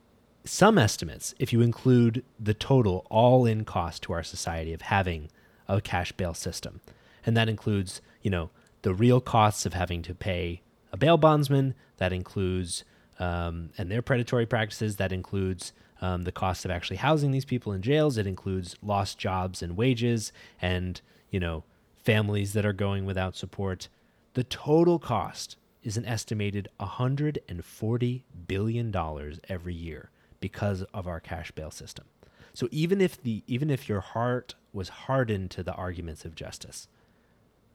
some 0.45 0.77
estimates, 0.77 1.33
if 1.39 1.53
you 1.53 1.61
include 1.61 2.23
the 2.39 2.53
total 2.53 3.05
all 3.09 3.45
in 3.45 3.65
cost 3.65 4.03
to 4.03 4.13
our 4.13 4.23
society 4.23 4.73
of 4.73 4.83
having 4.83 5.29
a 5.67 5.79
cash 5.79 6.11
bail 6.11 6.33
system. 6.33 6.81
And 7.25 7.37
that 7.37 7.47
includes, 7.49 8.01
you 8.21 8.29
know, 8.29 8.49
the 8.81 8.93
real 8.93 9.21
costs 9.21 9.65
of 9.65 9.73
having 9.73 10.01
to 10.03 10.13
pay 10.13 10.61
a 10.91 10.97
bail 10.97 11.17
bondsman. 11.17 11.73
That 11.97 12.11
includes, 12.11 12.83
um, 13.19 13.69
and 13.77 13.89
their 13.89 14.01
predatory 14.01 14.45
practices. 14.45 14.97
That 14.97 15.11
includes 15.11 15.73
um, 16.01 16.23
the 16.23 16.31
cost 16.31 16.65
of 16.65 16.71
actually 16.71 16.97
housing 16.97 17.31
these 17.31 17.45
people 17.45 17.73
in 17.73 17.81
jails. 17.81 18.17
It 18.17 18.27
includes 18.27 18.75
lost 18.81 19.17
jobs 19.17 19.61
and 19.61 19.77
wages, 19.77 20.31
and 20.61 20.99
you 21.31 21.39
know, 21.39 21.63
families 22.03 22.53
that 22.53 22.65
are 22.65 22.73
going 22.73 23.05
without 23.05 23.35
support. 23.35 23.89
The 24.33 24.43
total 24.43 24.99
cost 24.99 25.57
is 25.83 25.97
an 25.97 26.05
estimated 26.05 26.67
140 26.77 28.23
billion 28.47 28.91
dollars 28.91 29.39
every 29.49 29.73
year 29.73 30.09
because 30.39 30.83
of 30.93 31.07
our 31.07 31.19
cash 31.19 31.51
bail 31.51 31.71
system. 31.71 32.05
So 32.53 32.67
even 32.71 33.01
if 33.01 33.21
the 33.21 33.43
even 33.47 33.69
if 33.69 33.89
your 33.89 34.01
heart 34.01 34.55
was 34.71 34.89
hardened 34.89 35.51
to 35.51 35.63
the 35.63 35.73
arguments 35.73 36.25
of 36.25 36.35
justice, 36.35 36.87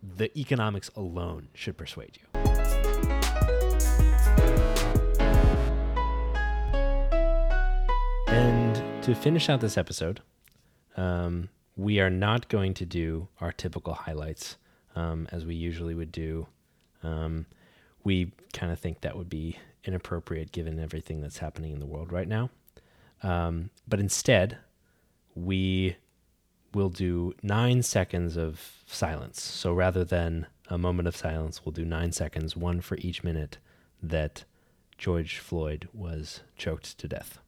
the 0.02 0.36
economics 0.38 0.90
alone 0.96 1.48
should 1.54 1.76
persuade 1.76 2.18
you. 2.20 2.77
To 9.08 9.14
finish 9.14 9.48
out 9.48 9.62
this 9.62 9.78
episode, 9.78 10.20
um, 10.98 11.48
we 11.76 11.98
are 11.98 12.10
not 12.10 12.46
going 12.50 12.74
to 12.74 12.84
do 12.84 13.26
our 13.40 13.50
typical 13.50 13.94
highlights 13.94 14.58
um, 14.94 15.26
as 15.32 15.46
we 15.46 15.54
usually 15.54 15.94
would 15.94 16.12
do. 16.12 16.46
Um, 17.02 17.46
we 18.04 18.32
kind 18.52 18.70
of 18.70 18.78
think 18.78 19.00
that 19.00 19.16
would 19.16 19.30
be 19.30 19.58
inappropriate 19.82 20.52
given 20.52 20.78
everything 20.78 21.22
that's 21.22 21.38
happening 21.38 21.72
in 21.72 21.78
the 21.78 21.86
world 21.86 22.12
right 22.12 22.28
now. 22.28 22.50
Um, 23.22 23.70
but 23.88 23.98
instead, 23.98 24.58
we 25.34 25.96
will 26.74 26.90
do 26.90 27.32
nine 27.42 27.82
seconds 27.82 28.36
of 28.36 28.82
silence. 28.84 29.40
So 29.40 29.72
rather 29.72 30.04
than 30.04 30.48
a 30.68 30.76
moment 30.76 31.08
of 31.08 31.16
silence, 31.16 31.64
we'll 31.64 31.72
do 31.72 31.86
nine 31.86 32.12
seconds, 32.12 32.58
one 32.58 32.82
for 32.82 32.98
each 32.98 33.24
minute 33.24 33.56
that 34.02 34.44
George 34.98 35.38
Floyd 35.38 35.88
was 35.94 36.42
choked 36.58 36.98
to 36.98 37.08
death. 37.08 37.38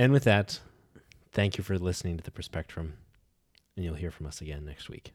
And 0.00 0.14
with 0.14 0.24
that, 0.24 0.60
thank 1.30 1.58
you 1.58 1.62
for 1.62 1.78
listening 1.78 2.16
to 2.16 2.24
the 2.24 2.30
Perspectrum, 2.30 2.94
and 3.76 3.84
you'll 3.84 3.96
hear 3.96 4.10
from 4.10 4.24
us 4.24 4.40
again 4.40 4.64
next 4.64 4.88
week. 4.88 5.12